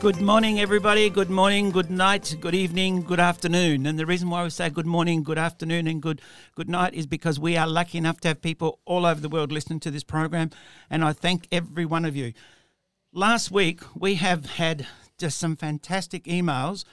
Good 0.00 0.20
morning, 0.20 0.60
everybody. 0.60 1.10
Good 1.10 1.28
morning, 1.28 1.72
good 1.72 1.90
night, 1.90 2.36
good 2.40 2.54
evening, 2.54 3.02
good 3.02 3.18
afternoon. 3.18 3.84
And 3.84 3.98
the 3.98 4.06
reason 4.06 4.30
why 4.30 4.44
we 4.44 4.50
say 4.50 4.70
good 4.70 4.86
morning, 4.86 5.24
good 5.24 5.38
afternoon, 5.38 5.88
and 5.88 6.00
good 6.00 6.22
good 6.54 6.68
night 6.68 6.94
is 6.94 7.08
because 7.08 7.40
we 7.40 7.56
are 7.56 7.66
lucky 7.66 7.98
enough 7.98 8.20
to 8.20 8.28
have 8.28 8.40
people 8.40 8.78
all 8.84 9.04
over 9.04 9.20
the 9.20 9.28
world 9.28 9.50
listening 9.50 9.80
to 9.80 9.90
this 9.90 10.04
program, 10.04 10.50
and 10.88 11.04
I 11.04 11.12
thank 11.12 11.48
every 11.50 11.84
one 11.84 12.04
of 12.04 12.14
you. 12.14 12.32
Last 13.12 13.50
week 13.50 13.80
we 13.96 14.14
have 14.14 14.46
had 14.46 14.86
just 15.18 15.36
some 15.36 15.56
fantastic 15.56 16.24
emails 16.24 16.84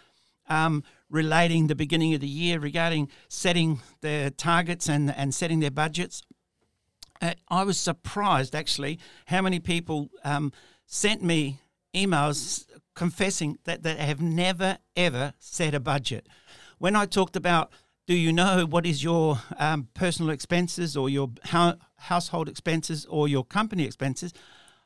um, 0.49 0.83
relating 1.07 1.67
the 1.67 1.75
beginning 1.75 2.15
of 2.15 2.21
the 2.21 2.27
year 2.27 2.59
regarding 2.59 3.07
setting 3.27 3.81
their 4.01 4.31
targets 4.31 4.89
and 4.89 5.13
and 5.15 5.31
setting 5.31 5.59
their 5.59 5.69
budgets. 5.69 6.23
Uh, 7.21 7.35
I 7.49 7.65
was 7.65 7.77
surprised 7.77 8.55
actually 8.55 8.97
how 9.27 9.43
many 9.43 9.59
people 9.59 10.09
um, 10.23 10.51
sent 10.87 11.21
me 11.21 11.59
emails 11.95 12.65
confessing 12.95 13.59
that 13.65 13.83
they 13.83 13.95
have 13.95 14.21
never 14.21 14.77
ever 14.95 15.33
set 15.39 15.73
a 15.73 15.79
budget. 15.79 16.27
When 16.77 16.95
I 16.95 17.05
talked 17.05 17.35
about, 17.35 17.71
do 18.07 18.15
you 18.15 18.31
know 18.31 18.65
what 18.65 18.85
is 18.85 19.03
your 19.03 19.39
um, 19.57 19.89
personal 19.93 20.31
expenses 20.31 20.95
or 20.95 21.09
your 21.09 21.31
ho- 21.45 21.77
household 21.97 22.47
expenses 22.49 23.05
or 23.05 23.27
your 23.27 23.43
company 23.43 23.85
expenses? 23.85 24.33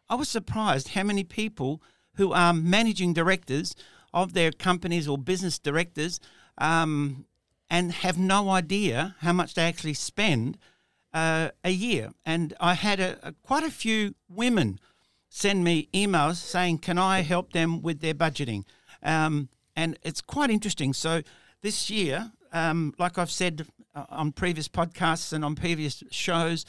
I 0.09 0.15
was 0.15 0.29
surprised 0.29 0.89
how 0.89 1.03
many 1.03 1.23
people 1.23 1.81
who 2.15 2.31
are 2.33 2.53
managing 2.53 3.13
directors 3.13 3.75
of 4.13 4.33
their 4.33 4.51
companies 4.51 5.07
or 5.07 5.17
business 5.17 5.59
directors 5.59 6.19
um, 6.57 7.25
and 7.69 7.91
have 7.91 8.17
no 8.17 8.49
idea 8.49 9.15
how 9.19 9.33
much 9.33 9.53
they 9.53 9.63
actually 9.63 9.93
spend 9.93 10.57
uh, 11.13 11.49
a 11.63 11.69
year. 11.69 12.11
And 12.25 12.53
I 12.59 12.73
had 12.73 12.99
a, 12.99 13.17
a, 13.21 13.33
quite 13.43 13.63
a 13.63 13.71
few 13.71 14.15
women 14.27 14.79
send 15.29 15.63
me 15.63 15.87
emails 15.93 16.35
saying, 16.35 16.79
"Can 16.79 16.97
I 16.97 17.21
help 17.21 17.53
them 17.53 17.81
with 17.81 18.01
their 18.01 18.13
budgeting?" 18.13 18.65
Um, 19.01 19.49
and 19.75 19.97
it's 20.03 20.21
quite 20.21 20.49
interesting. 20.49 20.93
So 20.93 21.21
this 21.61 21.89
year, 21.89 22.31
um, 22.51 22.93
like 22.97 23.17
I've 23.17 23.31
said 23.31 23.65
uh, 23.95 24.05
on 24.09 24.31
previous 24.31 24.67
podcasts 24.67 25.31
and 25.31 25.45
on 25.45 25.55
previous 25.55 26.03
shows, 26.11 26.65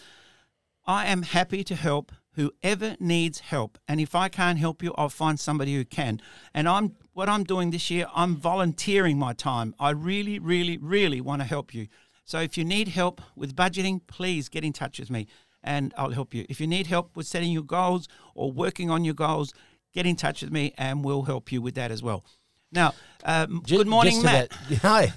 I 0.86 1.06
am 1.06 1.22
happy 1.22 1.64
to 1.64 1.74
help 1.74 2.12
whoever 2.34 2.96
needs 3.00 3.40
help. 3.40 3.78
And 3.88 4.00
if 4.00 4.14
I 4.14 4.28
can't 4.28 4.58
help 4.58 4.82
you, 4.82 4.94
I'll 4.96 5.08
find 5.08 5.38
somebody 5.38 5.74
who 5.74 5.84
can. 5.84 6.20
And 6.54 6.68
I'm 6.68 6.96
what 7.12 7.28
I'm 7.28 7.44
doing 7.44 7.70
this 7.70 7.90
year. 7.90 8.06
I'm 8.14 8.36
volunteering 8.36 9.18
my 9.18 9.32
time. 9.32 9.74
I 9.78 9.90
really, 9.90 10.38
really, 10.38 10.78
really 10.78 11.20
want 11.20 11.42
to 11.42 11.48
help 11.48 11.74
you. 11.74 11.88
So 12.24 12.40
if 12.40 12.56
you 12.56 12.64
need 12.64 12.88
help 12.88 13.20
with 13.34 13.56
budgeting, 13.56 14.00
please 14.06 14.48
get 14.48 14.64
in 14.64 14.72
touch 14.72 15.00
with 15.00 15.10
me 15.10 15.26
and 15.62 15.92
I'll 15.96 16.10
help 16.10 16.34
you. 16.34 16.46
If 16.48 16.60
you 16.60 16.66
need 16.66 16.86
help 16.86 17.16
with 17.16 17.26
setting 17.26 17.52
your 17.52 17.62
goals 17.62 18.08
or 18.34 18.50
working 18.50 18.90
on 18.90 19.04
your 19.04 19.14
goals, 19.14 19.52
get 19.92 20.06
in 20.06 20.16
touch 20.16 20.42
with 20.42 20.52
me 20.52 20.74
and 20.78 21.04
we'll 21.04 21.22
help 21.22 21.52
you 21.52 21.60
with 21.62 21.74
that 21.74 21.90
as 21.90 22.02
well. 22.02 22.24
Now, 22.72 22.94
um, 23.24 23.62
just, 23.64 23.78
good 23.78 23.88
morning, 23.88 24.22
Matt. 24.22 24.50
That, 24.68 24.78
hi. 24.82 25.12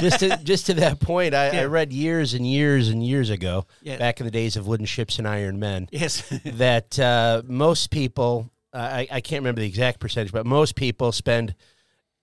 just 0.00 0.20
to 0.20 0.36
just 0.44 0.66
to 0.66 0.74
that 0.74 1.00
point, 1.00 1.34
I, 1.34 1.50
yeah. 1.50 1.60
I, 1.62 1.64
read 1.64 1.92
years 1.92 2.32
and 2.32 2.46
years 2.46 2.88
and 2.88 3.04
years 3.04 3.28
ago, 3.28 3.66
yeah. 3.82 3.96
back 3.96 4.20
in 4.20 4.26
the 4.26 4.30
days 4.30 4.56
of 4.56 4.68
wooden 4.68 4.86
ships 4.86 5.18
and 5.18 5.26
iron 5.26 5.58
men, 5.58 5.88
yes, 5.90 6.22
that 6.44 6.98
uh, 7.00 7.42
most 7.44 7.90
people, 7.90 8.50
uh, 8.72 8.76
I, 8.78 9.08
I 9.10 9.20
can't 9.20 9.40
remember 9.40 9.60
the 9.60 9.66
exact 9.66 9.98
percentage, 9.98 10.32
but 10.32 10.46
most 10.46 10.76
people 10.76 11.10
spend 11.10 11.56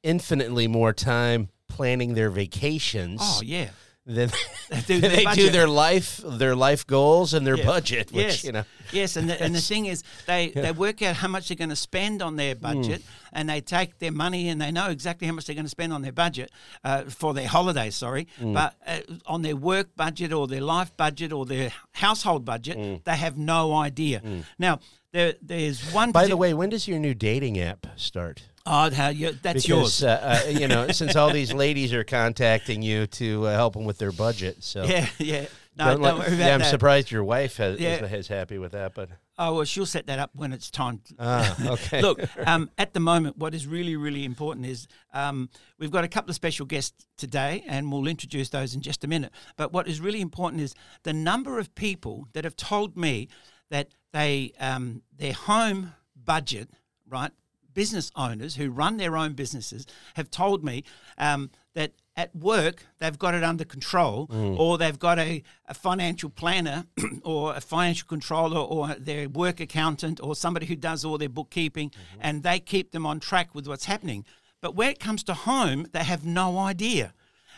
infinitely 0.02 0.70
more 0.70 0.94
time 0.94 1.50
planning 1.68 2.14
their 2.14 2.30
vacations. 2.30 3.20
Oh 3.22 3.42
yeah 3.44 3.70
then 4.10 4.30
they, 4.88 5.26
do 5.34 5.50
their 5.50 5.68
life 5.68 6.22
their 6.26 6.56
life 6.56 6.86
goals 6.86 7.34
and 7.34 7.46
their 7.46 7.58
yeah. 7.58 7.66
budget 7.66 8.12
which 8.12 8.26
yes. 8.26 8.44
you 8.44 8.52
know 8.52 8.64
yes 8.92 9.16
and 9.16 9.30
the, 9.30 9.42
and 9.42 9.54
the 9.56 9.62
thing 9.62 9.86
is 9.86 10.04
they 10.28 10.50
they 10.56 10.72
work 10.72 11.02
out 11.02 11.16
how 11.16 11.28
much 11.28 11.48
they're 11.48 11.58
going 11.58 11.70
to 11.70 11.76
spend 11.76 12.22
on 12.22 12.36
their 12.36 12.56
hmm. 12.56 12.62
budget 12.62 13.02
mm. 13.02 13.30
and 13.34 13.50
they 13.50 13.62
take 13.62 13.98
their 14.00 14.12
money 14.12 14.50
and 14.50 14.62
they 14.62 14.72
know 14.72 14.90
exactly 14.90 15.28
how 15.28 15.34
much 15.34 15.46
they're 15.46 15.56
going 15.56 15.66
to 15.66 15.70
spend 15.70 15.94
on 15.94 16.02
their 16.02 16.12
budget 16.12 16.52
uh, 16.84 17.04
for 17.04 17.34
their 17.34 17.48
holidays 17.48 17.96
sorry 17.96 18.28
mm. 18.40 18.54
but 18.54 18.76
uh, 18.86 19.00
on 19.26 19.42
their 19.42 19.56
work 19.56 19.96
budget 19.96 20.34
or 20.34 20.48
their 20.48 20.62
life 20.62 20.96
budget 20.98 21.32
or 21.32 21.46
their 21.46 21.72
household 21.94 22.46
budget 22.46 22.78
mm. 22.78 23.04
they 23.04 23.16
have 23.16 23.38
no 23.38 23.74
idea 23.74 24.20
hmm. 24.20 24.42
now 24.58 24.80
there, 25.12 25.34
there's 25.42 25.92
one 25.92 26.12
by 26.12 26.28
the 26.28 26.38
way 26.38 26.54
when 26.54 26.70
does 26.70 26.88
your 26.88 27.00
new 27.00 27.14
dating 27.14 27.60
app 27.60 27.88
start 27.96 28.44
Oh, 28.70 28.92
how 28.92 29.10
you, 29.10 29.32
that's 29.32 29.66
because, 29.66 29.68
yours. 29.68 30.04
Uh, 30.04 30.44
uh, 30.46 30.50
you 30.50 30.68
know, 30.68 30.90
since 30.90 31.16
all 31.16 31.32
these 31.32 31.52
ladies 31.52 31.92
are 31.92 32.04
contacting 32.04 32.84
you 32.84 33.08
to 33.08 33.48
uh, 33.48 33.54
help 33.54 33.74
them 33.74 33.84
with 33.84 33.98
their 33.98 34.12
budget, 34.12 34.64
so 34.64 34.84
yeah, 34.84 35.08
yeah. 35.18 35.46
No, 35.76 35.86
don't, 35.86 36.02
don't 36.02 36.20
let, 36.20 36.32
yeah, 36.34 36.54
I'm 36.54 36.60
that. 36.60 36.70
surprised 36.70 37.10
your 37.10 37.24
wife 37.24 37.58
has, 37.58 37.80
yeah. 37.80 38.04
is, 38.04 38.12
is, 38.12 38.28
happy 38.28 38.58
with 38.58 38.74
that, 38.74 38.94
but 38.94 39.10
oh 39.38 39.56
well, 39.56 39.64
she'll 39.64 39.86
set 39.86 40.08
that 40.08 40.20
up 40.20 40.32
when 40.36 40.52
it's 40.52 40.70
time. 40.70 41.02
Ah, 41.18 41.56
okay. 41.72 42.02
Look, 42.04 42.20
um, 42.46 42.70
at 42.78 42.94
the 42.94 43.00
moment, 43.00 43.38
what 43.38 43.56
is 43.56 43.66
really, 43.66 43.96
really 43.96 44.26
important 44.26 44.66
is 44.66 44.88
um, 45.14 45.50
we've 45.80 45.92
got 45.92 46.04
a 46.04 46.08
couple 46.08 46.30
of 46.30 46.36
special 46.36 46.66
guests 46.66 47.08
today, 47.18 47.64
and 47.68 47.92
we'll 47.92 48.08
introduce 48.08 48.50
those 48.50 48.76
in 48.76 48.82
just 48.82 49.04
a 49.04 49.08
minute. 49.08 49.32
But 49.58 49.74
what 49.74 49.88
is 49.88 50.00
really 50.00 50.22
important 50.22 50.62
is 50.62 50.76
the 51.04 51.14
number 51.14 51.58
of 51.58 51.74
people 51.74 52.28
that 52.34 52.44
have 52.44 52.56
told 52.56 52.98
me 52.98 53.30
that 53.70 53.88
they 54.12 54.52
um, 54.60 55.02
their 55.18 55.34
home 55.34 55.94
budget, 56.16 56.70
right, 57.08 57.32
business 57.74 58.12
owners 58.16 58.56
who 58.56 58.70
run 58.70 58.98
their 58.98 59.16
own 59.18 59.34
businesses 59.34 59.86
have 60.16 60.30
told 60.30 60.64
me 60.64 60.84
um, 61.18 61.50
that 61.76 61.94
at 62.16 62.36
work 62.36 62.86
they've 62.98 63.18
got 63.18 63.34
it 63.34 63.44
under 63.44 63.64
control 63.64 64.28
mm. 64.28 64.60
or 64.60 64.78
they've 64.78 65.00
got 65.00 65.18
a, 65.18 65.42
a 65.68 65.74
financial 65.74 66.30
planner 66.30 66.86
or 67.24 67.56
a 67.56 67.62
financial 67.62 68.08
controller 68.08 68.60
or 68.60 68.90
their 68.96 69.30
work 69.30 69.60
accountant 69.60 70.20
or 70.22 70.36
somebody 70.36 70.66
who 70.66 70.76
does 70.76 71.06
all 71.06 71.18
their 71.18 71.30
bookkeeping 71.30 71.90
mm-hmm. 71.90 72.20
and 72.22 72.44
they 72.44 72.60
keep 72.60 72.92
them 72.92 73.06
on 73.06 73.20
track 73.20 73.56
with 73.56 73.68
what's 73.68 73.86
happening. 73.86 74.26
But 74.62 74.76
when 74.76 74.90
it 74.90 75.00
comes 75.00 75.24
to 75.24 75.34
home, 75.34 75.88
they 75.94 76.04
have 76.04 76.26
no 76.26 76.58
idea. 76.58 77.14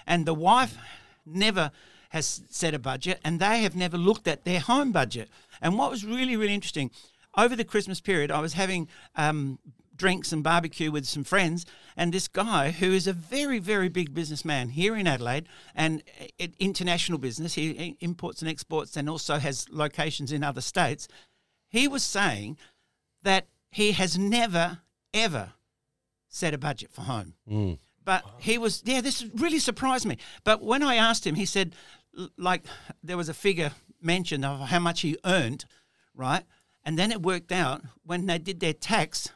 And 0.06 0.26
the 0.26 0.36
wife 0.36 0.78
never 1.26 1.72
has 2.10 2.44
set 2.50 2.74
a 2.74 2.80
budget 2.80 3.20
and 3.24 3.40
they 3.40 3.64
have 3.64 3.76
never 3.76 3.98
looked 3.98 4.28
at 4.28 4.46
their 4.46 4.60
home 4.60 4.92
budget. 4.92 5.30
And 5.62 5.78
what 5.78 5.90
was 5.90 6.06
really, 6.06 6.36
really 6.36 6.54
interesting, 6.54 6.92
over 7.38 7.56
the 7.56 7.64
Christmas 7.64 8.02
period, 8.02 8.30
I 8.32 8.42
was 8.42 8.54
having 8.54 8.90
um, 9.16 9.58
drinks 10.01 10.31
and 10.31 10.44
barbecue 10.44 10.91
with 10.91 11.06
some 11.06 11.23
friends. 11.23 11.63
And 11.95 12.12
this 12.12 12.28
guy, 12.28 12.72
who 12.72 12.91
is 12.91 13.06
a 13.06 13.13
very, 13.13 13.59
very 13.59 13.88
big 13.88 14.16
businessman 14.16 14.69
here 14.69 14.95
in 14.95 15.06
Adelaide 15.06 15.47
and 15.75 16.01
international 16.57 17.19
business, 17.19 17.53
he 17.53 17.95
imports 18.00 18.41
and 18.41 18.50
exports 18.50 18.97
and 18.97 19.07
also 19.07 19.38
has 19.38 19.67
locations 19.69 20.31
in 20.31 20.44
other 20.44 20.59
states, 20.62 21.07
he 21.69 21.88
was 21.88 22.01
saying 22.01 22.57
that 23.22 23.45
he 23.69 23.91
has 23.91 24.17
never, 24.17 24.79
ever 25.13 25.53
set 26.28 26.56
a 26.56 26.57
budget 26.57 26.91
for 26.91 27.01
home. 27.01 27.35
Mm. 27.47 27.78
But 28.03 28.25
he 28.39 28.57
was, 28.57 28.81
yeah, 28.83 29.01
this 29.01 29.23
really 29.35 29.59
surprised 29.59 30.07
me. 30.07 30.18
But 30.44 30.63
when 30.63 30.81
I 30.81 30.95
asked 30.95 31.28
him, 31.28 31.35
he 31.35 31.45
said, 31.45 31.75
like, 32.38 32.63
there 33.03 33.18
was 33.18 33.29
a 33.29 33.35
figure 33.35 33.72
mentioned 34.01 34.44
of 34.44 34.68
how 34.69 34.79
much 34.79 35.01
he 35.01 35.16
earned, 35.23 35.66
right? 36.16 36.44
And 36.83 36.97
then 36.97 37.12
it 37.12 37.22
worked 37.22 37.51
out 37.51 37.83
when 38.03 38.25
they 38.25 38.39
did 38.39 38.59
their 38.59 38.73
tax 38.73 39.29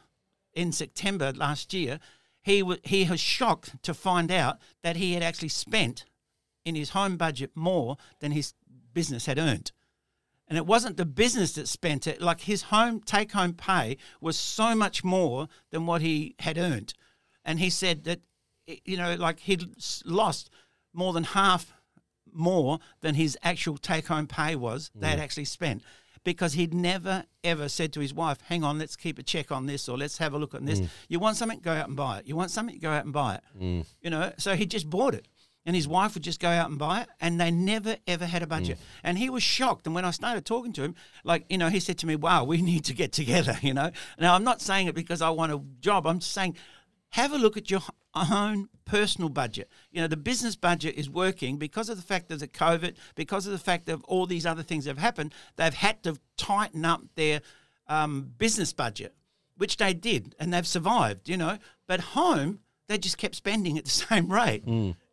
in 0.56 0.72
September 0.72 1.32
last 1.32 1.72
year, 1.72 2.00
he 2.42 2.60
w- 2.60 2.80
he 2.82 3.04
was 3.04 3.20
shocked 3.20 3.80
to 3.82 3.94
find 3.94 4.32
out 4.32 4.58
that 4.82 4.96
he 4.96 5.12
had 5.12 5.22
actually 5.22 5.50
spent 5.50 6.06
in 6.64 6.74
his 6.74 6.90
home 6.90 7.16
budget 7.16 7.52
more 7.54 7.96
than 8.20 8.32
his 8.32 8.54
business 8.92 9.26
had 9.26 9.38
earned. 9.38 9.70
And 10.48 10.56
it 10.56 10.66
wasn't 10.66 10.96
the 10.96 11.04
business 11.04 11.52
that 11.52 11.68
spent 11.68 12.06
it, 12.06 12.20
like 12.20 12.40
his 12.42 12.62
home 12.62 13.00
take 13.00 13.32
home 13.32 13.52
pay 13.52 13.98
was 14.20 14.36
so 14.36 14.74
much 14.74 15.04
more 15.04 15.48
than 15.70 15.86
what 15.86 16.00
he 16.00 16.34
had 16.38 16.56
earned. 16.56 16.94
And 17.44 17.58
he 17.58 17.68
said 17.68 18.04
that, 18.04 18.20
you 18.84 18.96
know, 18.96 19.14
like 19.14 19.40
he'd 19.40 19.64
lost 20.04 20.50
more 20.92 21.12
than 21.12 21.24
half 21.24 21.72
more 22.32 22.78
than 23.00 23.14
his 23.14 23.36
actual 23.42 23.76
take 23.76 24.06
home 24.06 24.26
pay 24.26 24.54
was, 24.54 24.90
they 24.94 25.08
mm. 25.08 25.10
had 25.10 25.20
actually 25.20 25.44
spent 25.46 25.82
because 26.26 26.54
he'd 26.54 26.74
never 26.74 27.24
ever 27.44 27.68
said 27.68 27.92
to 27.92 28.00
his 28.00 28.12
wife, 28.12 28.38
"Hang 28.48 28.64
on, 28.64 28.78
let's 28.78 28.96
keep 28.96 29.16
a 29.18 29.22
check 29.22 29.52
on 29.52 29.66
this, 29.66 29.88
or 29.88 29.96
let's 29.96 30.18
have 30.18 30.34
a 30.34 30.38
look 30.38 30.54
at 30.54 30.66
this." 30.66 30.80
Mm. 30.80 30.88
You 31.08 31.18
want 31.20 31.36
something, 31.36 31.60
go 31.60 31.72
out 31.72 31.86
and 31.86 31.96
buy 31.96 32.18
it. 32.18 32.26
You 32.26 32.34
want 32.34 32.50
something, 32.50 32.78
go 32.80 32.90
out 32.90 33.04
and 33.04 33.12
buy 33.12 33.36
it. 33.36 33.42
Mm. 33.58 33.86
You 34.02 34.10
know, 34.10 34.32
so 34.36 34.56
he 34.56 34.66
just 34.66 34.90
bought 34.90 35.14
it, 35.14 35.28
and 35.64 35.76
his 35.76 35.86
wife 35.86 36.14
would 36.14 36.24
just 36.24 36.40
go 36.40 36.48
out 36.48 36.68
and 36.68 36.80
buy 36.80 37.02
it, 37.02 37.08
and 37.20 37.40
they 37.40 37.52
never 37.52 37.96
ever 38.08 38.26
had 38.26 38.42
a 38.42 38.46
budget. 38.48 38.76
Mm. 38.76 38.82
And 39.04 39.18
he 39.18 39.30
was 39.30 39.44
shocked. 39.44 39.86
And 39.86 39.94
when 39.94 40.04
I 40.04 40.10
started 40.10 40.44
talking 40.44 40.72
to 40.74 40.82
him, 40.82 40.96
like 41.22 41.46
you 41.48 41.58
know, 41.58 41.68
he 41.68 41.78
said 41.78 41.96
to 41.98 42.06
me, 42.08 42.16
"Wow, 42.16 42.42
we 42.42 42.60
need 42.72 42.84
to 42.86 42.92
get 42.92 43.12
together." 43.12 43.56
You 43.62 43.74
know, 43.74 43.92
now 44.18 44.34
I'm 44.34 44.44
not 44.44 44.60
saying 44.60 44.88
it 44.88 44.96
because 44.96 45.22
I 45.22 45.30
want 45.30 45.52
a 45.52 45.62
job. 45.80 46.08
I'm 46.08 46.18
just 46.18 46.32
saying 46.32 46.56
have 47.10 47.32
a 47.32 47.38
look 47.38 47.56
at 47.56 47.70
your 47.70 47.80
own 48.16 48.68
personal 48.84 49.28
budget. 49.28 49.68
You 49.90 50.00
know, 50.00 50.08
the 50.08 50.16
business 50.16 50.56
budget 50.56 50.96
is 50.96 51.10
working 51.10 51.56
because 51.56 51.88
of 51.88 51.96
the 51.96 52.02
fact 52.02 52.30
of 52.30 52.40
the 52.40 52.48
COVID, 52.48 52.96
because 53.14 53.46
of 53.46 53.52
the 53.52 53.58
fact 53.58 53.88
of 53.88 54.02
all 54.04 54.26
these 54.26 54.46
other 54.46 54.62
things 54.62 54.84
that 54.84 54.90
have 54.90 54.98
happened. 54.98 55.34
They've 55.56 55.74
had 55.74 56.02
to 56.04 56.18
tighten 56.36 56.84
up 56.84 57.02
their 57.14 57.40
um, 57.88 58.32
business 58.38 58.72
budget, 58.72 59.14
which 59.56 59.76
they 59.76 59.94
did, 59.94 60.34
and 60.38 60.52
they've 60.52 60.66
survived. 60.66 61.28
You 61.28 61.36
know, 61.36 61.58
but 61.86 62.00
home 62.00 62.60
they 62.88 62.98
just 62.98 63.18
kept 63.18 63.34
spending 63.34 63.78
at 63.78 63.84
the 63.84 63.90
same 64.08 64.30
rate. 64.32 64.64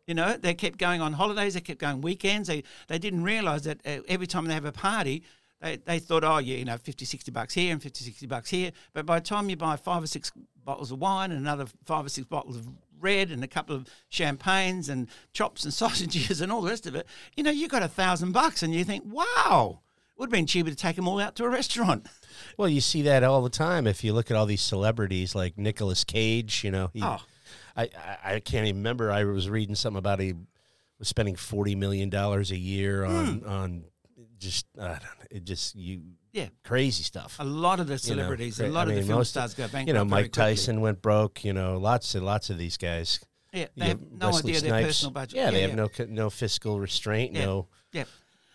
You 0.06 0.14
know, 0.14 0.36
they 0.36 0.54
kept 0.54 0.78
going 0.78 1.00
on 1.00 1.14
holidays, 1.14 1.54
they 1.54 1.60
kept 1.60 1.80
going 1.80 2.00
weekends. 2.00 2.48
They 2.48 2.62
they 2.88 2.98
didn't 2.98 3.24
realize 3.24 3.62
that 3.64 3.80
uh, 3.86 4.00
every 4.08 4.26
time 4.26 4.46
they 4.46 4.54
have 4.54 4.66
a 4.66 4.72
party, 4.72 5.24
they, 5.64 5.76
they 5.76 5.98
thought, 5.98 6.24
oh, 6.24 6.38
yeah, 6.38 6.56
you 6.56 6.64
know, 6.66 6.76
50, 6.76 7.06
60 7.06 7.30
bucks 7.30 7.54
here 7.54 7.72
and 7.72 7.82
50, 7.82 8.04
60 8.04 8.26
bucks 8.26 8.50
here. 8.50 8.70
But 8.92 9.06
by 9.06 9.18
the 9.18 9.24
time 9.24 9.48
you 9.48 9.56
buy 9.56 9.76
five 9.76 10.02
or 10.02 10.06
six 10.06 10.30
bottles 10.62 10.90
of 10.90 10.98
wine 10.98 11.30
and 11.30 11.40
another 11.40 11.66
five 11.86 12.04
or 12.04 12.10
six 12.10 12.26
bottles 12.26 12.56
of 12.56 12.68
red 13.04 13.30
and 13.30 13.44
a 13.44 13.48
couple 13.48 13.76
of 13.76 13.88
champagnes 14.08 14.88
and 14.88 15.08
chops 15.32 15.64
and 15.64 15.72
sausages 15.82 16.40
and 16.40 16.50
all 16.50 16.62
the 16.62 16.70
rest 16.70 16.86
of 16.86 16.94
it, 16.94 17.06
you 17.36 17.44
know, 17.44 17.50
you 17.50 17.68
got 17.68 17.82
a 17.82 17.88
thousand 17.88 18.32
bucks 18.32 18.62
and 18.62 18.74
you 18.74 18.84
think, 18.84 19.04
wow, 19.06 19.80
it 20.10 20.18
would 20.18 20.26
have 20.26 20.32
been 20.32 20.46
cheaper 20.46 20.70
to 20.70 20.76
take 20.76 20.96
them 20.96 21.06
all 21.06 21.20
out 21.20 21.36
to 21.36 21.44
a 21.44 21.48
restaurant. 21.48 22.06
Well, 22.58 22.68
you 22.68 22.80
see 22.80 23.02
that 23.02 23.22
all 23.22 23.42
the 23.42 23.48
time. 23.48 23.86
If 23.86 24.02
you 24.02 24.12
look 24.12 24.28
at 24.28 24.36
all 24.36 24.44
these 24.44 24.60
celebrities 24.60 25.36
like 25.36 25.56
Nicolas 25.56 26.02
Cage, 26.02 26.64
you 26.64 26.72
know, 26.72 26.90
he, 26.92 27.00
Oh. 27.00 27.20
I, 27.76 27.82
I 27.82 28.34
I 28.34 28.40
can't 28.40 28.66
even 28.66 28.78
remember. 28.78 29.12
I 29.12 29.24
was 29.24 29.48
reading 29.48 29.74
something 29.74 29.98
about 29.98 30.18
he 30.18 30.34
was 30.98 31.08
spending 31.08 31.36
forty 31.36 31.74
million 31.74 32.10
dollars 32.10 32.50
a 32.50 32.56
year 32.56 33.04
hmm. 33.06 33.14
on 33.14 33.44
on 33.44 33.84
just 34.38 34.66
I 34.78 34.86
don't 34.86 35.02
know, 35.02 35.26
it 35.30 35.44
just 35.44 35.76
you 35.76 36.00
Yeah. 36.34 36.48
crazy 36.64 37.02
stuff. 37.04 37.36
A 37.38 37.44
lot 37.44 37.80
of 37.80 37.86
the 37.86 37.92
you 37.92 37.96
know. 38.16 38.22
celebrities, 38.22 38.60
a 38.60 38.66
I 38.66 38.68
lot 38.68 38.88
of 38.88 38.94
mean, 38.94 39.00
the 39.02 39.06
film 39.06 39.18
most- 39.20 39.30
stars 39.30 39.54
go 39.54 39.62
bankrupt. 39.64 39.86
You 39.88 39.94
know, 39.94 40.04
Mike. 40.04 40.32
Tyson 40.32 40.80
went 40.82 41.00
broke. 41.00 41.44
You 41.44 41.52
know, 41.54 41.78
lots 41.78 42.14
and 42.14 42.26
lots 42.26 42.50
of 42.50 42.58
these 42.58 42.76
guys. 42.76 43.20
Yeah, 43.52 43.66
they 43.76 43.84
You 43.84 43.88
have 43.90 44.00
no 44.10 44.26
Wesley 44.30 44.56
idea 44.56 44.70
their 44.70 44.82
personal 44.82 45.12
budget. 45.12 45.36
Yeah, 45.36 45.50
they 45.52 45.62
have 45.62 45.74
no 45.76 45.88
no 46.08 46.28
fiscal 46.28 46.80
restraint, 46.80 47.34
Yeah. 47.34 47.44
no 47.46 47.68
Yeah. 47.92 48.04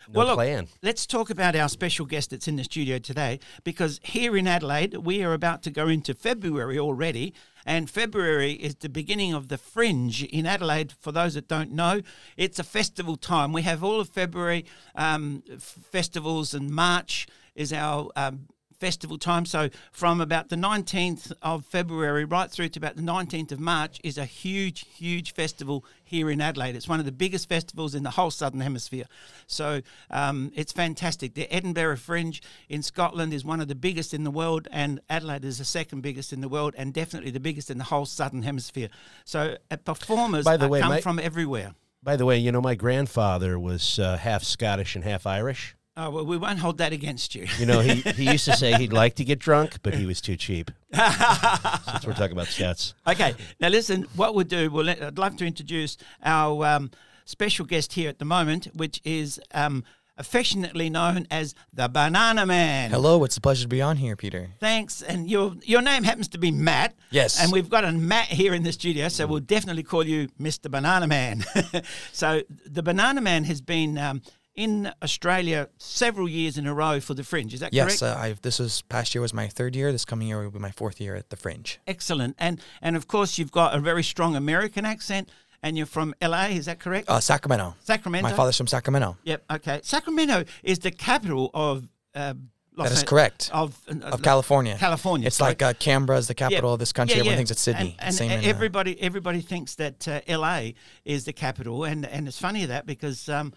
no 0.10 0.18
well, 0.18 0.28
look, 0.28 0.36
plan. 0.36 0.68
let's 0.84 1.06
talk 1.06 1.30
about 1.30 1.56
our 1.56 1.70
special 1.70 2.06
guest 2.06 2.32
that's 2.32 2.50
in 2.50 2.58
the 2.58 2.66
studio 2.66 3.00
today 3.00 3.40
because 3.64 4.02
here 4.04 4.36
in 4.36 4.46
Adelaide, 4.46 4.98
we 4.98 5.24
are 5.24 5.32
about 5.34 5.64
to 5.64 5.72
go 5.72 5.88
into 5.88 6.14
February 6.14 6.78
already. 6.78 7.34
And 7.66 7.90
February 7.90 8.54
is 8.54 8.76
the 8.76 8.90
beginning 8.90 9.34
of 9.34 9.48
the 9.50 9.58
Fringe 9.58 10.24
in 10.24 10.46
Adelaide. 10.46 10.92
For 11.00 11.12
those 11.12 11.36
that 11.36 11.48
don't 11.48 11.72
know, 11.72 12.02
it's 12.36 12.58
a 12.58 12.64
festival 12.64 13.16
time. 13.16 13.54
We 13.54 13.62
have 13.62 13.84
all 13.84 14.00
of 14.02 14.10
February 14.10 14.66
um, 14.96 15.44
f- 15.52 15.78
festivals, 15.92 16.54
and 16.54 16.72
March 16.72 17.28
is 17.56 17.74
our 17.74 18.10
um, 18.16 18.48
festival 18.80 19.18
time. 19.18 19.46
So 19.46 19.70
from 19.92 20.22
about 20.22 20.50
the 20.50 20.56
19th 20.56 21.32
of 21.42 21.66
February 21.66 22.26
right 22.26 22.50
through 22.50 22.70
to 22.70 22.80
about 22.80 22.96
the 22.96 23.02
19th 23.02 23.52
of 23.52 23.60
March 23.60 24.00
is 24.04 24.18
a 24.18 24.26
huge, 24.26 24.86
huge 24.96 25.34
festival 25.34 25.86
here 26.04 26.30
in 26.30 26.42
Adelaide. 26.42 26.76
It's 26.76 26.88
one 26.88 27.00
of 27.00 27.06
the 27.06 27.12
biggest 27.12 27.50
festivals 27.50 27.94
in 27.94 28.04
the 28.04 28.12
whole 28.12 28.32
Southern 28.32 28.62
Hemisphere. 28.62 29.06
So 29.48 29.82
um, 30.10 30.52
it's 30.56 30.72
fantastic. 30.72 31.34
The 31.34 31.52
Edinburgh 31.54 31.98
Fringe 31.98 32.42
in 32.70 32.82
Scotland 32.82 33.34
is 33.34 33.44
one 33.44 33.60
of 33.62 33.68
the 33.68 33.76
biggest 33.76 34.14
in 34.14 34.24
the 34.24 34.32
world, 34.32 34.68
and 34.72 35.00
Adelaide 35.10 35.46
is 35.46 35.58
the 35.58 35.66
second 35.66 36.02
biggest 36.02 36.32
in 36.34 36.42
the 36.42 36.50
world, 36.50 36.74
and 36.78 36.94
definitely 36.94 37.32
the 37.32 37.40
biggest 37.40 37.70
in 37.70 37.78
the 37.78 37.84
whole 37.84 38.06
Southern 38.06 38.44
Hemisphere. 38.44 38.90
So 39.26 39.58
uh, 39.70 39.78
performers 39.78 40.46
By 40.46 40.58
the 40.58 40.66
uh, 40.66 40.70
way, 40.70 40.82
come 40.82 40.90
my- 40.90 41.02
from 41.02 41.20
everywhere. 41.20 41.74
By 42.02 42.16
the 42.16 42.26
way, 42.26 42.38
you 42.38 42.54
know, 42.54 42.62
my 42.62 42.76
grandfather 42.76 43.60
was 43.60 44.00
uh, 44.00 44.16
half 44.16 44.42
Scottish 44.42 44.96
and 44.96 45.04
half 45.04 45.28
Irish. 45.28 45.76
Oh, 46.02 46.10
well, 46.12 46.26
we 46.26 46.38
won't 46.38 46.60
hold 46.60 46.78
that 46.78 46.94
against 46.94 47.36
you. 47.36 47.46
You 47.58 47.66
know, 47.66 47.82
he, 47.82 47.96
he 48.12 48.32
used 48.32 48.46
to 48.46 48.56
say 48.56 48.72
he'd 48.76 48.94
like 48.94 49.16
to 49.16 49.26
get 49.26 49.38
drunk, 49.38 49.80
but 49.84 49.94
he 49.94 50.06
was 50.06 50.22
too 50.22 50.38
cheap. 50.38 50.72
Since 50.94 52.08
we're 52.08 52.14
talking 52.14 52.32
about 52.32 52.48
Scots. 52.48 52.94
Okay, 53.06 53.34
now 53.60 53.68
listen. 53.68 54.04
What 54.16 54.34
we'll 54.34 54.46
do, 54.46 54.72
we'll 54.72 54.86
let, 54.86 55.04
I'd 55.04 55.18
love 55.18 55.36
to 55.38 55.46
introduce 55.46 55.98
our 56.24 56.66
um, 56.66 56.92
special 57.26 57.66
guest 57.66 57.92
here 57.94 58.08
at 58.08 58.18
the 58.18 58.24
moment, 58.24 58.70
which 58.74 59.02
is 59.04 59.42
um, 59.54 59.84
affectionately 60.18 60.90
known 60.90 61.28
as 61.30 61.54
the 61.74 61.90
Banana 61.90 62.46
Man. 62.46 62.92
Hello, 62.92 63.26
it's 63.26 63.36
a 63.36 63.42
pleasure 63.42 63.64
to 63.64 63.68
be 63.68 63.82
on 63.82 63.98
here, 63.98 64.16
Peter. 64.16 64.52
Thanks, 64.62 65.02
and 65.02 65.30
your 65.30 65.56
your 65.64 65.82
name 65.82 66.04
happens 66.04 66.30
to 66.30 66.38
be 66.38 66.50
Matt. 66.50 66.96
Yes. 67.12 67.44
and 67.44 67.52
we've 67.52 67.70
got 67.70 67.84
a 67.84 67.92
Matt 67.92 68.28
here 68.28 68.54
in 68.54 68.64
the 68.64 68.72
studio, 68.72 69.10
so 69.10 69.28
we'll 69.28 69.40
definitely 69.42 69.84
call 69.84 70.06
you 70.06 70.30
Mr. 70.40 70.72
Banana 70.72 71.08
Man. 71.08 71.44
so 72.14 72.42
the 72.66 72.84
Banana 72.84 73.20
Man 73.20 73.44
has 73.44 73.60
been 73.60 73.98
um, 73.98 74.22
in 74.60 74.92
Australia 75.02 75.70
several 75.78 76.28
years 76.28 76.58
in 76.58 76.68
a 76.68 76.74
row 76.74 77.00
for 77.00 77.14
the 77.14 77.24
Fringe. 77.24 77.54
Is 77.54 77.62
that 77.62 77.74
Yes, 77.74 78.00
correct? 78.00 78.18
uh, 78.18 78.22
I've, 78.22 78.42
this 78.42 78.60
was 78.60 78.82
past 78.84 79.16
year 79.16 79.22
was 79.22 79.34
my 79.34 79.48
third 79.48 79.74
year. 79.76 79.92
This 79.94 80.04
coming 80.06 80.28
year 80.28 80.44
will 80.44 80.52
be 80.52 80.60
my 80.60 80.72
fourth 80.72 81.00
year 81.00 81.16
at 81.16 81.30
the 81.30 81.38
Fringe. 81.38 81.80
Excellent, 81.88 82.36
and 82.38 82.60
and 82.82 82.96
of 82.98 83.08
course 83.08 83.38
you've 83.38 83.52
got 83.54 83.74
a 83.74 83.80
very 83.80 84.04
strong 84.04 84.36
American 84.36 84.84
accent, 84.86 85.30
and 85.64 85.78
you're 85.78 85.86
from 85.98 86.14
LA. 86.22 86.48
Is 86.48 86.66
that 86.66 86.80
correct? 86.80 87.10
Uh, 87.10 87.22
Sacramento. 87.22 87.76
Sacramento. 87.80 88.30
My 88.30 88.36
father's 88.36 88.58
from 88.58 88.68
Sacramento. 88.68 89.18
Yep. 89.24 89.44
Okay. 89.50 89.80
Sacramento 89.84 90.44
is 90.64 90.80
the 90.80 90.92
capital 90.92 91.50
of. 91.54 91.88
Uh, 92.14 92.34
Los 92.76 92.90
That 92.90 92.98
is 92.98 93.04
correct. 93.04 93.50
Of 93.52 93.78
uh, 93.90 94.06
Of 94.16 94.22
California. 94.22 94.78
California. 94.80 95.28
It's 95.28 95.42
like 95.42 95.62
uh, 95.62 95.74
Canberra 95.74 96.18
is 96.18 96.28
the 96.28 96.34
capital 96.34 96.70
Yeah. 96.70 96.74
of 96.74 96.80
this 96.80 96.94
country. 96.94 97.16
Yeah, 97.16 97.22
Everyone 97.22 97.34
yeah. 97.34 97.38
thinks 97.40 97.52
it's 97.52 97.62
Sydney. 97.62 97.96
And, 98.00 98.08
and 98.08 98.16
Same 98.16 98.32
in, 98.32 98.40
uh, 98.40 98.48
everybody, 98.48 99.02
everybody 99.02 99.42
thinks 99.42 99.76
that 99.76 100.08
uh, 100.08 100.22
LA 100.30 100.70
is 101.04 101.26
the 101.26 101.34
capital, 101.34 101.84
and 101.84 102.06
and 102.06 102.26
it's 102.30 102.40
funny 102.40 102.66
that 102.68 102.86
because 102.86 103.28
um, 103.28 103.52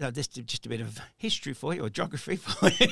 know, 0.00 0.10
this 0.10 0.28
is 0.36 0.44
just 0.44 0.66
a 0.66 0.68
bit 0.68 0.80
of 0.80 0.98
history 1.16 1.52
for 1.52 1.74
you 1.74 1.84
or 1.84 1.90
geography 1.90 2.36
for 2.36 2.70
you. 2.70 2.88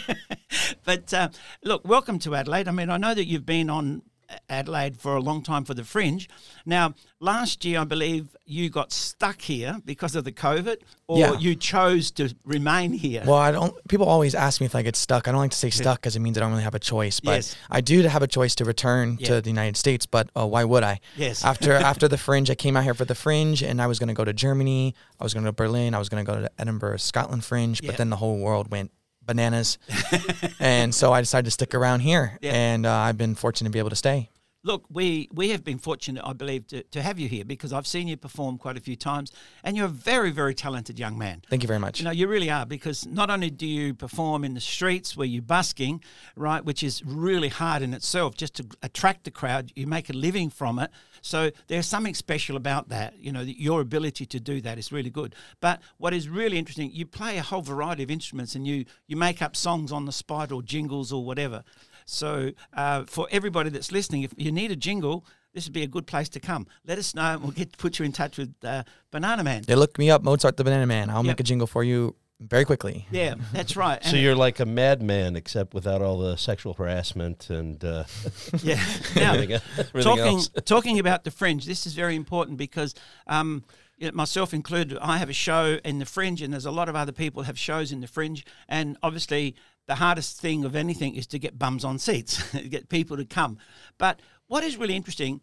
but 0.84 1.12
uh, 1.12 1.28
look, 1.62 1.86
welcome 1.86 2.18
to 2.20 2.34
Adelaide. 2.34 2.68
I 2.68 2.72
mean, 2.72 2.90
I 2.90 2.96
know 2.96 3.14
that 3.14 3.26
you've 3.26 3.46
been 3.46 3.70
on 3.70 4.02
Adelaide 4.48 4.98
for 4.98 5.16
a 5.16 5.20
long 5.20 5.42
time 5.42 5.64
for 5.64 5.74
the 5.74 5.84
Fringe. 5.84 6.28
Now, 6.64 6.94
last 7.20 7.64
year, 7.64 7.80
I 7.80 7.84
believe 7.84 8.36
you 8.44 8.68
got 8.70 8.92
stuck 8.92 9.40
here 9.42 9.80
because 9.84 10.14
of 10.16 10.24
the 10.24 10.32
COVID, 10.32 10.76
or 11.08 11.18
Yeah. 11.18 11.38
you 11.38 11.54
chose 11.54 12.10
to 12.12 12.34
remain 12.44 12.92
here. 12.92 13.22
Well, 13.26 13.36
I 13.38 13.50
don't. 13.52 13.74
People 13.88 14.06
always 14.06 14.34
ask 14.34 14.60
me 14.60 14.66
if 14.66 14.74
I 14.74 14.82
get 14.82 14.96
stuck. 14.96 15.26
I 15.28 15.32
don't 15.32 15.40
like 15.40 15.50
to 15.52 15.56
say 15.56 15.70
stuck 15.70 16.00
because 16.00 16.16
it 16.16 16.20
means 16.20 16.36
I 16.36 16.40
don't 16.40 16.50
really 16.50 16.62
have 16.64 16.74
a 16.74 16.78
choice. 16.80 17.20
But 17.20 17.36
Yes. 17.36 17.56
I 17.70 17.80
do 17.80 18.02
have 18.02 18.22
a 18.22 18.26
choice 18.26 18.54
to 18.56 18.64
return 18.64 19.16
Yeah. 19.20 19.28
to 19.28 19.40
the 19.40 19.50
United 19.50 19.76
States. 19.76 20.06
But 20.06 20.28
uh, 20.36 20.46
why 20.46 20.64
would 20.64 20.82
I? 20.84 21.00
Yes. 21.16 21.44
After 21.44 21.72
after 21.92 22.08
the 22.08 22.18
Fringe, 22.18 22.50
I 22.50 22.54
came 22.54 22.76
out 22.76 22.84
here 22.84 22.94
for 22.94 23.04
the 23.04 23.14
Fringe, 23.14 23.62
and 23.62 23.80
I 23.80 23.86
was 23.86 23.98
going 23.98 24.08
to 24.08 24.14
go 24.14 24.24
to 24.24 24.32
Germany. 24.32 24.94
I 25.20 25.24
was 25.24 25.34
going 25.34 25.44
to 25.46 25.52
Berlin. 25.52 25.94
I 25.94 25.98
was 25.98 26.08
going 26.08 26.24
to 26.24 26.30
go 26.32 26.40
to 26.40 26.50
Edinburgh, 26.58 26.98
Scotland 26.98 27.44
Fringe. 27.44 27.80
Yeah. 27.82 27.90
But 27.90 27.98
then 27.98 28.10
the 28.10 28.16
whole 28.16 28.38
world 28.38 28.70
went 28.70 28.90
bananas, 29.26 29.78
and 30.60 30.94
so 30.94 31.12
I 31.12 31.20
decided 31.20 31.46
to 31.46 31.50
stick 31.50 31.74
around 31.74 32.00
here. 32.00 32.38
Yeah. 32.40 32.52
And 32.52 32.86
uh, 32.86 32.92
I've 32.92 33.18
been 33.18 33.34
fortunate 33.34 33.68
to 33.68 33.72
be 33.72 33.78
able 33.78 33.90
to 33.90 33.96
stay. 33.96 34.30
Look, 34.66 34.84
we, 34.90 35.28
we 35.32 35.50
have 35.50 35.62
been 35.62 35.78
fortunate, 35.78 36.24
I 36.26 36.32
believe, 36.32 36.66
to, 36.66 36.82
to 36.82 37.00
have 37.00 37.20
you 37.20 37.28
here 37.28 37.44
because 37.44 37.72
I've 37.72 37.86
seen 37.86 38.08
you 38.08 38.16
perform 38.16 38.58
quite 38.58 38.76
a 38.76 38.80
few 38.80 38.96
times, 38.96 39.30
and 39.62 39.76
you're 39.76 39.86
a 39.86 39.88
very, 39.88 40.32
very 40.32 40.56
talented 40.56 40.98
young 40.98 41.16
man. 41.16 41.42
Thank 41.48 41.62
you 41.62 41.68
very 41.68 41.78
much. 41.78 42.00
You 42.00 42.04
know, 42.04 42.10
you 42.10 42.26
really 42.26 42.50
are 42.50 42.66
because 42.66 43.06
not 43.06 43.30
only 43.30 43.48
do 43.48 43.64
you 43.64 43.94
perform 43.94 44.42
in 44.42 44.54
the 44.54 44.60
streets 44.60 45.16
where 45.16 45.28
you're 45.28 45.40
busking, 45.40 46.02
right, 46.34 46.64
which 46.64 46.82
is 46.82 47.00
really 47.04 47.48
hard 47.48 47.80
in 47.80 47.94
itself 47.94 48.34
just 48.34 48.54
to 48.54 48.66
attract 48.82 49.22
the 49.22 49.30
crowd, 49.30 49.70
you 49.76 49.86
make 49.86 50.10
a 50.10 50.12
living 50.12 50.50
from 50.50 50.80
it. 50.80 50.90
So 51.22 51.52
there's 51.68 51.86
something 51.86 52.14
special 52.14 52.56
about 52.56 52.88
that. 52.88 53.16
You 53.20 53.30
know, 53.30 53.44
that 53.44 53.60
your 53.60 53.80
ability 53.80 54.26
to 54.26 54.40
do 54.40 54.60
that 54.62 54.78
is 54.78 54.90
really 54.90 55.10
good. 55.10 55.36
But 55.60 55.80
what 55.98 56.12
is 56.12 56.28
really 56.28 56.58
interesting, 56.58 56.90
you 56.92 57.06
play 57.06 57.38
a 57.38 57.42
whole 57.42 57.62
variety 57.62 58.02
of 58.02 58.10
instruments 58.10 58.56
and 58.56 58.66
you 58.66 58.84
you 59.06 59.16
make 59.16 59.42
up 59.42 59.54
songs 59.54 59.92
on 59.92 60.06
the 60.06 60.12
spot 60.12 60.50
or 60.50 60.60
jingles 60.60 61.12
or 61.12 61.24
whatever. 61.24 61.62
So 62.06 62.52
uh, 62.72 63.04
for 63.06 63.28
everybody 63.30 63.70
that's 63.70 63.92
listening, 63.92 64.22
if 64.22 64.32
you 64.36 64.50
need 64.52 64.70
a 64.70 64.76
jingle. 64.76 65.24
This 65.54 65.64
would 65.64 65.72
be 65.72 65.84
a 65.84 65.86
good 65.86 66.06
place 66.06 66.28
to 66.30 66.38
come. 66.40 66.66
Let 66.86 66.98
us 66.98 67.14
know, 67.14 67.22
and 67.32 67.40
we'll 67.42 67.50
get 67.52 67.78
put 67.78 67.98
you 67.98 68.04
in 68.04 68.12
touch 68.12 68.36
with 68.36 68.54
uh, 68.62 68.82
Banana 69.10 69.42
Man. 69.42 69.62
They 69.66 69.74
look 69.74 69.98
me 69.98 70.10
up, 70.10 70.22
Mozart 70.22 70.58
the 70.58 70.64
Banana 70.64 70.84
Man. 70.86 71.08
I'll 71.08 71.24
Yep. 71.24 71.24
make 71.24 71.40
a 71.40 71.44
jingle 71.44 71.66
for 71.66 71.82
you 71.82 72.14
very 72.40 72.66
quickly. 72.66 73.06
Yeah, 73.10 73.36
that's 73.54 73.74
right. 73.74 74.04
So 74.04 74.10
And- 74.10 74.18
you're 74.20 74.34
like 74.34 74.60
a 74.60 74.66
madman, 74.66 75.34
except 75.34 75.72
without 75.72 76.02
all 76.02 76.18
the 76.18 76.36
sexual 76.36 76.74
harassment 76.74 77.48
and 77.48 77.82
uh, 77.82 78.04
yeah. 78.62 78.74
Now, 79.16 79.32
everything, 79.32 79.52
everything 79.78 80.02
talking 80.02 80.24
else. 80.26 80.50
talking 80.66 80.98
about 80.98 81.24
the 81.24 81.30
fringe 81.30 81.64
this 81.64 81.86
is 81.86 81.94
very 81.94 82.16
important 82.16 82.58
because 82.58 82.94
um, 83.26 83.46
you 83.46 83.62
know, 83.62 83.64
myself 84.12 84.52
included 84.52 84.98
i 85.00 85.16
have 85.18 85.30
a 85.30 85.32
show 85.34 85.78
in 85.84 85.98
the 85.98 86.06
fringe 86.06 86.42
and 86.42 86.52
there's 86.52 86.66
a 86.66 86.70
lot 86.70 86.88
of 86.88 86.96
other 86.96 87.12
people 87.12 87.42
have 87.44 87.58
shows 87.58 87.92
in 87.92 88.00
the 88.00 88.06
fringe 88.06 88.44
and 88.68 88.96
obviously 89.02 89.54
the 89.86 89.94
hardest 89.96 90.40
thing 90.40 90.64
of 90.64 90.76
anything 90.76 91.14
is 91.14 91.26
to 91.26 91.38
get 91.38 91.58
bums 91.58 91.84
on 91.84 91.98
seats 91.98 92.42
get 92.68 92.88
people 92.88 93.16
to 93.16 93.24
come 93.24 93.56
but 93.98 94.20
what 94.48 94.62
is 94.64 94.76
really 94.76 94.96
interesting 94.96 95.40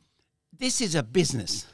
this 0.58 0.82
is 0.82 0.94
a 0.96 1.02
business 1.04 1.66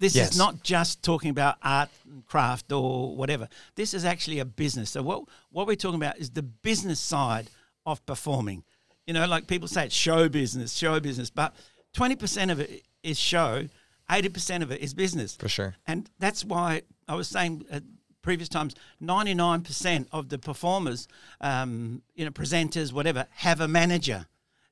this 0.00 0.14
Yes. 0.14 0.30
is 0.32 0.38
not 0.38 0.62
just 0.62 1.02
talking 1.02 1.30
about 1.30 1.56
art 1.60 1.88
and 2.08 2.24
craft 2.24 2.70
or 2.70 3.16
whatever. 3.16 3.48
This 3.74 3.94
is 3.94 4.04
actually 4.04 4.38
a 4.38 4.44
business. 4.44 4.90
So 4.90 5.02
what 5.02 5.24
what 5.50 5.66
we're 5.66 5.74
talking 5.74 5.96
about 6.00 6.18
is 6.18 6.30
the 6.30 6.42
business 6.44 7.00
side 7.00 7.50
of 7.84 8.06
performing. 8.06 8.62
You 9.08 9.14
know, 9.14 9.26
like 9.26 9.48
people 9.48 9.66
say 9.66 9.86
it's 9.86 9.94
show 9.96 10.28
business, 10.28 10.72
show 10.72 11.00
business, 11.00 11.30
but 11.30 11.52
twenty 11.92 12.14
percent 12.14 12.52
of 12.52 12.60
it 12.60 12.84
is 13.02 13.18
show, 13.18 13.66
eighty 14.10 14.28
percent 14.28 14.62
of 14.62 14.70
it 14.70 14.80
is 14.80 14.94
business. 14.94 15.36
For 15.36 15.48
sure. 15.48 15.76
And 15.86 16.10
that's 16.18 16.44
why 16.44 16.82
I 17.06 17.14
was 17.14 17.28
saying 17.28 17.64
at 17.70 17.82
previous 18.22 18.48
times, 18.48 18.74
ninety 19.00 19.34
nine 19.34 19.62
percent 19.62 20.08
of 20.12 20.28
the 20.28 20.38
performers, 20.38 21.08
um, 21.40 22.02
you 22.14 22.24
know, 22.24 22.30
presenters, 22.30 22.92
whatever, 22.92 23.26
have 23.36 23.60
a 23.60 23.68
manager. 23.68 24.26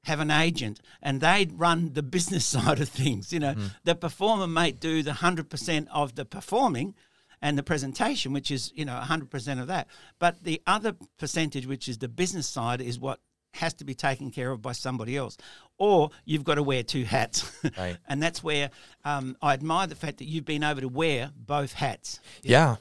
have 0.05 0.21
an 0.21 0.31
agent 0.31 0.81
and 1.02 1.21
they 1.21 1.49
run 1.52 1.93
the 1.95 2.02
business 2.02 2.47
side 2.55 2.81
of 2.81 2.88
things. 2.88 3.33
You 3.33 3.40
know, 3.40 3.55
the 3.83 3.95
performer 3.95 4.47
may 4.47 4.71
do 4.71 5.02
the 5.02 5.11
100% 5.11 5.88
of 5.90 6.14
the 6.14 6.25
performing 6.25 6.95
and 7.43 7.59
the 7.59 7.62
presentation, 7.62 8.33
which 8.33 8.50
is, 8.50 8.73
you 8.75 8.85
know, 8.85 8.99
100% 9.02 9.61
of 9.61 9.66
that. 9.66 9.88
But 10.19 10.45
the 10.45 10.62
other 10.66 10.95
percentage, 11.19 11.66
which 11.66 11.88
is 11.88 11.99
the 11.99 12.09
business 12.09 12.47
side, 12.49 12.81
is 12.81 12.99
what 12.99 13.19
has 13.55 13.75
to 13.75 13.85
be 13.85 13.95
taken 13.95 14.31
care 14.31 14.50
of 14.50 14.62
by 14.62 14.73
somebody 14.73 15.16
else. 15.16 15.37
Or 15.78 16.11
you've 16.25 16.45
got 16.45 16.54
to 16.54 16.62
wear 16.62 16.83
two 16.83 17.04
hats. 17.04 17.50
Right. 17.78 17.97
and 18.09 18.23
that's 18.23 18.42
where 18.42 18.71
um, 19.04 19.37
I 19.42 19.52
admire 19.52 19.87
the 19.87 19.95
fact 19.95 20.18
that 20.18 20.25
you've 20.25 20.45
been 20.47 20.62
able 20.62 20.80
to 20.80 20.88
wear 20.88 21.30
both 21.37 21.73
hats. 21.75 22.21
Yeah. 22.42 22.76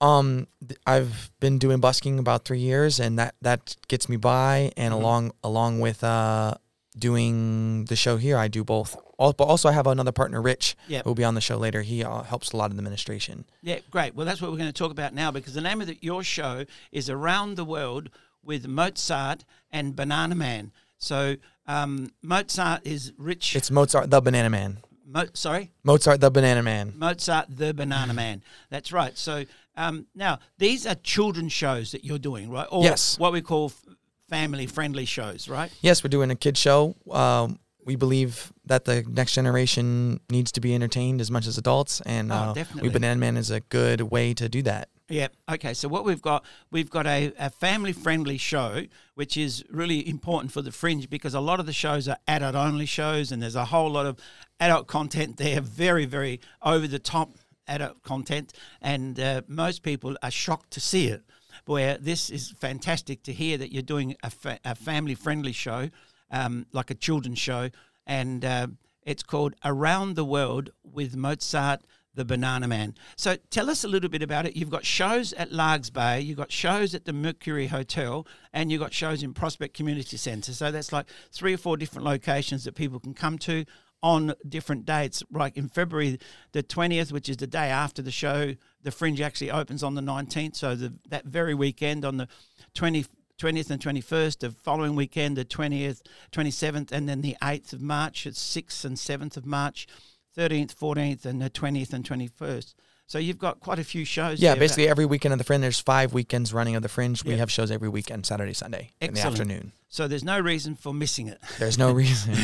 Um, 0.00 0.46
th- 0.66 0.80
I've 0.86 1.30
been 1.40 1.58
doing 1.58 1.78
busking 1.80 2.18
about 2.18 2.44
three 2.44 2.58
years, 2.60 2.98
and 2.98 3.18
that 3.18 3.34
that 3.42 3.76
gets 3.88 4.08
me 4.08 4.16
by. 4.16 4.72
And 4.76 4.92
along 4.94 5.32
along 5.44 5.80
with 5.80 6.02
uh, 6.02 6.54
doing 6.98 7.84
the 7.86 7.96
show 7.96 8.16
here, 8.16 8.36
I 8.36 8.48
do 8.48 8.64
both. 8.64 8.96
But 9.18 9.40
also, 9.42 9.68
I 9.68 9.72
have 9.72 9.86
another 9.86 10.10
partner, 10.10 10.42
Rich, 10.42 10.74
Yep. 10.88 11.04
who 11.04 11.10
will 11.10 11.14
be 11.14 11.22
on 11.22 11.34
the 11.34 11.40
show 11.40 11.56
later. 11.56 11.82
He 11.82 12.02
uh, 12.02 12.22
helps 12.22 12.50
a 12.52 12.56
lot 12.56 12.70
in 12.70 12.76
the 12.76 12.80
administration. 12.80 13.44
Yeah, 13.62 13.78
great. 13.90 14.16
Well, 14.16 14.26
that's 14.26 14.42
what 14.42 14.50
we're 14.50 14.56
going 14.56 14.68
to 14.72 14.72
talk 14.72 14.90
about 14.90 15.14
now 15.14 15.30
because 15.30 15.54
the 15.54 15.60
name 15.60 15.80
of 15.80 15.86
the, 15.86 15.96
your 16.00 16.24
show 16.24 16.64
is 16.90 17.08
Around 17.08 17.56
the 17.56 17.64
World 17.64 18.10
with 18.42 18.66
Mozart 18.66 19.44
and 19.70 19.94
Banana 19.94 20.34
Man. 20.34 20.72
So 20.98 21.36
um, 21.66 22.10
Mozart 22.22 22.86
is 22.86 23.12
rich. 23.18 23.54
It's 23.56 23.70
Mozart, 23.70 24.10
the 24.10 24.20
Banana 24.20 24.50
Man. 24.50 24.78
Mo- 25.06 25.26
sorry, 25.34 25.72
Mozart, 25.84 26.20
the 26.20 26.30
Banana 26.30 26.62
Man. 26.62 26.94
Mozart 26.96 27.46
the 27.50 27.74
Banana 27.74 28.14
Man. 28.14 28.42
That's 28.70 28.92
right. 28.92 29.16
So 29.18 29.44
um, 29.76 30.06
now 30.14 30.38
these 30.58 30.86
are 30.86 30.94
children's 30.94 31.52
shows 31.52 31.92
that 31.92 32.04
you're 32.04 32.18
doing, 32.18 32.50
right? 32.50 32.66
Or 32.70 32.82
Yes. 32.82 33.18
what 33.18 33.32
we 33.32 33.42
call 33.42 33.66
f- 33.66 33.94
family-friendly 34.30 35.04
shows, 35.04 35.48
right? 35.48 35.70
Yes, 35.82 36.02
we're 36.02 36.08
doing 36.08 36.30
a 36.30 36.34
kid 36.34 36.56
show. 36.56 36.96
Um, 37.10 37.58
we 37.84 37.96
believe 37.96 38.52
that 38.64 38.84
the 38.86 39.04
next 39.08 39.34
generation 39.34 40.20
needs 40.30 40.52
to 40.52 40.60
be 40.60 40.74
entertained 40.74 41.20
as 41.20 41.30
much 41.30 41.46
as 41.46 41.58
adults, 41.58 42.00
and 42.06 42.32
Oh, 42.32 42.36
uh, 42.36 42.52
definitely. 42.54 42.88
we 42.88 42.92
Banana 42.92 43.18
Man 43.18 43.36
is 43.36 43.50
a 43.50 43.60
good 43.60 44.00
way 44.02 44.32
to 44.34 44.48
do 44.48 44.62
that. 44.62 44.88
Yeah. 45.12 45.28
Okay. 45.46 45.74
So 45.74 45.88
what 45.88 46.06
we've 46.06 46.22
got, 46.22 46.42
we've 46.70 46.88
got 46.88 47.06
a, 47.06 47.34
a 47.38 47.50
family-friendly 47.50 48.38
show, 48.38 48.84
which 49.14 49.36
is 49.36 49.62
really 49.68 50.08
important 50.08 50.52
for 50.52 50.62
the 50.62 50.72
fringe 50.72 51.10
because 51.10 51.34
a 51.34 51.40
lot 51.40 51.60
of 51.60 51.66
the 51.66 51.72
shows 51.74 52.08
are 52.08 52.16
adult-only 52.26 52.86
shows, 52.86 53.30
and 53.30 53.42
there's 53.42 53.54
a 53.54 53.66
whole 53.66 53.90
lot 53.90 54.06
of 54.06 54.18
adult 54.58 54.86
content 54.86 55.36
there, 55.36 55.60
very, 55.60 56.06
very 56.06 56.40
over-the-top 56.62 57.34
adult 57.68 58.02
content, 58.02 58.54
and 58.80 59.20
uh, 59.20 59.42
most 59.46 59.82
people 59.82 60.16
are 60.22 60.30
shocked 60.30 60.70
to 60.70 60.80
see 60.80 61.08
it. 61.08 61.22
Where 61.66 61.98
this 61.98 62.30
is 62.30 62.50
fantastic 62.58 63.22
to 63.24 63.34
hear 63.34 63.58
that 63.58 63.70
you're 63.70 63.82
doing 63.82 64.16
a, 64.22 64.30
fa- 64.30 64.60
a 64.64 64.74
family-friendly 64.74 65.52
show, 65.52 65.90
um, 66.30 66.64
like 66.72 66.90
a 66.90 66.94
children's 66.94 67.38
show, 67.38 67.68
and 68.06 68.46
uh, 68.46 68.68
it's 69.02 69.22
called 69.22 69.56
Around 69.62 70.16
the 70.16 70.24
World 70.24 70.70
with 70.82 71.14
Mozart 71.14 71.82
the 72.14 72.24
Banana 72.24 72.68
Man. 72.68 72.94
So 73.16 73.36
tell 73.50 73.70
us 73.70 73.84
a 73.84 73.88
little 73.88 74.10
bit 74.10 74.22
about 74.22 74.46
it. 74.46 74.56
You've 74.56 74.70
got 74.70 74.84
shows 74.84 75.32
at 75.34 75.52
Largs 75.52 75.90
Bay, 75.90 76.20
you've 76.20 76.36
got 76.36 76.52
shows 76.52 76.94
at 76.94 77.04
the 77.04 77.12
Mercury 77.12 77.68
Hotel, 77.68 78.26
and 78.52 78.70
you've 78.70 78.80
got 78.80 78.92
shows 78.92 79.22
in 79.22 79.32
Prospect 79.34 79.74
Community 79.74 80.16
Centre. 80.16 80.52
So 80.52 80.70
that's 80.70 80.92
like 80.92 81.06
three 81.30 81.54
or 81.54 81.58
four 81.58 81.76
different 81.76 82.04
locations 82.04 82.64
that 82.64 82.74
people 82.74 83.00
can 83.00 83.14
come 83.14 83.38
to 83.40 83.64
on 84.02 84.34
different 84.48 84.84
dates. 84.84 85.22
Like 85.30 85.56
in 85.56 85.68
February 85.68 86.18
the 86.52 86.62
20th, 86.62 87.12
which 87.12 87.28
is 87.28 87.38
the 87.38 87.46
day 87.46 87.68
after 87.70 88.02
the 88.02 88.10
show, 88.10 88.54
the 88.82 88.90
Fringe 88.90 89.20
actually 89.20 89.50
opens 89.50 89.82
on 89.82 89.94
the 89.94 90.02
19th. 90.02 90.56
So 90.56 90.74
the, 90.74 90.92
that 91.08 91.24
very 91.24 91.54
weekend 91.54 92.04
on 92.04 92.16
the 92.16 92.28
20th. 92.74 93.08
20th 93.38 93.70
and 93.70 93.82
21st, 93.82 94.38
the 94.38 94.50
following 94.52 94.94
weekend, 94.94 95.36
the 95.36 95.44
20th, 95.44 96.02
27th, 96.30 96.92
and 96.92 97.08
then 97.08 97.22
the 97.22 97.36
8th 97.42 97.72
of 97.72 97.80
March, 97.80 98.24
it's 98.24 98.38
6th 98.38 98.84
and 98.84 98.96
7th 98.96 99.36
of 99.36 99.44
March. 99.44 99.88
13th, 100.36 100.74
14th, 100.74 101.24
and 101.24 101.40
the 101.40 101.50
20th 101.50 101.92
and 101.92 102.04
21st. 102.04 102.74
So 103.06 103.18
you've 103.18 103.38
got 103.38 103.60
quite 103.60 103.78
a 103.78 103.84
few 103.84 104.04
shows. 104.04 104.40
Yeah, 104.40 104.54
basically 104.54 104.88
every 104.88 105.04
weekend 105.04 105.32
of 105.32 105.38
the 105.38 105.44
Fringe. 105.44 105.60
There's 105.60 105.80
five 105.80 106.14
weekends 106.14 106.54
running 106.54 106.76
of 106.76 106.82
the 106.82 106.88
Fringe. 106.88 107.22
We 107.24 107.36
have 107.36 107.50
shows 107.50 107.70
every 107.70 107.88
weekend, 107.88 108.24
Saturday, 108.24 108.54
Sunday, 108.54 108.92
in 109.00 109.12
the 109.12 109.20
afternoon. 109.20 109.72
So 109.88 110.08
there's 110.08 110.24
no 110.24 110.40
reason 110.40 110.76
for 110.76 110.94
missing 110.94 111.28
it. 111.28 111.38
There's 111.58 111.76
no 111.76 111.92
reason. 111.92 112.34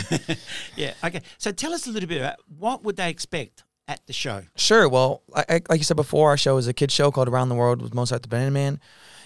yeah. 0.76 0.92
Okay. 1.02 1.22
So 1.38 1.52
tell 1.52 1.72
us 1.72 1.86
a 1.86 1.90
little 1.90 2.08
bit 2.08 2.20
about 2.20 2.36
what 2.58 2.84
would 2.84 2.96
they 2.96 3.08
expect 3.08 3.64
at 3.88 4.06
the 4.06 4.12
show. 4.12 4.42
Sure. 4.56 4.86
Well, 4.88 5.22
I, 5.34 5.62
like 5.70 5.78
you 5.78 5.84
said 5.84 5.96
before, 5.96 6.28
our 6.28 6.36
show 6.36 6.58
is 6.58 6.68
a 6.68 6.74
kids 6.74 6.92
show 6.92 7.10
called 7.10 7.28
Around 7.28 7.48
the 7.48 7.54
World 7.54 7.80
with 7.80 7.94
Mozart 7.94 8.20
the 8.20 8.28
Banana 8.28 8.50
Man. 8.50 8.80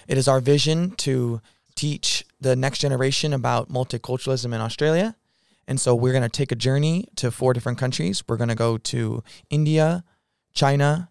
It 0.07 0.17
is 0.17 0.29
our 0.29 0.39
vision 0.39 0.91
to 0.91 1.41
teach 1.75 2.25
the 2.39 2.55
next 2.55 2.79
generation 2.79 3.33
about 3.33 3.69
multiculturalism 3.69 4.45
in 4.45 4.61
Australia. 4.61 5.15
And 5.67 5.79
so 5.79 5.95
we're 5.95 6.11
going 6.13 6.23
to 6.23 6.29
take 6.29 6.51
a 6.51 6.55
journey 6.55 7.07
to 7.15 7.31
four 7.31 7.53
different 7.53 7.77
countries. 7.77 8.23
We're 8.27 8.37
going 8.37 8.49
to 8.49 8.55
go 8.55 8.77
to 8.77 9.23
India, 9.49 10.03
China, 10.53 11.09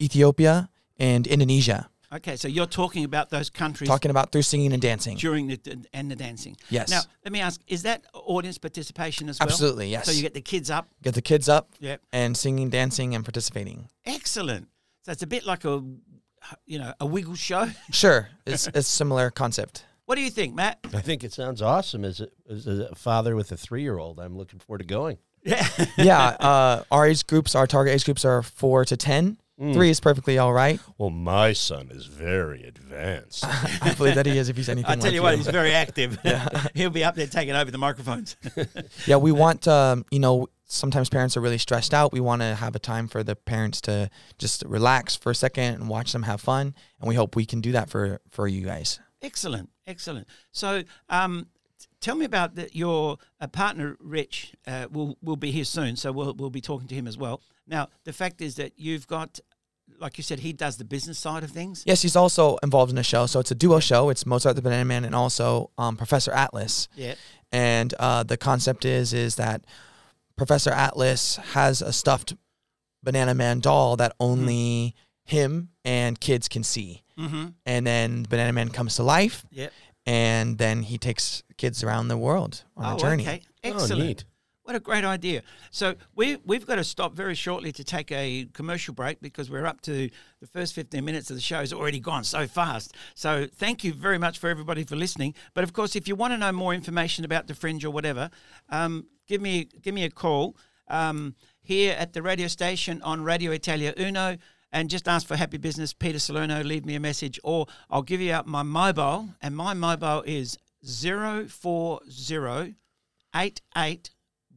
Ethiopia, 0.00 0.68
and 0.98 1.26
Indonesia, 1.26 1.88
Okay. 2.14 2.36
So 2.36 2.46
you're 2.46 2.66
talking 2.66 3.04
about 3.04 3.30
those 3.30 3.50
countries 3.50 3.88
talking 3.88 4.10
about 4.10 4.30
through 4.30 4.42
singing 4.42 4.72
and 4.72 4.80
dancing. 4.80 5.16
during 5.16 5.48
the 5.48 5.58
and 5.92 6.10
the 6.10 6.16
dancing. 6.16 6.56
Yes. 6.70 6.88
Now 6.90 7.00
let 7.24 7.32
me 7.32 7.40
ask: 7.40 7.60
Is 7.66 7.82
that 7.82 8.04
audience 8.14 8.56
participation 8.58 9.28
as 9.28 9.40
well? 9.40 9.48
Absolutely, 9.48 9.88
yes. 9.88 10.06
So 10.06 10.12
you 10.12 10.22
get 10.22 10.34
the 10.34 10.40
kids 10.40 10.70
up. 10.70 10.88
Get 11.02 11.14
the 11.14 11.22
kids 11.22 11.48
up 11.48 11.70
Yep. 11.80 12.00
and 12.12 12.36
singing, 12.36 12.70
dancing, 12.70 13.14
and 13.14 13.24
participating. 13.24 13.88
Excellent. 14.06 14.68
So 15.04 15.12
it's 15.12 15.22
a 15.22 15.26
bit 15.26 15.44
like 15.44 15.64
a, 15.64 15.82
you 16.66 16.78
know, 16.78 16.94
a 17.00 17.06
wiggle 17.06 17.34
show. 17.34 17.68
Sure. 17.90 18.28
It's 18.46 18.68
a 18.74 18.82
similar 18.82 19.30
concept. 19.30 19.84
What 20.06 20.16
do 20.16 20.20
you 20.20 20.30
think, 20.30 20.54
Matt? 20.54 20.78
I 20.92 21.00
think 21.00 21.24
it 21.24 21.32
sounds 21.32 21.62
awesome. 21.62 22.04
As 22.04 22.20
a, 22.20 22.28
as 22.48 22.66
a 22.66 22.94
father 22.94 23.34
with 23.36 23.50
a 23.52 23.56
three 23.56 23.82
year 23.82 23.98
old, 23.98 24.20
I'm 24.20 24.36
looking 24.36 24.58
forward 24.58 24.78
to 24.78 24.84
going. 24.84 25.18
Yeah. 25.42 25.66
yeah, 25.98 26.26
uh, 26.40 26.84
our 26.90 27.06
age 27.06 27.26
groups, 27.26 27.54
our 27.54 27.66
target 27.66 27.94
age 27.94 28.04
groups 28.06 28.24
are 28.24 28.42
four 28.42 28.84
to 28.86 28.96
ten. 28.96 29.38
Three 29.56 29.88
is 29.88 30.00
perfectly 30.00 30.36
all 30.36 30.52
right. 30.52 30.80
Well, 30.98 31.10
my 31.10 31.52
son 31.52 31.90
is 31.92 32.06
very 32.06 32.64
advanced. 32.64 33.44
I 33.82 33.94
believe 33.96 34.16
that 34.16 34.26
he 34.26 34.36
is 34.36 34.48
if 34.48 34.56
he's 34.56 34.68
anything 34.68 34.90
I 34.90 34.96
tell 34.96 35.04
like 35.04 35.12
you 35.14 35.22
what, 35.22 35.36
he's 35.36 35.46
very 35.46 35.72
active. 35.72 36.18
yeah. 36.24 36.48
He'll 36.74 36.90
be 36.90 37.04
up 37.04 37.14
there 37.14 37.28
taking 37.28 37.54
over 37.54 37.70
the 37.70 37.78
microphones. 37.78 38.36
Yeah, 39.06 39.16
we 39.16 39.30
want, 39.30 39.68
um, 39.68 40.06
you 40.10 40.18
know, 40.18 40.48
sometimes 40.64 41.08
parents 41.08 41.36
are 41.36 41.40
really 41.40 41.58
stressed 41.58 41.94
out. 41.94 42.12
We 42.12 42.18
want 42.18 42.42
to 42.42 42.56
have 42.56 42.74
a 42.74 42.80
time 42.80 43.06
for 43.06 43.22
the 43.22 43.36
parents 43.36 43.80
to 43.82 44.10
just 44.38 44.64
relax 44.66 45.14
for 45.14 45.30
a 45.30 45.36
second 45.36 45.74
and 45.74 45.88
watch 45.88 46.12
them 46.12 46.24
have 46.24 46.40
fun. 46.40 46.74
And 46.98 47.08
we 47.08 47.14
hope 47.14 47.36
we 47.36 47.46
can 47.46 47.60
do 47.60 47.70
that 47.72 47.88
for, 47.88 48.20
for 48.30 48.48
you 48.48 48.66
guys. 48.66 48.98
Excellent, 49.24 49.70
excellent. 49.86 50.28
So, 50.52 50.82
um, 51.08 51.46
tell 52.00 52.14
me 52.14 52.26
about 52.26 52.54
the, 52.54 52.68
your 52.72 53.16
uh, 53.40 53.46
partner, 53.46 53.96
Rich. 54.00 54.54
Uh, 54.66 54.86
will 54.90 55.16
will 55.22 55.36
be 55.36 55.50
here 55.50 55.64
soon, 55.64 55.96
so 55.96 56.12
we'll 56.12 56.34
we'll 56.34 56.50
be 56.50 56.60
talking 56.60 56.86
to 56.88 56.94
him 56.94 57.06
as 57.06 57.16
well. 57.16 57.40
Now, 57.66 57.88
the 58.04 58.12
fact 58.12 58.42
is 58.42 58.56
that 58.56 58.72
you've 58.76 59.06
got, 59.06 59.40
like 59.98 60.18
you 60.18 60.24
said, 60.24 60.40
he 60.40 60.52
does 60.52 60.76
the 60.76 60.84
business 60.84 61.18
side 61.18 61.42
of 61.42 61.50
things. 61.50 61.82
Yes, 61.86 62.02
he's 62.02 62.16
also 62.16 62.58
involved 62.62 62.90
in 62.90 62.96
the 62.96 63.02
show. 63.02 63.26
So 63.26 63.40
it's 63.40 63.50
a 63.50 63.54
duo 63.54 63.80
show. 63.80 64.10
It's 64.10 64.26
Mozart 64.26 64.56
the 64.56 64.62
Banana 64.62 64.84
Man 64.84 65.04
and 65.04 65.14
also 65.14 65.70
um, 65.78 65.96
Professor 65.96 66.32
Atlas. 66.32 66.88
Yeah. 66.94 67.14
And 67.50 67.94
uh, 67.98 68.24
the 68.24 68.36
concept 68.36 68.84
is 68.84 69.12
is 69.14 69.36
that 69.36 69.64
Professor 70.36 70.70
Atlas 70.70 71.36
has 71.36 71.80
a 71.80 71.92
stuffed 71.92 72.34
Banana 73.02 73.34
Man 73.34 73.60
doll 73.60 73.96
that 73.96 74.14
only 74.20 74.94
him 75.24 75.70
and 75.84 76.20
kids 76.20 76.48
can 76.48 76.64
see. 76.64 77.03
Mm-hmm. 77.18 77.46
And 77.66 77.86
then 77.86 78.24
Banana 78.28 78.52
Man 78.52 78.68
comes 78.70 78.96
to 78.96 79.02
life, 79.02 79.44
Yep. 79.50 79.72
and 80.06 80.58
then 80.58 80.82
he 80.82 80.98
takes 80.98 81.42
kids 81.56 81.84
around 81.84 82.08
the 82.08 82.16
world 82.16 82.64
on 82.76 82.92
oh, 82.92 82.96
a 82.96 82.98
journey. 82.98 83.22
okay. 83.22 83.42
Oh, 83.64 83.70
Excellent. 83.70 84.02
neat. 84.02 84.24
What 84.64 84.74
a 84.74 84.80
great 84.80 85.04
idea. 85.04 85.42
So 85.70 85.94
we 86.16 86.36
we've 86.46 86.66
got 86.66 86.76
to 86.76 86.84
stop 86.84 87.14
very 87.14 87.34
shortly 87.34 87.70
to 87.72 87.84
take 87.84 88.10
a 88.10 88.46
commercial 88.54 88.94
break 88.94 89.20
because 89.20 89.50
we're 89.50 89.66
up 89.66 89.82
to 89.82 90.08
the 90.40 90.46
first 90.46 90.72
15 90.74 91.04
minutes 91.04 91.28
of 91.28 91.36
the 91.36 91.42
show 91.42 91.58
has 91.58 91.70
already 91.70 92.00
gone 92.00 92.24
so 92.24 92.46
fast. 92.46 92.94
So 93.14 93.46
thank 93.54 93.84
you 93.84 93.92
very 93.92 94.16
much 94.16 94.38
for 94.38 94.48
everybody 94.48 94.82
for 94.84 94.96
listening. 94.96 95.34
But 95.52 95.64
of 95.64 95.74
course, 95.74 95.94
if 95.96 96.08
you 96.08 96.16
want 96.16 96.32
to 96.32 96.38
know 96.38 96.50
more 96.50 96.72
information 96.72 97.26
about 97.26 97.46
the 97.46 97.54
Fringe 97.54 97.84
or 97.84 97.90
whatever, 97.90 98.30
um, 98.70 99.06
give 99.28 99.42
me 99.42 99.68
give 99.82 99.92
me 99.94 100.04
a 100.04 100.10
call 100.10 100.56
um, 100.88 101.34
here 101.60 101.94
at 101.98 102.14
the 102.14 102.22
radio 102.22 102.48
station 102.48 103.02
on 103.02 103.22
Radio 103.22 103.52
Italia 103.52 103.92
Uno. 103.98 104.38
And 104.74 104.90
just 104.90 105.06
ask 105.06 105.28
for 105.28 105.36
Happy 105.36 105.56
Business, 105.56 105.92
Peter 105.92 106.18
Salerno, 106.18 106.64
leave 106.64 106.84
me 106.84 106.96
a 106.96 107.00
message, 107.00 107.38
or 107.44 107.66
I'll 107.88 108.02
give 108.02 108.20
you 108.20 108.32
out 108.32 108.48
my 108.48 108.64
mobile, 108.64 109.28
and 109.40 109.56
my 109.56 109.72
mobile 109.72 110.24
is 110.26 110.58
040 110.84 112.74
88 113.36 114.10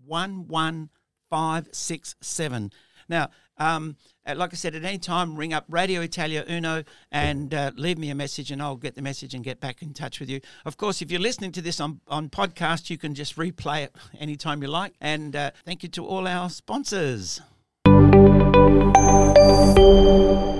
11567. 0.07 2.71
Now, 3.07 3.29
um, 3.57 3.95
uh, 4.25 4.33
like 4.35 4.53
I 4.53 4.55
said, 4.55 4.73
at 4.73 4.83
any 4.83 4.97
time, 4.97 5.35
ring 5.35 5.53
up 5.53 5.65
Radio 5.69 6.01
Italia 6.01 6.43
Uno 6.49 6.83
and 7.11 7.53
uh, 7.53 7.69
leave 7.75 7.99
me 7.99 8.09
a 8.09 8.15
message, 8.15 8.49
and 8.49 8.59
I'll 8.59 8.75
get 8.75 8.95
the 8.95 9.03
message 9.03 9.35
and 9.35 9.43
get 9.43 9.59
back 9.59 9.83
in 9.83 9.93
touch 9.93 10.19
with 10.19 10.31
you. 10.31 10.41
Of 10.65 10.77
course, 10.77 11.03
if 11.03 11.11
you're 11.11 11.21
listening 11.21 11.51
to 11.51 11.61
this 11.61 11.79
on, 11.79 12.01
on 12.07 12.29
podcast, 12.29 12.89
you 12.89 12.97
can 12.97 13.13
just 13.13 13.35
replay 13.35 13.83
it 13.83 13.95
anytime 14.19 14.63
you 14.63 14.67
like. 14.67 14.95
And 14.99 15.35
uh, 15.35 15.51
thank 15.63 15.83
you 15.83 15.89
to 15.89 16.03
all 16.03 16.27
our 16.27 16.49
sponsors. 16.49 17.39
Thank 19.47 19.77
you. 19.77 20.56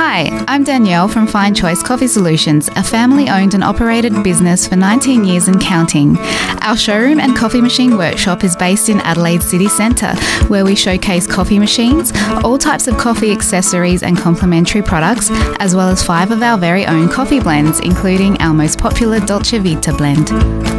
Hi, 0.00 0.44
I'm 0.46 0.62
Danielle 0.62 1.08
from 1.08 1.26
Fine 1.26 1.56
Choice 1.56 1.82
Coffee 1.82 2.06
Solutions, 2.06 2.68
a 2.76 2.84
family 2.84 3.28
owned 3.28 3.54
and 3.54 3.64
operated 3.64 4.22
business 4.22 4.68
for 4.68 4.76
19 4.76 5.24
years 5.24 5.48
and 5.48 5.60
counting. 5.60 6.16
Our 6.62 6.76
showroom 6.76 7.18
and 7.18 7.36
coffee 7.36 7.60
machine 7.60 7.98
workshop 7.98 8.44
is 8.44 8.54
based 8.54 8.88
in 8.88 9.00
Adelaide 9.00 9.42
City 9.42 9.66
Centre, 9.66 10.14
where 10.46 10.64
we 10.64 10.76
showcase 10.76 11.26
coffee 11.26 11.58
machines, 11.58 12.12
all 12.44 12.58
types 12.58 12.86
of 12.86 12.96
coffee 12.96 13.32
accessories 13.32 14.04
and 14.04 14.16
complementary 14.16 14.82
products, 14.82 15.30
as 15.58 15.74
well 15.74 15.88
as 15.88 16.00
five 16.00 16.30
of 16.30 16.42
our 16.42 16.56
very 16.56 16.86
own 16.86 17.08
coffee 17.08 17.40
blends, 17.40 17.80
including 17.80 18.40
our 18.40 18.54
most 18.54 18.78
popular 18.78 19.18
Dolce 19.18 19.58
Vita 19.58 19.92
blend. 19.92 20.28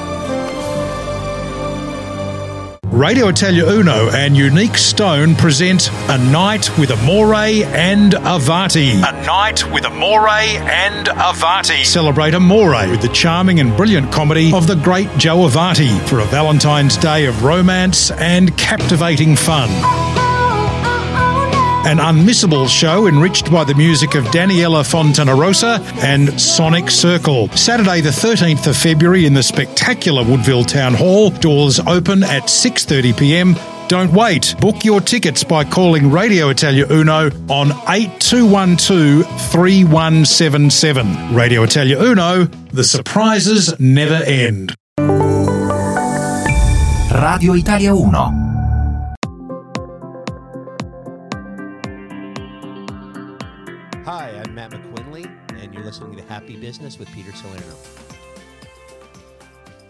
Radio 2.93 3.27
Italia 3.27 3.65
Uno 3.65 4.11
and 4.11 4.37
Unique 4.37 4.77
Stone 4.77 5.33
present 5.33 5.89
A 6.09 6.17
Night 6.31 6.69
with 6.77 6.91
Amore 6.91 7.33
and 7.33 8.13
Avati. 8.13 8.93
A 8.97 9.25
Night 9.25 9.67
with 9.71 9.83
Amore 9.83 10.29
and 10.29 11.07
Avati. 11.07 11.83
Celebrate 11.83 12.35
Amore 12.35 12.87
with 12.91 13.01
the 13.01 13.07
charming 13.07 13.59
and 13.59 13.75
brilliant 13.75 14.11
comedy 14.11 14.53
of 14.53 14.67
the 14.67 14.75
great 14.75 15.09
Joe 15.17 15.37
Avati 15.37 16.07
for 16.07 16.19
a 16.19 16.25
Valentine's 16.25 16.95
Day 16.95 17.25
of 17.25 17.43
romance 17.43 18.11
and 18.11 18.55
captivating 18.59 19.35
fun. 19.35 19.71
An 21.85 21.97
unmissable 21.97 22.69
show 22.69 23.07
enriched 23.07 23.51
by 23.51 23.65
the 23.65 23.75
music 23.75 24.15
of 24.15 24.23
Daniela 24.25 24.83
Fontanarosa 24.83 25.81
and 26.01 26.39
Sonic 26.39 26.89
Circle. 26.89 27.49
Saturday 27.49 27.99
the 27.99 28.09
13th 28.09 28.67
of 28.67 28.77
February 28.77 29.25
in 29.25 29.33
the 29.33 29.43
spectacular 29.43 30.23
Woodville 30.23 30.63
Town 30.63 30.93
Hall. 30.93 31.29
Doors 31.29 31.81
open 31.81 32.23
at 32.23 32.43
6:30 32.43 33.17
p.m. 33.17 33.55
Don't 33.89 34.13
wait. 34.13 34.55
Book 34.61 34.85
your 34.85 35.01
tickets 35.01 35.43
by 35.43 35.65
calling 35.65 36.09
Radio 36.09 36.47
Italia 36.49 36.87
Uno 36.89 37.29
on 37.49 37.73
8212 37.89 39.25
3177. 39.51 41.35
Radio 41.35 41.63
Italia 41.63 41.99
Uno, 42.01 42.45
the 42.71 42.85
surprises 42.85 43.77
never 43.77 44.23
end. 44.23 44.73
Radio 47.11 47.53
Italia 47.53 47.93
1 47.93 48.52
Business 56.63 56.97
with 56.97 57.11
Peter 57.13 57.33
Salerno. 57.33 57.75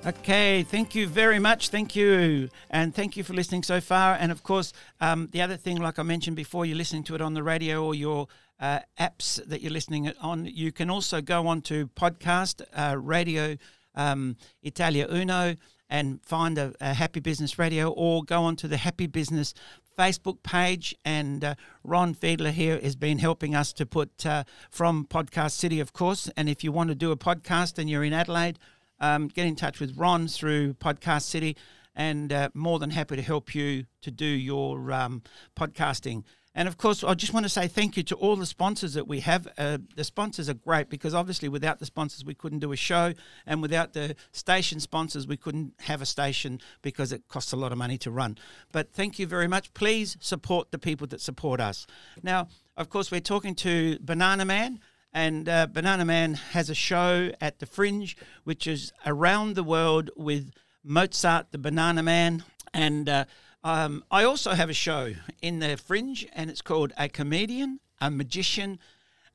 Okay, 0.08 0.64
thank 0.64 0.96
you 0.96 1.08
very 1.08 1.38
much. 1.38 1.70
Thank 1.70 1.96
you. 1.96 2.50
And 2.72 2.96
thank 2.96 3.16
you 3.16 3.24
for 3.24 3.34
listening 3.36 3.62
so 3.62 3.80
far. 3.80 4.16
And 4.16 4.32
of 4.32 4.42
course, 4.42 4.74
um, 5.00 5.30
the 5.32 5.44
other 5.44 5.56
thing, 5.56 5.78
like 5.78 6.00
I 6.00 6.04
mentioned 6.04 6.36
before, 6.36 6.66
you're 6.66 6.76
listening 6.76 7.04
to 7.04 7.14
it 7.14 7.22
on 7.22 7.36
the 7.36 7.44
radio 7.44 7.86
or 7.86 7.94
your 7.94 8.28
uh, 8.60 8.80
apps 9.00 9.40
that 9.46 9.62
you're 9.62 9.72
listening 9.72 10.12
on. 10.20 10.48
You 10.48 10.72
can 10.72 10.90
also 10.90 11.22
go 11.22 11.46
on 11.46 11.62
to 11.62 11.90
podcast, 11.90 12.64
uh, 12.74 12.98
radio 12.98 13.56
um, 13.94 14.36
Italia 14.64 15.06
Uno, 15.12 15.56
and 15.92 16.20
find 16.24 16.58
a, 16.58 16.74
a 16.82 16.96
Happy 16.96 17.20
Business 17.20 17.60
Radio 17.60 17.92
or 17.92 18.24
go 18.24 18.42
on 18.42 18.56
to 18.56 18.68
the 18.68 18.78
Happy 18.78 19.06
Business 19.06 19.54
Facebook 19.98 20.44
page. 20.44 20.96
And 21.06 21.44
uh, 21.44 21.56
Ron 21.84 22.16
Fiedler 22.16 22.52
here 22.52 22.80
has 22.80 22.96
been 22.96 23.20
helping 23.20 23.56
us 23.56 23.74
to 23.74 23.86
put 23.86 24.26
uh, 24.26 24.44
from 24.70 25.06
Podcast 25.06 25.52
City, 25.52 25.80
of 25.80 25.94
course. 25.94 26.30
And 26.36 26.50
if 26.50 26.64
you 26.64 26.72
want 26.72 26.90
to 26.90 26.96
do 26.96 27.12
a 27.12 27.18
podcast 27.18 27.78
and 27.78 27.90
you're 27.90 28.04
in 28.04 28.14
Adelaide, 28.14 28.60
um, 29.00 29.28
get 29.28 29.46
in 29.46 29.56
touch 29.56 29.80
with 29.80 29.98
Ron 29.98 30.28
through 30.28 30.76
Podcast 30.76 31.24
City 31.24 31.58
and 31.96 32.34
uh, 32.34 32.50
more 32.54 32.80
than 32.80 32.90
happy 32.90 33.16
to 33.16 33.22
help 33.22 33.54
you 33.54 33.86
to 34.02 34.12
do 34.12 34.26
your 34.26 34.92
um, 34.92 35.22
podcasting. 35.56 36.24
And 36.56 36.68
of 36.68 36.78
course, 36.78 37.04
I 37.04 37.16
just 37.16 37.34
want 37.34 37.46
to 37.46 37.50
say 37.50 37.68
thank 37.68 37.98
you 37.98 38.04
to 38.04 38.16
all 38.16 38.36
the 38.36 38.46
sponsors 38.46 38.94
that 38.94 39.08
we 39.08 39.22
have. 39.22 39.48
Uh, 39.58 39.80
the 39.96 40.04
sponsors 40.04 40.50
are 40.50 40.54
great 40.54 40.88
because 40.88 41.16
obviously, 41.16 41.50
without 41.50 41.80
the 41.80 41.86
sponsors, 41.86 42.24
we 42.24 42.36
couldn't 42.36 42.60
do 42.60 42.72
a 42.72 42.76
show. 42.76 43.14
And 43.48 43.62
without 43.62 43.94
the 43.94 44.16
station 44.32 44.80
sponsors, 44.80 45.26
we 45.26 45.38
couldn't 45.38 45.74
have 45.82 46.02
a 46.02 46.06
station 46.06 46.60
because 46.84 47.12
it 47.12 47.28
costs 47.28 47.54
a 47.54 47.58
lot 47.58 47.72
of 47.72 47.80
money 47.80 47.98
to 48.00 48.12
run. 48.12 48.38
But 48.72 48.92
thank 48.94 49.18
you 49.18 49.26
very 49.26 49.48
much. 49.48 49.74
Please 49.74 50.16
support 50.20 50.72
the 50.72 50.78
people 50.78 51.08
that 51.08 51.22
support 51.22 51.60
us. 51.60 51.88
Now, 52.22 52.50
of 52.78 52.90
course, 52.90 53.10
we're 53.10 53.22
talking 53.22 53.56
to 53.56 53.98
Banana 54.00 54.46
Man. 54.46 54.80
And 55.16 55.48
uh, 55.48 55.68
Banana 55.68 56.06
Man 56.06 56.34
has 56.34 56.72
a 56.72 56.76
show 56.76 57.32
at 57.40 57.60
the 57.60 57.68
Fringe, 57.68 58.18
which 58.46 58.66
is 58.66 58.92
around 59.06 59.56
the 59.56 59.64
world 59.64 60.10
with 60.16 60.52
Mozart, 60.84 61.52
the 61.52 61.60
Banana 61.60 62.02
Man. 62.02 62.44
And 62.74 63.08
uh, 63.08 63.26
um, 63.64 64.04
I 64.12 64.24
also 64.24 64.52
have 64.52 64.70
a 64.70 64.74
show 64.74 65.14
in 65.42 65.60
the 65.60 65.78
Fringe, 65.78 66.28
and 66.34 66.50
it's 66.50 66.62
called 66.62 66.92
A 66.98 67.08
Comedian, 67.08 67.80
a 68.02 68.12
Magician. 68.12 68.80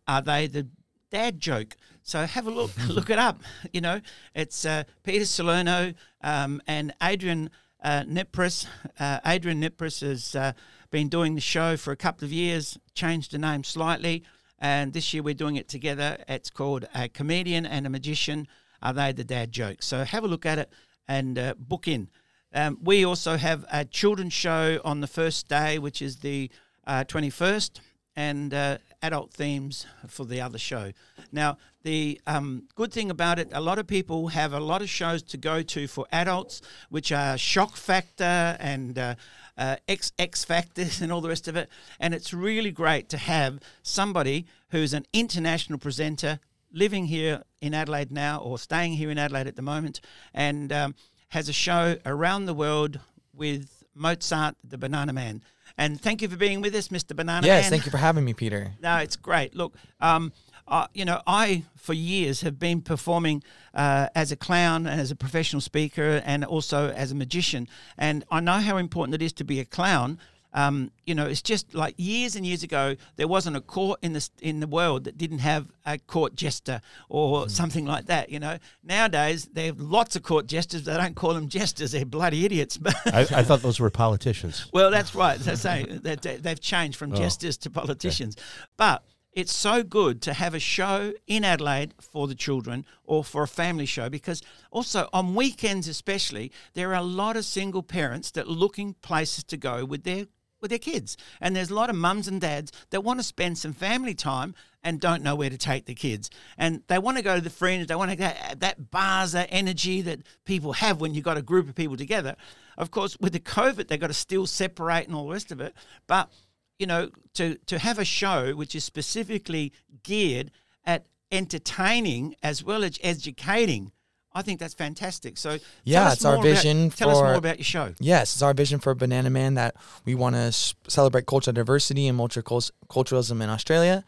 Are 0.07 0.23
they 0.23 0.47
the 0.47 0.69
dad 1.11 1.41
joke? 1.41 1.77
So 2.03 2.25
have 2.25 2.47
a 2.47 2.51
look, 2.51 2.71
look 2.88 3.11
it 3.11 3.19
up. 3.19 3.43
You 3.73 3.81
know, 3.81 4.01
it's 4.35 4.64
uh, 4.64 4.85
Peter 5.03 5.25
Salerno 5.25 5.95
um, 6.23 6.61
and 6.67 6.93
Adrian 7.03 7.51
uh, 7.83 8.03
Nipris. 8.03 8.67
Uh, 8.99 9.21
Adrian 9.25 9.62
Nipris 9.62 10.01
has 10.01 10.35
uh, 10.35 10.53
been 10.91 11.09
doing 11.09 11.35
the 11.35 11.41
show 11.41 11.77
for 11.77 11.93
a 11.93 11.97
couple 11.97 12.25
of 12.25 12.33
years, 12.33 12.79
changed 12.95 13.33
the 13.33 13.38
name 13.38 13.64
slightly. 13.64 14.25
And 14.59 14.93
this 14.93 15.14
year 15.14 15.23
we're 15.23 15.35
doing 15.35 15.57
it 15.57 15.69
together. 15.69 16.19
It's 16.29 16.51
called 16.51 16.87
A 16.95 17.09
Comedian 17.09 17.64
and 17.64 17.87
a 17.87 17.91
Magician. 17.91 18.49
Are 18.83 18.93
they 18.93 19.12
the 19.12 19.25
dad 19.25 19.53
joke? 19.53 19.83
So 19.83 20.05
have 20.05 20.25
a 20.25 20.29
look 20.29 20.45
at 20.45 20.59
it 20.59 20.73
and 21.07 21.38
uh, 21.38 21.55
book 21.59 21.88
in. 21.88 22.09
Um, 22.53 22.79
we 22.83 23.05
also 23.05 23.37
have 23.37 23.65
a 23.71 23.85
children's 23.85 24.33
show 24.33 24.81
on 24.85 25.01
the 25.01 25.07
first 25.07 25.49
day, 25.49 25.79
which 25.79 26.01
is 26.01 26.17
the 26.17 26.51
uh, 26.87 27.05
21st, 27.05 27.81
and 28.17 28.53
uh, 28.53 28.79
adult 29.03 29.33
themes 29.33 29.87
for 30.09 30.25
the 30.25 30.41
other 30.41 30.59
show. 30.59 30.93
Now, 31.31 31.59
the 31.85 32.21
um, 32.27 32.65
good 32.75 32.93
thing 32.93 33.11
about 33.11 33.39
it, 33.39 33.49
a 33.53 33.61
lot 33.61 33.79
of 33.79 33.87
people 33.87 34.29
have 34.29 34.53
a 34.53 34.61
lot 34.61 34.83
of 34.83 34.89
shows 34.89 35.23
to 35.25 35.37
go 35.37 35.63
to 35.63 35.87
for 35.87 36.07
adults, 36.11 36.61
which 36.91 37.13
are 37.13 37.39
Shock 37.39 37.77
Factor 37.77 38.57
and 38.59 38.99
uh, 38.99 39.15
uh, 39.57 39.77
X 39.87 40.13
X 40.19 40.45
Factors 40.45 41.01
and 41.03 41.13
all 41.13 41.21
the 41.21 41.29
rest 41.29 41.49
of 41.49 41.57
it. 41.57 41.69
And 42.01 42.13
it's 42.13 42.35
really 42.35 42.73
great 42.73 43.09
to 43.11 43.19
have 43.19 43.61
somebody 43.83 44.47
who's 44.71 44.95
an 44.95 45.07
international 45.13 45.79
presenter 45.79 46.41
living 46.73 47.07
here 47.07 47.45
in 47.61 47.75
Adelaide 47.75 48.11
now 48.11 48.41
or 48.41 48.59
staying 48.59 48.95
here 48.95 49.11
in 49.11 49.19
Adelaide 49.19 49.47
at 49.47 49.57
the 49.57 49.63
moment 49.63 50.01
and 50.35 50.73
um, 50.73 50.95
has 51.29 51.49
a 51.49 51.53
show 51.53 51.97
around 52.07 52.47
the 52.47 52.55
world 52.55 53.01
with 53.35 53.85
Mozart, 53.95 54.57
the 54.64 54.79
Banana 54.79 55.12
Man. 55.12 55.43
And 55.77 56.01
thank 56.01 56.23
you 56.23 56.29
for 56.29 56.37
being 56.37 56.61
with 56.61 56.75
us, 56.75 56.88
Mr. 56.88 57.14
Banana 57.14 57.47
Yes, 57.47 57.64
Man. 57.64 57.71
thank 57.71 57.85
you 57.85 57.91
for 57.91 57.99
having 57.99 58.25
me, 58.25 58.35
Peter. 58.35 58.73
No, 58.81 58.97
it's 58.97 59.17
great. 59.17 59.55
Look, 59.55 59.75
um, 60.01 60.33
uh, 60.67 60.87
you 60.93 61.05
know, 61.05 61.23
I 61.27 61.64
for 61.77 61.93
years 61.95 62.41
have 62.43 62.59
been 62.59 62.83
performing 62.83 63.43
uh, 63.75 64.09
as 64.14 64.33
a 64.33 64.37
clown 64.37 64.87
and 64.87 65.01
as 65.01 65.11
a 65.11 65.17
professional 65.17 65.61
speaker, 65.61 66.23
and 66.25 66.45
also 66.45 66.91
as 66.91 67.12
a 67.12 67.14
magician. 67.14 67.69
And 67.97 68.25
I 68.31 68.41
know 68.41 68.59
how 68.59 68.77
important 68.77 69.14
it 69.14 69.23
is 69.23 69.33
to 69.35 69.45
be 69.45 69.61
a 69.61 69.64
clown. 69.64 70.19
Um, 70.59 70.90
you 71.07 71.14
know, 71.14 71.27
it's 71.27 71.40
just 71.40 71.73
like 71.73 71.94
years 71.99 72.35
and 72.35 72.44
years 72.44 72.64
ago, 72.64 72.97
there 73.14 73.29
wasn't 73.29 73.57
a 73.57 73.61
court 73.61 74.01
in 74.03 74.12
the 74.12 74.29
in 74.42 74.59
the 74.59 74.66
world 74.66 75.05
that 75.05 75.16
didn't 75.16 75.38
have 75.38 75.68
a 75.87 75.99
court 75.99 76.35
jester 76.35 76.81
or 77.09 77.49
something 77.49 77.87
like 77.87 78.07
that. 78.07 78.31
You 78.31 78.40
know, 78.40 78.59
nowadays 78.83 79.49
they 79.53 79.66
have 79.66 79.79
lots 79.79 80.16
of 80.16 80.25
court 80.25 80.49
jesters. 80.49 80.83
They 80.83 80.97
don't 80.97 81.14
call 81.14 81.35
them 81.35 81.49
jesters; 81.49 81.92
they're 81.92 82.05
bloody 82.05 82.44
idiots. 82.44 82.77
But 82.77 82.97
I, 83.07 83.21
I 83.21 83.42
thought 83.44 83.62
those 83.62 83.79
were 83.79 83.88
politicians. 83.88 84.66
well, 84.73 84.90
that's 84.90 85.14
right. 85.14 85.38
They 85.38 85.55
say 85.55 85.85
that 86.03 86.23
they've 86.23 86.61
changed 86.61 86.99
from 86.99 87.14
jesters 87.14 87.57
to 87.59 87.71
politicians. 87.71 88.37
But 88.77 89.05
it's 89.33 89.55
so 89.55 89.85
good 89.85 90.21
to 90.23 90.33
have 90.33 90.55
a 90.55 90.59
show 90.59 91.12
in 91.29 91.44
Adelaide 91.44 91.94
for 92.01 92.27
the 92.27 92.35
children 92.35 92.85
or 93.05 93.23
for 93.23 93.44
a 93.44 93.49
family 93.49 93.87
show 93.87 94.09
because 94.09 94.42
also 94.73 95.09
on 95.12 95.37
weekends 95.37 95.87
especially 95.87 96.51
there 96.75 96.90
are 96.90 96.97
a 96.97 97.03
lot 97.03 97.37
of 97.37 97.44
single 97.44 97.85
parents 97.85 98.33
that 98.33 98.47
are 98.47 98.51
looking 98.51 98.94
places 98.94 99.44
to 99.44 99.57
go 99.57 99.85
with 99.85 100.03
their 100.03 100.25
with 100.61 100.71
their 100.71 100.79
kids. 100.79 101.16
And 101.40 101.55
there's 101.55 101.71
a 101.71 101.75
lot 101.75 101.90
of 101.90 101.97
mums 101.97 102.29
and 102.29 102.40
dads 102.40 102.73
that 102.90 103.03
want 103.03 103.21
to 103.21 103.25
spend 103.25 103.59
some 103.59 103.73
family 103.73 104.14
time 104.14 104.55
and 104.83 105.01
don't 105.01 105.23
know 105.23 105.35
where 105.35 105.51
to 105.51 105.59
take 105.59 105.87
the 105.87 105.94
kids. 105.94 106.31
And 106.57 106.83
they 106.87 106.99
want 106.99 107.16
to 107.16 107.23
go 107.23 107.37
to 107.37 107.40
the 107.40 107.51
fringe 107.51 107.87
they 107.87 107.94
want 107.94 108.11
to 108.11 108.16
get 108.16 108.61
that 108.61 108.90
baza 108.90 109.51
energy 109.51 110.01
that 110.03 110.21
people 110.44 110.73
have 110.75 111.01
when 111.01 111.14
you've 111.14 111.25
got 111.25 111.37
a 111.37 111.42
group 111.42 111.68
of 111.68 111.75
people 111.75 111.97
together. 111.97 112.37
Of 112.77 112.90
course 112.90 113.16
with 113.21 113.33
the 113.33 113.40
covid 113.40 113.88
they've 113.88 114.01
got 114.01 114.09
to 114.09 114.14
still 114.14 114.47
separate 114.47 115.07
and 115.07 115.14
all 115.14 115.27
the 115.27 115.33
rest 115.33 115.53
of 115.53 115.61
it. 115.61 115.75
But 116.07 116.31
you 116.79 116.87
know, 116.87 117.11
to 117.35 117.57
to 117.66 117.79
have 117.79 117.99
a 117.99 118.05
show 118.05 118.53
which 118.55 118.75
is 118.75 118.85
specifically 118.85 119.73
geared 120.03 120.51
at 120.85 121.07
entertaining 121.31 122.37
as 122.42 122.62
well 122.62 122.85
as 122.85 122.99
educating, 123.03 123.92
I 124.33 124.43
think 124.43 124.61
that's 124.61 124.75
fantastic. 124.75 125.37
So 125.38 125.59
Yeah, 125.85 126.12
it's 126.12 126.25
our 126.25 126.35
more 126.37 126.45
about- 126.45 126.55
vision 126.57 126.91
tell 126.91 127.11
us 127.11 127.17
more 127.17 127.35
about 127.35 127.59
your 127.59 127.64
show. 127.64 127.95
Yes, 127.99 128.35
it's 128.35 128.43
our 128.43 128.55
vision 128.55 128.79
for 128.79 128.95
Banana 128.95 129.31
Man 129.31 129.55
that 129.55 129.75
we 130.05 130.14
want 130.14 130.37
to 130.37 130.53
celebrate 130.88 131.27
cultural 131.27 131.55
diversity 131.55 132.07
and 132.07 132.19
multiculturalism 132.19 133.41
in 133.43 133.49
Australia. 133.49 134.05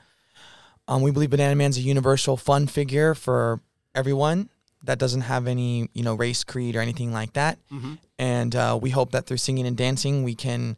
Um, 0.88 1.02
we 1.02 1.10
believe 1.10 1.30
Banana 1.30 1.54
Man's 1.54 1.76
a 1.78 1.80
universal 1.80 2.36
fun 2.36 2.66
figure 2.66 3.14
for 3.14 3.60
everyone 3.94 4.50
that 4.82 4.98
doesn't 4.98 5.22
have 5.22 5.46
any, 5.46 5.88
you 5.94 6.02
know, 6.02 6.14
race, 6.14 6.42
creed, 6.44 6.74
or 6.76 6.80
anything 6.80 7.12
like 7.12 7.32
that. 7.34 7.58
Mm-hmm. 7.72 7.94
And 8.18 8.56
uh, 8.56 8.78
we 8.80 8.90
hope 8.90 9.12
that 9.12 9.26
through 9.26 9.36
singing 9.38 9.66
and 9.66 9.76
dancing, 9.76 10.22
we 10.22 10.34
can 10.34 10.76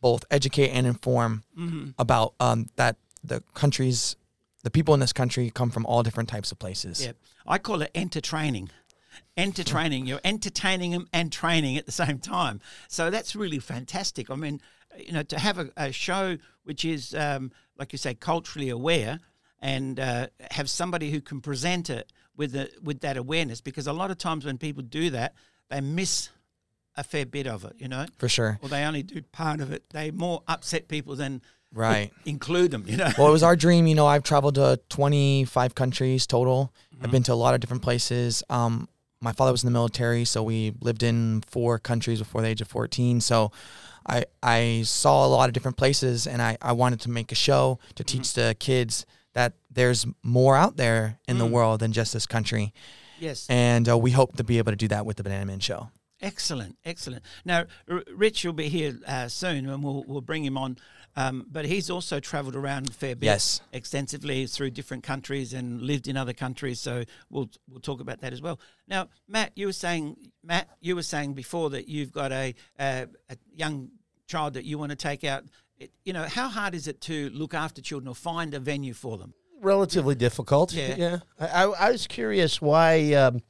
both 0.00 0.24
educate 0.30 0.68
and 0.70 0.86
inform 0.86 1.42
Mm-hmm. 1.58 1.90
about 1.98 2.34
um, 2.40 2.68
that 2.76 2.96
the 3.24 3.42
countries, 3.54 4.16
the 4.64 4.70
people 4.70 4.94
in 4.94 5.00
this 5.00 5.12
country 5.12 5.50
come 5.50 5.70
from 5.70 5.86
all 5.86 6.02
different 6.02 6.28
types 6.28 6.52
of 6.52 6.58
places. 6.58 7.04
Yeah, 7.04 7.12
I 7.46 7.58
call 7.58 7.82
it 7.82 7.90
enter 7.94 8.20
training. 8.20 8.70
Enter 9.36 9.64
training. 9.64 10.06
You're 10.06 10.20
entertaining 10.24 10.92
them 10.92 11.08
and 11.12 11.32
training 11.32 11.76
at 11.76 11.86
the 11.86 11.92
same 11.92 12.18
time. 12.18 12.60
So 12.88 13.10
that's 13.10 13.34
really 13.34 13.58
fantastic. 13.58 14.30
I 14.30 14.36
mean, 14.36 14.60
you 14.96 15.12
know, 15.12 15.22
to 15.24 15.38
have 15.38 15.58
a, 15.58 15.70
a 15.76 15.92
show 15.92 16.36
which 16.64 16.84
is, 16.84 17.14
um, 17.14 17.50
like 17.78 17.92
you 17.92 17.98
say, 17.98 18.14
culturally 18.14 18.68
aware, 18.68 19.20
and 19.60 19.98
uh, 19.98 20.28
have 20.52 20.70
somebody 20.70 21.10
who 21.10 21.20
can 21.20 21.40
present 21.40 21.90
it 21.90 22.12
with 22.36 22.52
the, 22.52 22.70
with 22.82 23.00
that 23.00 23.16
awareness. 23.16 23.60
Because 23.60 23.86
a 23.86 23.92
lot 23.92 24.10
of 24.10 24.18
times 24.18 24.44
when 24.44 24.58
people 24.58 24.82
do 24.82 25.10
that, 25.10 25.34
they 25.68 25.80
miss 25.80 26.30
a 26.96 27.02
fair 27.02 27.26
bit 27.26 27.46
of 27.46 27.64
it. 27.64 27.72
You 27.78 27.88
know, 27.88 28.06
For 28.18 28.28
sure. 28.28 28.58
or 28.62 28.68
they 28.68 28.84
only 28.84 29.02
do 29.02 29.20
part 29.22 29.60
of 29.60 29.72
it. 29.72 29.84
They 29.90 30.10
more 30.10 30.42
upset 30.46 30.86
people 30.88 31.16
than 31.16 31.42
Right. 31.72 32.12
include 32.24 32.70
them. 32.70 32.84
You 32.86 32.96
know. 32.96 33.10
well, 33.18 33.28
it 33.28 33.32
was 33.32 33.42
our 33.42 33.56
dream. 33.56 33.86
You 33.86 33.94
know, 33.94 34.06
I've 34.06 34.22
traveled 34.22 34.54
to 34.56 34.80
25 34.88 35.74
countries 35.74 36.26
total. 36.26 36.72
I've 37.00 37.12
been 37.12 37.22
to 37.24 37.32
a 37.32 37.34
lot 37.34 37.54
of 37.54 37.60
different 37.60 37.82
places. 37.82 38.42
Um, 38.50 38.88
my 39.20 39.32
father 39.32 39.52
was 39.52 39.62
in 39.62 39.66
the 39.68 39.72
military, 39.72 40.24
so 40.24 40.42
we 40.42 40.72
lived 40.80 41.02
in 41.04 41.42
four 41.46 41.78
countries 41.78 42.18
before 42.18 42.42
the 42.42 42.48
age 42.48 42.60
of 42.60 42.68
14. 42.68 43.20
So 43.20 43.52
I 44.06 44.24
I 44.42 44.82
saw 44.84 45.24
a 45.24 45.28
lot 45.28 45.48
of 45.48 45.52
different 45.52 45.76
places, 45.76 46.26
and 46.26 46.42
I, 46.42 46.56
I 46.60 46.72
wanted 46.72 47.00
to 47.02 47.10
make 47.10 47.30
a 47.30 47.36
show 47.36 47.78
to 47.94 48.02
teach 48.02 48.32
the 48.34 48.56
kids 48.58 49.06
that 49.34 49.52
there's 49.70 50.06
more 50.24 50.56
out 50.56 50.76
there 50.76 51.18
in 51.28 51.38
the 51.38 51.46
world 51.46 51.80
than 51.80 51.92
just 51.92 52.12
this 52.12 52.26
country. 52.26 52.72
yes. 53.20 53.46
And 53.48 53.88
uh, 53.88 53.96
we 53.96 54.10
hope 54.10 54.36
to 54.36 54.44
be 54.44 54.58
able 54.58 54.72
to 54.72 54.76
do 54.76 54.88
that 54.88 55.06
with 55.06 55.18
the 55.18 55.22
Banana 55.22 55.46
Man 55.46 55.60
show. 55.60 55.90
Excellent, 56.20 56.76
excellent. 56.84 57.22
Now, 57.44 57.66
R- 57.88 58.02
Rich 58.12 58.44
will 58.44 58.52
be 58.52 58.68
here 58.68 58.98
uh, 59.06 59.28
soon, 59.28 59.68
and 59.68 59.84
we'll 59.84 60.04
we'll 60.08 60.20
bring 60.20 60.44
him 60.44 60.58
on. 60.58 60.76
Um, 61.20 61.46
but 61.50 61.64
he's 61.64 61.90
also 61.90 62.20
travelled 62.20 62.54
around 62.54 62.88
a 62.90 62.92
fair 62.92 63.16
bit, 63.16 63.26
Yes. 63.26 63.60
extensively 63.72 64.46
through 64.46 64.70
different 64.70 65.02
countries 65.02 65.52
and 65.52 65.82
lived 65.82 66.06
in 66.06 66.16
other 66.16 66.32
countries. 66.44 66.78
So 66.80 67.04
we'll 67.30 67.48
we'll 67.68 67.80
talk 67.80 68.00
about 68.00 68.20
that 68.20 68.32
as 68.32 68.40
well. 68.40 68.56
Now, 68.86 69.08
Matt, 69.26 69.50
you 69.56 69.66
were 69.66 69.72
saying, 69.86 70.16
Matt, 70.44 70.68
you 70.80 70.94
were 70.94 71.02
saying 71.14 71.34
before 71.34 71.70
that 71.70 71.88
you've 71.88 72.12
got 72.12 72.30
a 72.30 72.54
a, 72.78 73.06
a 73.28 73.36
young 73.62 73.90
child 74.26 74.54
that 74.54 74.64
you 74.64 74.78
want 74.78 74.90
to 74.90 74.96
take 74.96 75.24
out. 75.24 75.42
It, 75.78 75.90
you 76.04 76.12
know, 76.12 76.24
how 76.38 76.48
hard 76.48 76.74
is 76.74 76.86
it 76.86 77.00
to 77.02 77.30
look 77.30 77.54
after 77.54 77.80
children 77.82 78.08
or 78.08 78.14
find 78.14 78.54
a 78.54 78.60
venue 78.60 78.94
for 78.94 79.18
them? 79.18 79.32
relatively 79.60 80.14
difficult. 80.14 80.72
Yeah. 80.72 80.94
yeah. 80.96 81.18
I, 81.40 81.46
I, 81.64 81.86
I 81.88 81.90
was 81.90 82.06
curious 82.06 82.62
why, 82.62 83.12
um, 83.14 83.40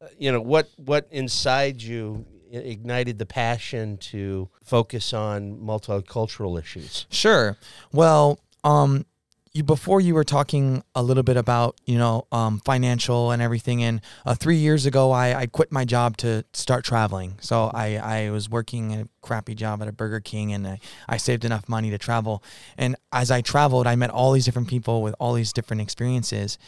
uh, 0.00 0.06
you 0.18 0.32
know, 0.32 0.40
what 0.40 0.68
what 0.76 1.06
inside 1.10 1.82
you 1.82 2.24
i- 2.32 2.37
ignited 2.50 3.18
the 3.18 3.26
passion 3.26 3.96
to 3.98 4.48
focus 4.62 5.12
on 5.12 5.58
multicultural 5.58 6.58
issues. 6.58 7.06
Sure. 7.10 7.56
Well, 7.92 8.40
um, 8.64 9.04
you 9.52 9.62
before 9.62 10.00
you 10.00 10.14
were 10.14 10.24
talking 10.24 10.82
a 10.94 11.02
little 11.02 11.22
bit 11.22 11.36
about 11.36 11.78
you 11.84 11.98
know 11.98 12.26
um, 12.32 12.60
financial 12.60 13.30
and 13.30 13.42
everything, 13.42 13.82
and 13.82 14.00
uh, 14.24 14.34
three 14.34 14.56
years 14.56 14.86
ago 14.86 15.10
I, 15.10 15.40
I 15.40 15.46
quit 15.46 15.72
my 15.72 15.84
job 15.84 16.16
to 16.18 16.44
start 16.52 16.84
traveling. 16.84 17.34
So 17.40 17.70
I, 17.74 17.96
I 17.96 18.30
was 18.30 18.48
working 18.48 18.94
a 18.94 19.08
crappy 19.20 19.54
job 19.54 19.82
at 19.82 19.88
a 19.88 19.92
Burger 19.92 20.20
King, 20.20 20.52
and 20.52 20.66
I, 20.66 20.80
I 21.08 21.16
saved 21.16 21.44
enough 21.44 21.68
money 21.68 21.90
to 21.90 21.98
travel. 21.98 22.42
And 22.76 22.96
as 23.12 23.30
I 23.30 23.40
traveled, 23.40 23.86
I 23.86 23.96
met 23.96 24.10
all 24.10 24.32
these 24.32 24.44
different 24.44 24.68
people 24.68 25.02
with 25.02 25.14
all 25.18 25.34
these 25.34 25.52
different 25.52 25.82
experiences, 25.82 26.58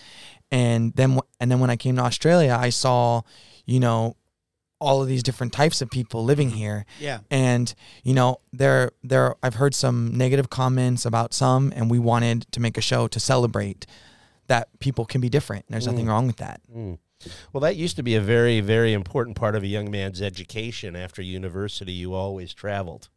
and 0.51 0.93
then 0.95 1.19
and 1.39 1.51
then 1.51 1.61
when 1.61 1.71
I 1.71 1.77
came 1.77 1.97
to 1.97 2.03
Australia, 2.03 2.57
I 2.59 2.71
saw 2.71 3.23
you 3.67 3.81
know 3.81 4.17
all 4.81 5.03
of 5.03 5.09
these 5.09 5.23
different 5.23 5.53
types 5.53 5.81
of 5.83 5.91
people 5.91 6.25
living 6.25 6.51
here 6.51 6.85
Yeah. 6.99 7.21
and 7.31 7.73
you 8.03 8.15
know 8.15 8.41
there 8.53 8.91
there 9.05 9.37
I've 9.43 9.55
heard 9.55 9.75
some 9.75 10.17
negative 10.17 10.49
comments 10.51 11.05
about 11.05 11.35
some 11.35 11.73
and 11.77 11.91
we 11.91 11.99
wanted 11.99 12.47
to 12.53 12.61
make 12.61 12.77
a 12.79 12.81
show 12.81 13.07
to 13.09 13.21
celebrate 13.21 13.87
that 14.49 14.69
people 14.81 15.05
can 15.05 15.21
be 15.21 15.29
different 15.29 15.67
there's 15.69 15.87
nothing 15.87 16.07
wrong 16.07 16.27
with 16.27 16.39
that 16.39 16.61
Well, 17.53 17.61
that 17.61 17.77
used 17.77 17.97
to 17.97 18.03
be 18.03 18.15
a 18.15 18.21
very, 18.23 18.61
very 18.63 18.95
important 18.95 19.37
part 19.37 19.55
of 19.55 19.63
a 19.63 19.67
young 19.67 19.91
man's 19.91 20.23
education. 20.23 20.97
After 20.97 21.21
university, 21.21 21.93
you 21.93 22.15
always 22.15 22.55
traveled 22.55 23.11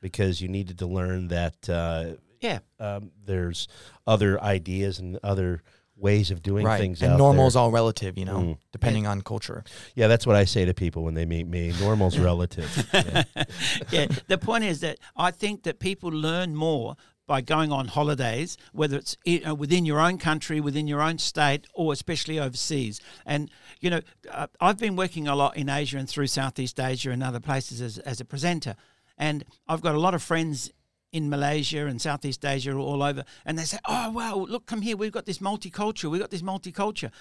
because 0.00 0.40
you 0.40 0.48
needed 0.48 0.76
to 0.80 0.86
learn 0.86 1.28
that 1.28 1.68
uh, 1.70 2.14
Yeah. 2.40 2.58
um, 2.80 3.12
there's 3.24 3.68
other 4.08 4.42
ideas 4.42 4.98
and 4.98 5.20
other 5.22 5.62
ways 5.96 6.30
of 6.30 6.42
doing 6.42 6.64
right 6.66 6.80
things. 6.80 7.02
and 7.02 7.12
out 7.12 7.18
normal 7.18 7.44
there. 7.44 7.48
is 7.48 7.56
all 7.56 7.70
relative 7.70 8.18
you 8.18 8.24
know 8.24 8.38
Mm. 8.40 8.58
depending 8.72 9.06
on 9.06 9.22
culture 9.22 9.62
Yeah, 9.94 10.08
that's 10.08 10.26
what 10.26 10.36
I 10.36 10.44
say 10.44 10.64
to 10.64 10.74
people 10.74 11.04
when 11.04 11.14
they 11.14 11.24
meet 11.24 11.46
me. 11.46 11.72
Normal's 11.80 12.18
relative. 12.18 12.68
Yeah. 12.92 13.22
yeah, 13.90 14.06
the 14.26 14.38
point 14.38 14.64
is 14.64 14.80
that 14.80 14.98
I 15.16 15.30
think 15.30 15.62
that 15.62 15.78
people 15.78 16.10
learn 16.10 16.54
more 16.56 16.96
by 17.26 17.40
going 17.40 17.72
on 17.72 17.88
holidays, 17.88 18.58
whether 18.72 18.98
it's 18.98 19.16
you 19.24 19.40
know, 19.40 19.54
within 19.54 19.86
your 19.86 19.98
own 20.00 20.18
country, 20.18 20.60
within 20.60 20.86
your 20.86 21.00
own 21.00 21.16
state, 21.18 21.66
or 21.74 21.92
especially 21.92 22.38
overseas. 22.38 23.00
And 23.24 23.50
you 23.80 23.88
know, 23.88 24.00
uh, 24.30 24.48
I've 24.60 24.78
been 24.78 24.96
working 24.96 25.26
a 25.28 25.34
lot 25.34 25.56
in 25.56 25.68
Asia 25.70 25.96
and 25.98 26.08
through 26.08 26.26
Southeast 26.26 26.78
Asia 26.78 27.10
and 27.12 27.22
other 27.22 27.40
places 27.40 27.80
as, 27.80 27.98
as 27.98 28.20
a 28.20 28.24
presenter, 28.26 28.74
and 29.16 29.44
I've 29.68 29.80
got 29.80 29.94
a 29.94 30.00
lot 30.00 30.12
of 30.14 30.22
friends 30.22 30.70
in 31.14 31.30
Malaysia 31.30 31.86
and 31.86 32.02
Southeast 32.02 32.44
Asia 32.44 32.74
all 32.74 33.02
over, 33.02 33.24
and 33.46 33.56
they 33.56 33.62
say, 33.64 33.78
"Oh 33.86 34.10
wow, 34.10 34.34
look, 34.48 34.66
come 34.66 34.82
here, 34.82 34.96
we've 34.96 35.12
got 35.12 35.26
this 35.26 35.38
multicultural, 35.38 36.10
we've 36.10 36.20
got 36.20 36.30
this 36.30 36.42
multicultural." 36.42 37.12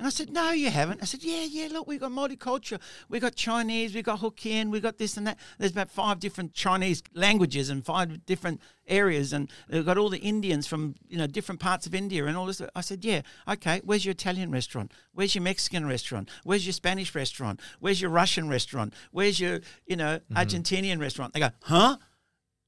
And 0.00 0.06
I 0.06 0.10
said, 0.10 0.30
No, 0.30 0.50
you 0.52 0.70
haven't. 0.70 1.02
I 1.02 1.04
said, 1.04 1.22
Yeah, 1.22 1.42
yeah, 1.42 1.68
look, 1.70 1.86
we've 1.86 2.00
got 2.00 2.10
multicultural. 2.10 2.80
We've 3.10 3.20
got 3.20 3.34
Chinese, 3.34 3.94
we've 3.94 4.02
got 4.02 4.20
Hokkien, 4.20 4.70
we've 4.70 4.82
got 4.82 4.96
this 4.96 5.18
and 5.18 5.26
that. 5.26 5.38
There's 5.58 5.72
about 5.72 5.90
five 5.90 6.18
different 6.20 6.54
Chinese 6.54 7.02
languages 7.12 7.68
and 7.68 7.84
five 7.84 8.24
different 8.24 8.62
areas. 8.88 9.34
And 9.34 9.50
we've 9.68 9.84
got 9.84 9.98
all 9.98 10.08
the 10.08 10.20
Indians 10.20 10.66
from, 10.66 10.94
you 11.06 11.18
know, 11.18 11.26
different 11.26 11.60
parts 11.60 11.86
of 11.86 11.94
India 11.94 12.24
and 12.24 12.34
all 12.34 12.46
this. 12.46 12.62
I 12.74 12.80
said, 12.80 13.04
Yeah, 13.04 13.20
okay, 13.46 13.82
where's 13.84 14.06
your 14.06 14.12
Italian 14.12 14.50
restaurant? 14.50 14.90
Where's 15.12 15.34
your 15.34 15.42
Mexican 15.42 15.84
restaurant? 15.84 16.30
Where's 16.44 16.64
your 16.64 16.72
Spanish 16.72 17.14
restaurant? 17.14 17.60
Where's 17.78 18.00
your 18.00 18.10
Russian 18.10 18.48
restaurant? 18.48 18.94
Where's 19.12 19.38
your, 19.38 19.60
you 19.86 19.96
know, 19.96 20.20
mm-hmm. 20.20 20.34
Argentinian 20.34 20.98
restaurant? 20.98 21.34
They 21.34 21.40
go, 21.40 21.50
Huh? 21.64 21.98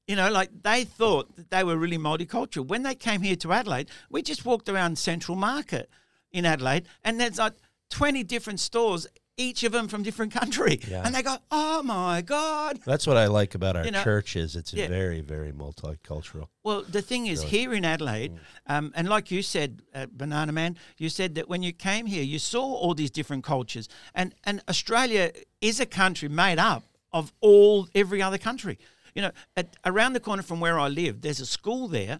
You 0.07 0.17
know, 0.17 0.29
like 0.31 0.49
they 0.63 0.83
thought 0.83 1.35
that 1.37 1.49
they 1.49 1.63
were 1.63 1.77
really 1.77 1.97
multicultural. 1.97 2.67
When 2.67 2.83
they 2.83 2.95
came 2.95 3.21
here 3.21 3.37
to 3.37 3.53
Adelaide, 3.53 3.89
we 4.09 4.21
just 4.21 4.45
walked 4.45 4.67
around 4.67 4.97
Central 4.97 5.37
Market 5.37 5.89
in 6.31 6.45
Adelaide, 6.45 6.87
and 7.03 7.19
there's 7.19 7.37
like 7.37 7.53
20 7.89 8.23
different 8.23 8.59
stores, 8.59 9.07
each 9.37 9.63
of 9.63 9.71
them 9.71 9.87
from 9.87 10.03
different 10.03 10.33
country. 10.33 10.79
Yeah. 10.89 11.03
And 11.05 11.15
they 11.15 11.21
go, 11.21 11.37
oh 11.51 11.83
my 11.83 12.21
God. 12.21 12.79
That's 12.85 13.07
what 13.07 13.17
I 13.17 13.27
like 13.27 13.55
about 13.55 13.75
our 13.75 13.85
You 13.85 13.91
know, 13.91 14.03
church 14.03 14.35
is 14.35 14.55
it's 14.55 14.73
yeah. 14.73 14.87
very, 14.87 15.21
very 15.21 15.51
multicultural. 15.51 16.47
Well, 16.63 16.81
the 16.81 17.01
thing 17.01 17.27
is, 17.27 17.41
here 17.43 17.73
in 17.73 17.85
Adelaide, 17.85 18.33
um, 18.67 18.91
and 18.95 19.07
like 19.07 19.31
you 19.31 19.41
said, 19.41 19.83
uh, 19.93 20.07
Banana 20.11 20.51
Man, 20.51 20.77
you 20.97 21.07
said 21.07 21.35
that 21.35 21.47
when 21.47 21.63
you 21.63 21.71
came 21.71 22.07
here, 22.07 22.23
you 22.23 22.39
saw 22.39 22.63
all 22.63 22.93
these 22.93 23.11
different 23.11 23.43
cultures, 23.43 23.87
and 24.13 24.35
and 24.43 24.61
Australia 24.67 25.31
is 25.61 25.79
a 25.79 25.85
country 25.85 26.29
made 26.29 26.59
up 26.59 26.83
of 27.11 27.31
all 27.41 27.87
every 27.95 28.21
other 28.21 28.37
country. 28.37 28.77
You 29.15 29.23
know, 29.23 29.31
at, 29.55 29.75
around 29.85 30.13
the 30.13 30.19
corner 30.19 30.43
from 30.43 30.59
where 30.59 30.79
I 30.79 30.87
live, 30.87 31.21
there's 31.21 31.39
a 31.39 31.45
school 31.45 31.87
there. 31.87 32.19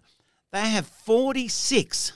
They 0.52 0.68
have 0.68 0.86
46 0.86 2.12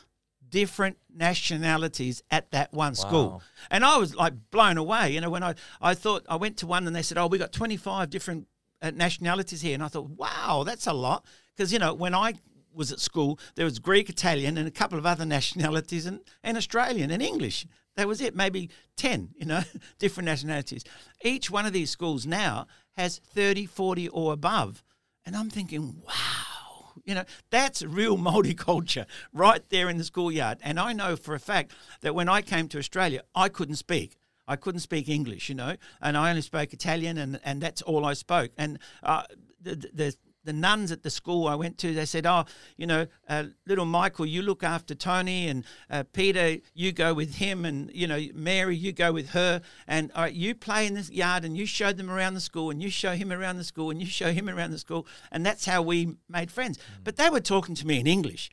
different 0.49 0.97
nationalities 1.15 2.23
at 2.31 2.51
that 2.53 2.73
one 2.73 2.95
school. 2.95 3.43
And 3.71 3.85
I 3.85 3.97
was 3.99 4.15
like 4.15 4.35
blown 4.51 4.79
away. 4.79 5.11
You 5.11 5.21
know, 5.21 5.31
when 5.31 5.43
I, 5.43 5.55
I 5.81 5.95
thought 5.95 6.25
I 6.29 6.37
went 6.37 6.57
to 6.59 6.67
one 6.67 6.87
and 6.87 6.95
they 6.95 7.03
said, 7.03 7.19
oh, 7.19 7.27
we 7.27 7.39
got 7.39 7.53
25 7.53 8.09
different 8.09 8.47
uh, 8.81 8.93
nationalities 8.95 9.61
here. 9.61 9.75
And 9.75 9.83
I 9.83 9.89
thought, 9.89 10.11
wow, 10.11 10.63
that's 10.65 10.87
a 10.87 10.93
lot. 10.93 11.25
Because, 11.57 11.73
you 11.73 11.79
know, 11.79 11.93
when 11.93 12.15
I 12.15 12.35
was 12.79 12.93
at 12.93 13.01
school. 13.01 13.39
There 13.57 13.65
was 13.65 13.79
Greek, 13.79 14.09
Italian, 14.09 14.57
and 14.57 14.67
a 14.67 14.71
couple 14.71 14.99
of 14.99 15.05
other 15.05 15.27
nationalities, 15.37 16.07
and, 16.07 16.21
and 16.43 16.57
Australian 16.57 17.11
and 17.11 17.23
English. 17.23 17.67
That 17.97 18.07
was 18.07 18.21
it, 18.21 18.37
maybe 18.37 18.71
10, 18.97 19.31
you 19.37 19.45
know, 19.45 19.63
different 19.99 20.27
nationalities. 20.27 20.85
Each 21.23 21.51
one 21.51 21.67
of 21.67 21.73
these 21.73 21.91
schools 21.91 22.27
now 22.27 22.69
has 22.99 23.21
30, 23.33 23.67
40 23.67 24.09
or 24.09 24.33
above. 24.33 24.83
And 25.25 25.37
I'm 25.37 25.49
thinking, 25.49 26.03
wow, 26.05 26.93
you 27.05 27.15
know, 27.15 27.25
that's 27.51 27.83
real 27.83 28.19
multiculture 28.31 29.07
right 29.33 29.63
there 29.71 29.89
in 29.89 29.99
the 29.99 30.05
schoolyard. 30.05 30.59
And 30.63 30.79
I 30.81 30.93
know 30.93 31.17
for 31.17 31.35
a 31.35 31.39
fact 31.39 31.73
that 32.01 32.15
when 32.15 32.29
I 32.29 32.43
came 32.43 32.69
to 32.69 32.79
Australia, 32.79 33.23
I 33.35 33.49
couldn't 33.49 33.77
speak. 33.77 34.19
I 34.49 34.57
couldn't 34.57 34.81
speak 34.81 35.09
English, 35.09 35.49
you 35.49 35.55
know, 35.55 35.77
and 36.01 36.17
I 36.17 36.31
only 36.31 36.41
spoke 36.41 36.73
Italian, 36.73 37.19
and, 37.19 37.39
and 37.45 37.61
that's 37.61 37.83
all 37.83 38.07
I 38.07 38.15
spoke. 38.15 38.51
And 38.57 38.79
uh, 39.03 39.25
the, 39.61 39.77
the 39.93 40.15
the 40.49 40.53
nuns 40.55 40.91
at 40.91 41.03
the 41.03 41.11
school 41.11 41.47
I 41.47 41.55
went 41.57 41.77
to, 41.79 41.93
they 41.93 42.07
said, 42.07 42.25
"Oh, 42.25 42.47
you 42.79 42.87
know, 42.87 43.07
uh, 43.29 43.45
little 43.67 43.85
Michael, 43.85 44.25
you 44.25 44.41
look 44.41 44.65
after 44.65 44.95
Tony, 44.95 45.47
and 45.47 45.63
uh, 45.91 46.05
Peter, 46.15 46.57
you 46.73 46.91
go 46.91 47.13
with 47.13 47.35
him, 47.35 47.67
and 47.67 47.91
you 47.93 48.07
know, 48.07 48.19
Mary, 48.33 48.75
you 48.75 48.93
go 48.93 49.13
with 49.13 49.31
her, 49.31 49.61
and 49.87 50.11
you 50.33 50.55
play 50.55 50.87
in 50.87 50.95
this 50.95 51.11
yard, 51.11 51.45
and 51.45 51.55
you 51.55 51.67
show 51.67 51.93
them 51.93 52.11
around 52.11 52.33
the 52.33 52.41
school, 52.41 52.71
and 52.71 52.83
you 52.83 52.89
show 52.89 53.13
him 53.13 53.31
around 53.31 53.59
the 53.59 53.65
school, 53.65 53.91
and 53.91 54.01
you 54.01 54.07
show 54.07 54.33
him 54.33 54.49
around 54.49 54.71
the 54.71 54.79
school, 54.79 55.07
and 55.31 55.45
that's 55.45 55.67
how 55.67 55.83
we 55.83 56.17
made 56.31 56.51
friends." 56.51 56.79
But 57.05 57.17
they 57.17 57.29
were 57.29 57.41
talking 57.41 57.75
to 57.75 57.87
me 57.87 58.01
in 58.01 58.07
English. 58.07 58.51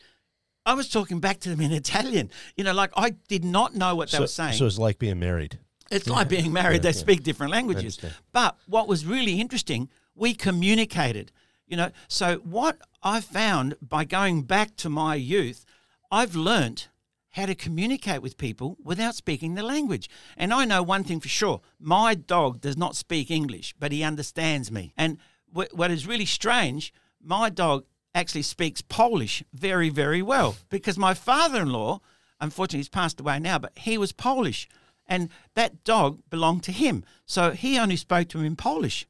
I 0.66 0.74
was 0.74 0.90
talking 0.90 1.22
back 1.22 1.40
to 1.42 1.50
them 1.50 1.62
in 1.62 1.72
Italian. 1.72 2.30
You 2.58 2.66
know, 2.66 2.74
like 2.74 2.92
I 2.98 3.12
did 3.30 3.46
not 3.46 3.74
know 3.74 3.96
what 3.96 4.12
they 4.12 4.18
so, 4.18 4.24
were 4.24 4.28
saying. 4.28 4.54
so 4.54 4.66
it's 4.66 4.78
like 4.78 5.00
being 5.00 5.20
married. 5.20 5.60
It's 5.90 6.10
like 6.10 6.28
being 6.28 6.52
married. 6.52 6.82
they 6.82 6.90
yeah. 6.90 7.06
speak 7.06 7.24
different 7.24 7.54
languages. 7.54 7.98
But 8.34 8.58
what 8.68 8.90
was 8.90 9.06
really 9.06 9.40
interesting, 9.40 9.88
we 10.14 10.34
communicated. 10.34 11.32
You 11.67 11.78
know, 11.78 11.91
so 12.08 12.38
what 12.38 12.78
I 13.01 13.21
found 13.21 13.75
by 13.82 14.06
going 14.06 14.43
back 14.43 14.75
to 14.78 14.89
my 14.89 15.15
youth, 15.15 15.65
I've 16.12 16.36
learnt 16.36 16.89
how 17.32 17.45
to 17.45 17.56
communicate 17.56 18.21
with 18.21 18.38
people 18.38 18.78
without 18.82 19.13
speaking 19.13 19.56
the 19.56 19.63
language. 19.63 20.10
And 20.38 20.54
I 20.54 20.63
know 20.63 20.82
one 20.82 21.04
thing 21.04 21.19
for 21.19 21.28
sure 21.28 21.62
my 21.80 22.15
dog 22.15 22.62
does 22.62 22.78
not 22.78 22.95
speak 22.95 23.30
English, 23.30 23.75
but 23.78 23.91
he 23.91 24.04
understands 24.04 24.71
me. 24.71 24.93
And 24.95 25.17
wh- 25.54 25.73
what 25.73 25.91
is 25.91 26.08
really 26.08 26.25
strange, 26.25 26.93
my 27.21 27.49
dog 27.49 27.84
actually 28.13 28.43
speaks 28.43 28.82
Polish 28.82 29.43
very, 29.54 29.89
very 29.89 30.21
well 30.21 30.56
because 30.69 30.97
my 30.97 31.13
father 31.13 31.62
in 31.63 31.69
law, 31.73 31.99
unfortunately, 32.39 32.80
he's 32.80 32.89
passed 32.89 33.19
away 33.19 33.39
now, 33.39 33.60
but 33.60 33.78
he 33.80 33.97
was 33.97 34.13
Polish. 34.13 34.69
And 35.06 35.30
that 35.56 35.84
dog 35.84 36.21
belonged 36.30 36.63
to 36.63 36.71
him. 36.71 37.04
So 37.25 37.51
he 37.51 37.78
only 37.78 37.97
spoke 37.97 38.30
to 38.30 38.39
him 38.39 38.45
in 38.45 38.56
Polish. 38.56 39.06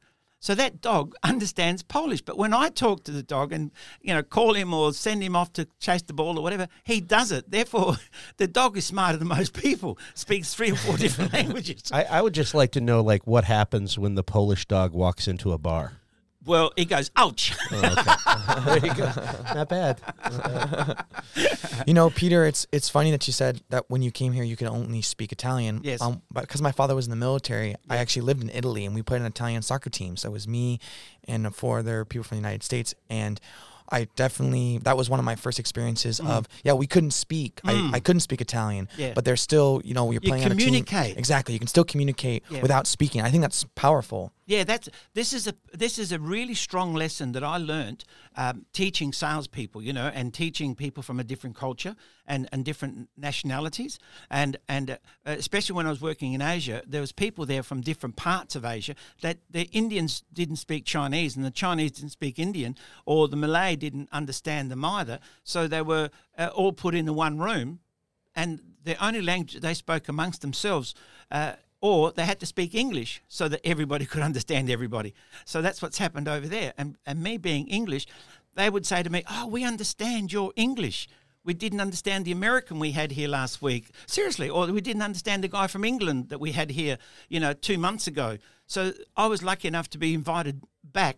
So 0.45 0.53
that 0.53 0.79
dog 0.79 1.15
understands 1.23 1.81
Polish. 1.81 2.21
But 2.21 2.38
when 2.38 2.53
I 2.53 2.69
talk 2.69 3.03
to 3.05 3.12
the 3.12 3.23
dog 3.23 3.51
and, 3.51 3.71
you 3.99 4.13
know, 4.13 4.21
call 4.21 4.53
him 4.53 4.75
or 4.75 4.93
send 4.93 5.23
him 5.23 5.36
off 5.36 5.51
to 5.53 5.67
chase 5.79 6.03
the 6.03 6.13
ball 6.13 6.38
or 6.38 6.43
whatever, 6.43 6.67
he 6.84 7.01
does 7.01 7.31
it. 7.31 7.49
Therefore, 7.49 7.95
the 8.38 8.47
dog 8.47 8.77
is 8.77 8.86
smarter 8.86 9.17
than 9.17 9.27
most 9.27 9.53
people, 9.53 9.97
speaks 10.13 10.53
three 10.53 10.69
or 10.69 10.75
four 10.75 10.97
different 10.97 11.34
languages. 11.34 11.91
I, 11.91 12.03
I 12.03 12.21
would 12.21 12.36
just 12.36 12.53
like 12.53 12.73
to 12.73 12.81
know, 12.81 13.01
like, 13.01 13.25
what 13.25 13.45
happens 13.45 13.97
when 13.97 14.13
the 14.13 14.23
Polish 14.23 14.67
dog 14.67 14.93
walks 14.93 15.27
into 15.27 15.51
a 15.51 15.58
bar. 15.58 15.93
Well, 16.45 16.71
he 16.75 16.86
goes, 16.86 17.12
ouch. 17.15 17.53
There 17.71 18.86
you 18.86 18.93
go. 18.93 19.12
Not 19.53 19.69
bad. 19.69 20.01
You 21.88 21.93
know, 21.93 22.10
Peter, 22.10 22.45
it's 22.45 22.65
it's 22.71 22.89
funny 22.89 23.12
that 23.12 23.27
you 23.27 23.34
said 23.34 23.62
that 23.69 23.86
when 23.89 24.01
you 24.01 24.12
came 24.12 24.31
here 24.34 24.43
you 24.43 24.55
could 24.55 24.67
only 24.67 25.01
speak 25.01 25.31
Italian. 25.31 25.81
Yes. 25.84 26.01
Um, 26.01 26.21
but 26.31 26.41
because 26.41 26.62
my 26.62 26.71
father 26.71 26.95
was 26.95 27.05
in 27.05 27.10
the 27.12 27.15
military, 27.15 27.75
I 27.89 27.97
actually 27.97 28.23
lived 28.23 28.41
in 28.43 28.49
Italy 28.49 28.86
and 28.86 28.95
we 28.95 29.01
played 29.01 29.21
an 29.21 29.27
Italian 29.27 29.62
soccer 29.62 29.89
team. 29.89 30.15
So 30.17 30.29
it 30.29 30.31
was 30.31 30.47
me 30.47 30.79
and 31.27 31.53
four 31.55 31.79
other 31.79 32.05
people 32.05 32.23
from 32.23 32.38
the 32.38 32.41
United 32.41 32.63
States 32.63 32.93
and. 33.10 33.39
I 33.88 34.08
definitely 34.15 34.79
that 34.79 34.97
was 34.97 35.12
one 35.12 35.19
of 35.19 35.25
my 35.25 35.36
first 35.36 35.60
experiences 35.60 36.19
of 36.19 36.47
yeah 36.63 36.73
we 36.73 36.88
couldn't 36.88 37.12
speak 37.12 37.62
I, 37.63 37.91
I 37.93 37.99
couldn't 37.99 38.21
speak 38.21 38.41
Italian 38.41 38.89
Yeah. 38.97 39.12
but 39.13 39.25
there's 39.25 39.41
still 39.41 39.79
you 39.86 39.93
know 39.93 40.10
you're 40.10 40.21
You 40.23 40.29
playing 40.31 40.43
on 40.45 40.51
a 40.53 40.55
communicate. 40.55 41.10
team 41.10 41.17
exactly 41.19 41.53
you 41.53 41.60
can 41.60 41.67
still 41.67 41.84
communicate 41.84 42.43
Yeah. 42.49 42.63
without 42.63 42.88
speaking 42.88 43.21
I 43.21 43.29
think 43.29 43.41
that's 43.41 43.63
powerful 43.75 44.34
Yeah, 44.47 44.63
that's 44.63 44.89
this 45.15 45.34
is 45.34 45.47
a 45.47 45.55
this 45.73 45.97
is 45.97 46.12
a 46.12 46.19
really 46.19 46.53
strong 46.53 46.93
lesson 46.93 47.31
that 47.31 47.43
I 47.43 47.58
learned 47.58 48.05
um, 48.36 48.67
teaching 48.73 49.12
salespeople, 49.12 49.81
you 49.81 49.91
know, 49.91 50.12
and 50.13 50.31
teaching 50.31 50.75
people 50.75 51.01
from 51.01 51.19
a 51.19 51.23
different 51.23 51.55
culture 51.55 51.95
and, 52.27 52.47
and 52.51 52.63
different 52.63 53.10
nationalities, 53.17 53.97
and 54.29 54.58
and 54.69 54.91
uh, 54.91 54.97
especially 55.25 55.75
when 55.75 55.88
I 55.88 55.89
was 55.89 55.99
working 55.99 56.34
in 56.34 56.43
Asia, 56.43 56.84
there 56.86 57.01
was 57.01 57.12
people 57.12 57.47
there 57.47 57.63
from 57.63 57.81
different 57.81 58.17
parts 58.17 58.55
of 58.55 58.65
Asia 58.65 58.93
that 59.21 59.39
the 59.49 59.63
Indians 59.71 60.23
didn't 60.31 60.58
speak 60.58 60.86
Chinese 60.86 61.36
and 61.36 61.43
the 61.43 61.49
Chinese 61.49 61.93
didn't 61.93 62.12
speak 62.12 62.38
Indian, 62.38 62.75
or 63.08 63.27
the 63.27 63.36
Malay 63.36 63.75
didn't 63.75 64.10
understand 64.12 64.69
them 64.69 64.86
either, 64.86 65.19
so 65.43 65.67
they 65.67 65.81
were 65.81 66.12
uh, 66.38 66.51
all 66.53 66.71
put 66.71 66.93
in 66.93 67.05
the 67.05 67.13
one 67.13 67.39
room 67.39 67.79
and 68.36 68.60
the 68.84 69.03
only 69.03 69.21
language 69.21 69.60
they 69.62 69.73
spoke 69.73 70.08
amongst 70.08 70.41
themselves, 70.41 70.93
uh, 71.31 71.53
or 71.86 72.12
they 72.12 72.26
had 72.26 72.39
to 72.39 72.48
speak 72.48 72.74
English 72.74 73.21
so 73.28 73.48
that 73.48 73.62
everybody 73.63 74.06
could 74.12 74.24
understand 74.24 74.71
everybody. 74.71 75.13
So 75.45 75.62
that's 75.62 75.82
what's 75.84 76.00
happened 76.00 76.28
over 76.28 76.48
there. 76.48 76.74
And 76.78 76.98
and 77.06 77.21
me 77.21 77.38
being 77.38 77.67
English, 77.67 78.08
they 78.56 78.69
would 78.69 78.86
say 78.86 79.04
to 79.04 79.10
me, 79.10 79.24
"Oh, 79.30 79.45
we 79.48 79.63
understand 79.63 80.34
your 80.34 80.52
English." 80.56 81.08
We 81.43 81.54
didn't 81.54 81.80
understand 81.80 82.26
the 82.26 82.32
American 82.32 82.80
we 82.80 82.93
had 82.93 83.12
here 83.12 83.28
last 83.28 83.62
week. 83.62 83.91
Seriously, 84.08 84.50
or 84.50 84.65
we 84.65 84.82
didn't 84.82 85.04
understand 85.04 85.43
the 85.43 85.48
guy 85.48 85.67
from 85.67 85.84
England 85.84 86.30
that 86.30 86.39
we 86.39 86.54
had 86.54 86.71
here, 86.71 86.98
you 87.30 87.39
know, 87.39 87.54
two 87.54 87.78
months 87.78 88.08
ago. 88.08 88.39
So 88.65 88.93
I 89.15 89.28
was 89.28 89.43
lucky 89.43 89.67
enough 89.67 89.88
to 89.91 90.00
be 90.00 90.15
invited 90.15 90.63
back 90.84 91.17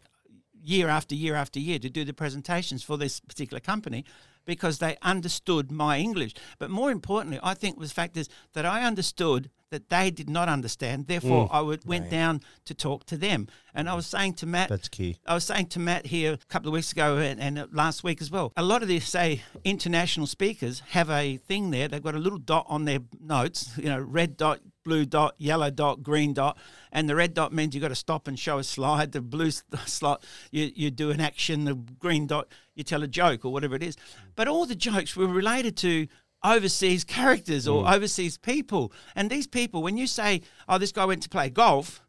year 0.62 0.90
after 0.90 1.16
year 1.16 1.36
after 1.36 1.62
year 1.62 1.80
to 1.80 1.90
do 1.90 2.04
the 2.04 2.14
presentations 2.14 2.84
for 2.84 2.98
this 2.98 3.22
particular 3.22 3.62
company 3.62 4.04
because 4.44 4.80
they 4.80 4.98
understood 5.02 5.72
my 5.72 5.98
English. 5.98 6.34
But 6.60 6.70
more 6.70 6.92
importantly, 6.92 7.40
I 7.42 7.54
think 7.54 7.80
the 7.80 7.88
fact 7.88 8.18
is 8.18 8.28
that 8.52 8.66
I 8.66 8.84
understood 8.84 9.50
that 9.70 9.90
they 9.90 10.12
did 10.12 10.30
not 10.30 10.50
understand. 10.50 11.08
Therefore, 11.08 11.48
mm. 11.48 11.54
I 11.54 11.62
would, 11.62 11.86
went 11.86 12.10
down 12.10 12.42
to 12.66 12.74
talk 12.74 13.06
to 13.08 13.18
them. 13.18 13.48
And 13.74 13.90
I 13.90 13.94
mm. 13.94 13.98
was 13.98 14.08
saying 14.08 14.34
to 14.36 14.46
Matt, 14.46 14.70
That's 14.70 14.88
key. 14.88 15.18
I 15.26 15.34
was 15.34 15.44
saying 15.44 15.68
to 15.68 15.80
Matt 15.80 16.08
here 16.08 16.34
a 16.34 16.38
couple 16.48 16.70
of 16.70 16.74
weeks 16.74 16.92
ago 16.92 17.18
and, 17.18 17.40
and 17.40 17.68
last 17.74 18.04
week 18.04 18.22
as 18.22 18.32
well. 18.32 18.54
A 18.58 18.64
lot 18.64 18.82
of 18.82 18.88
these, 18.88 19.08
say, 19.08 19.42
international 19.64 20.28
speakers 20.28 20.82
have 20.90 21.10
a 21.10 21.38
thing 21.38 21.72
there. 21.72 21.88
They've 21.88 22.04
got 22.04 22.16
a 22.16 22.20
little 22.20 22.40
dot 22.40 22.66
on 22.70 22.86
their 22.86 23.00
notes, 23.20 23.72
you 23.78 23.90
know, 23.90 24.00
red 24.00 24.38
dot, 24.38 24.60
blue 24.84 25.06
dot, 25.06 25.36
yellow 25.38 25.70
dot, 25.70 26.02
green 26.02 26.34
dot. 26.34 26.58
And 26.92 27.10
the 27.10 27.16
red 27.16 27.34
dot 27.34 27.52
means 27.52 27.76
you've 27.76 27.82
got 27.82 27.90
to 27.90 27.96
stop 27.96 28.28
and 28.28 28.40
show 28.40 28.58
a 28.58 28.64
slide. 28.64 29.12
The 29.12 29.22
blue 29.22 29.52
slot, 29.86 30.24
you, 30.52 30.72
you 30.74 30.92
do 30.92 31.12
an 31.12 31.20
action. 31.20 31.66
The 31.66 31.76
green 31.76 32.26
dot, 32.26 32.48
you 32.74 32.84
tell 32.84 33.04
a 33.04 33.08
joke 33.08 33.44
or 33.44 33.52
whatever 33.52 33.76
it 33.76 33.84
is. 33.84 33.96
Mm. 33.96 34.02
But 34.36 34.48
all 34.48 34.66
the 34.66 34.76
jokes 34.76 35.16
were 35.16 35.28
related 35.28 35.76
to 35.78 36.08
overseas 36.44 37.04
characters 37.04 37.68
or 37.68 37.84
mm. 37.84 37.94
overseas 37.94 38.38
people. 38.38 38.92
And 39.16 39.30
these 39.30 39.48
people, 39.48 39.82
when 39.82 39.98
you 39.98 40.08
say, 40.08 40.42
oh, 40.68 40.78
this 40.78 40.92
guy 40.92 41.06
went 41.06 41.24
to 41.24 41.30
play 41.30 41.50
golf, 41.50 42.02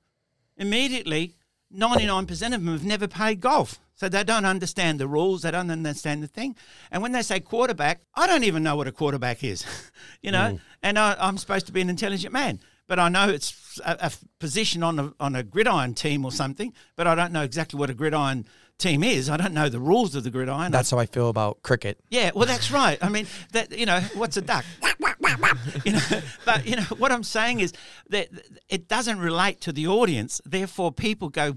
immediately 0.57 1.35
99% 1.75 2.31
of 2.31 2.51
them 2.53 2.67
have 2.67 2.85
never 2.85 3.07
played 3.07 3.41
golf. 3.41 3.79
So 3.95 4.09
they 4.09 4.23
don't 4.23 4.45
understand 4.45 5.01
the 5.01 5.09
rules, 5.09 5.43
they 5.43 5.51
don't 5.51 5.71
understand 5.71 6.23
the 6.23 6.29
thing. 6.29 6.55
And 6.93 7.03
when 7.03 7.11
they 7.11 7.23
say 7.23 7.41
quarterback, 7.41 8.03
I 8.15 8.29
don't 8.29 8.45
even 8.45 8.63
know 8.63 8.77
what 8.77 8.87
a 8.87 8.93
quarterback 8.93 9.43
is, 9.43 9.65
you 10.23 10.31
know, 10.31 10.53
mm. 10.53 10.61
and 10.83 10.99
I, 10.99 11.17
I'm 11.19 11.37
supposed 11.37 11.67
to 11.67 11.73
be 11.73 11.81
an 11.81 11.91
intelligent 11.91 12.33
man. 12.33 12.61
But 12.87 12.99
I 12.99 13.09
know 13.11 13.29
it's 13.29 13.81
a, 13.85 13.97
a 14.01 14.13
position 14.39 14.83
on 14.83 14.99
a, 14.99 15.13
on 15.21 15.37
a 15.37 15.43
gridiron 15.43 15.95
team 15.95 16.25
or 16.25 16.33
something, 16.33 16.73
but 16.97 17.07
I 17.07 17.15
don't 17.15 17.33
know 17.33 17.43
exactly 17.43 17.79
what 17.79 17.91
a 17.91 17.95
gridiron 17.95 18.47
team 18.79 19.03
is. 19.03 19.29
I 19.29 19.37
don't 19.37 19.53
know 19.53 19.69
the 19.69 19.81
rules 19.81 20.15
of 20.15 20.23
the 20.23 20.31
gridiron. 20.31 20.71
that's 20.71 20.91
how 20.91 20.99
I 20.99 21.07
feel 21.07 21.29
about 21.29 21.63
cricket 21.63 21.99
Yeah, 22.11 22.31
well, 22.35 22.47
that's 22.47 22.71
right. 22.71 22.99
I 23.03 23.09
mean, 23.09 23.27
that 23.53 23.77
you 23.77 23.87
know, 23.87 24.01
what's 24.15 24.37
a 24.37 24.43
duck? 24.43 24.65
you 25.85 25.93
know, 25.93 26.01
but 26.45 26.67
you 26.67 26.77
know 26.77 26.83
what 26.99 27.11
I'm 27.11 27.25
saying 27.25 27.61
is 27.61 27.73
that 28.11 28.29
it 28.69 28.89
doesn't 28.89 29.19
relate 29.19 29.61
to 29.63 29.73
the 29.73 29.89
audience. 29.89 30.41
Therefore, 30.45 30.93
people 30.93 31.29
go, 31.29 31.55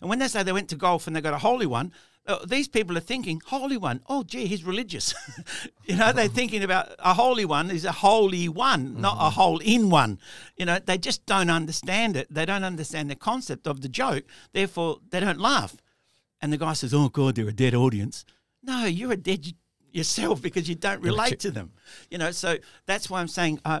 and 0.00 0.10
when 0.10 0.18
they 0.18 0.28
say 0.28 0.42
they 0.42 0.52
went 0.52 0.68
to 0.68 0.76
golf 0.76 1.06
and 1.06 1.16
they 1.16 1.20
got 1.20 1.34
a 1.34 1.38
holy 1.38 1.66
one. 1.66 1.92
Uh, 2.26 2.44
these 2.44 2.68
people 2.68 2.94
are 2.94 3.00
thinking 3.00 3.40
holy 3.46 3.78
one. 3.78 4.02
Oh, 4.06 4.22
gee, 4.22 4.44
he's 4.44 4.62
religious. 4.62 5.14
you 5.86 5.96
know, 5.96 6.12
they're 6.12 6.28
thinking 6.28 6.62
about 6.62 6.90
a 6.98 7.14
holy 7.14 7.46
one 7.46 7.70
is 7.70 7.86
a 7.86 7.92
holy 7.92 8.50
one, 8.50 9.00
not 9.00 9.16
a 9.18 9.30
hole 9.30 9.60
in 9.60 9.88
one. 9.88 10.18
You 10.58 10.66
know, 10.66 10.78
they 10.78 10.98
just 10.98 11.24
don't 11.24 11.48
understand 11.48 12.18
it. 12.18 12.26
They 12.30 12.44
don't 12.44 12.64
understand 12.64 13.08
the 13.08 13.16
concept 13.16 13.66
of 13.66 13.80
the 13.80 13.88
joke. 13.88 14.24
Therefore, 14.52 14.98
they 15.08 15.20
don't 15.20 15.40
laugh. 15.40 15.74
And 16.40 16.52
the 16.52 16.56
guy 16.58 16.72
says, 16.74 16.94
"Oh 16.94 17.08
God, 17.08 17.34
they're 17.34 17.48
a 17.48 17.52
dead 17.52 17.74
audience." 17.74 18.24
No, 18.62 18.84
you're 18.84 19.12
a 19.12 19.16
dead 19.16 19.46
yourself 19.90 20.42
because 20.42 20.68
you 20.68 20.74
don't 20.74 21.00
relate 21.02 21.40
to 21.40 21.50
them. 21.50 21.72
You 22.10 22.18
know, 22.18 22.30
so 22.30 22.58
that's 22.86 23.08
why 23.08 23.20
I'm 23.20 23.28
saying 23.28 23.58
uh, 23.64 23.80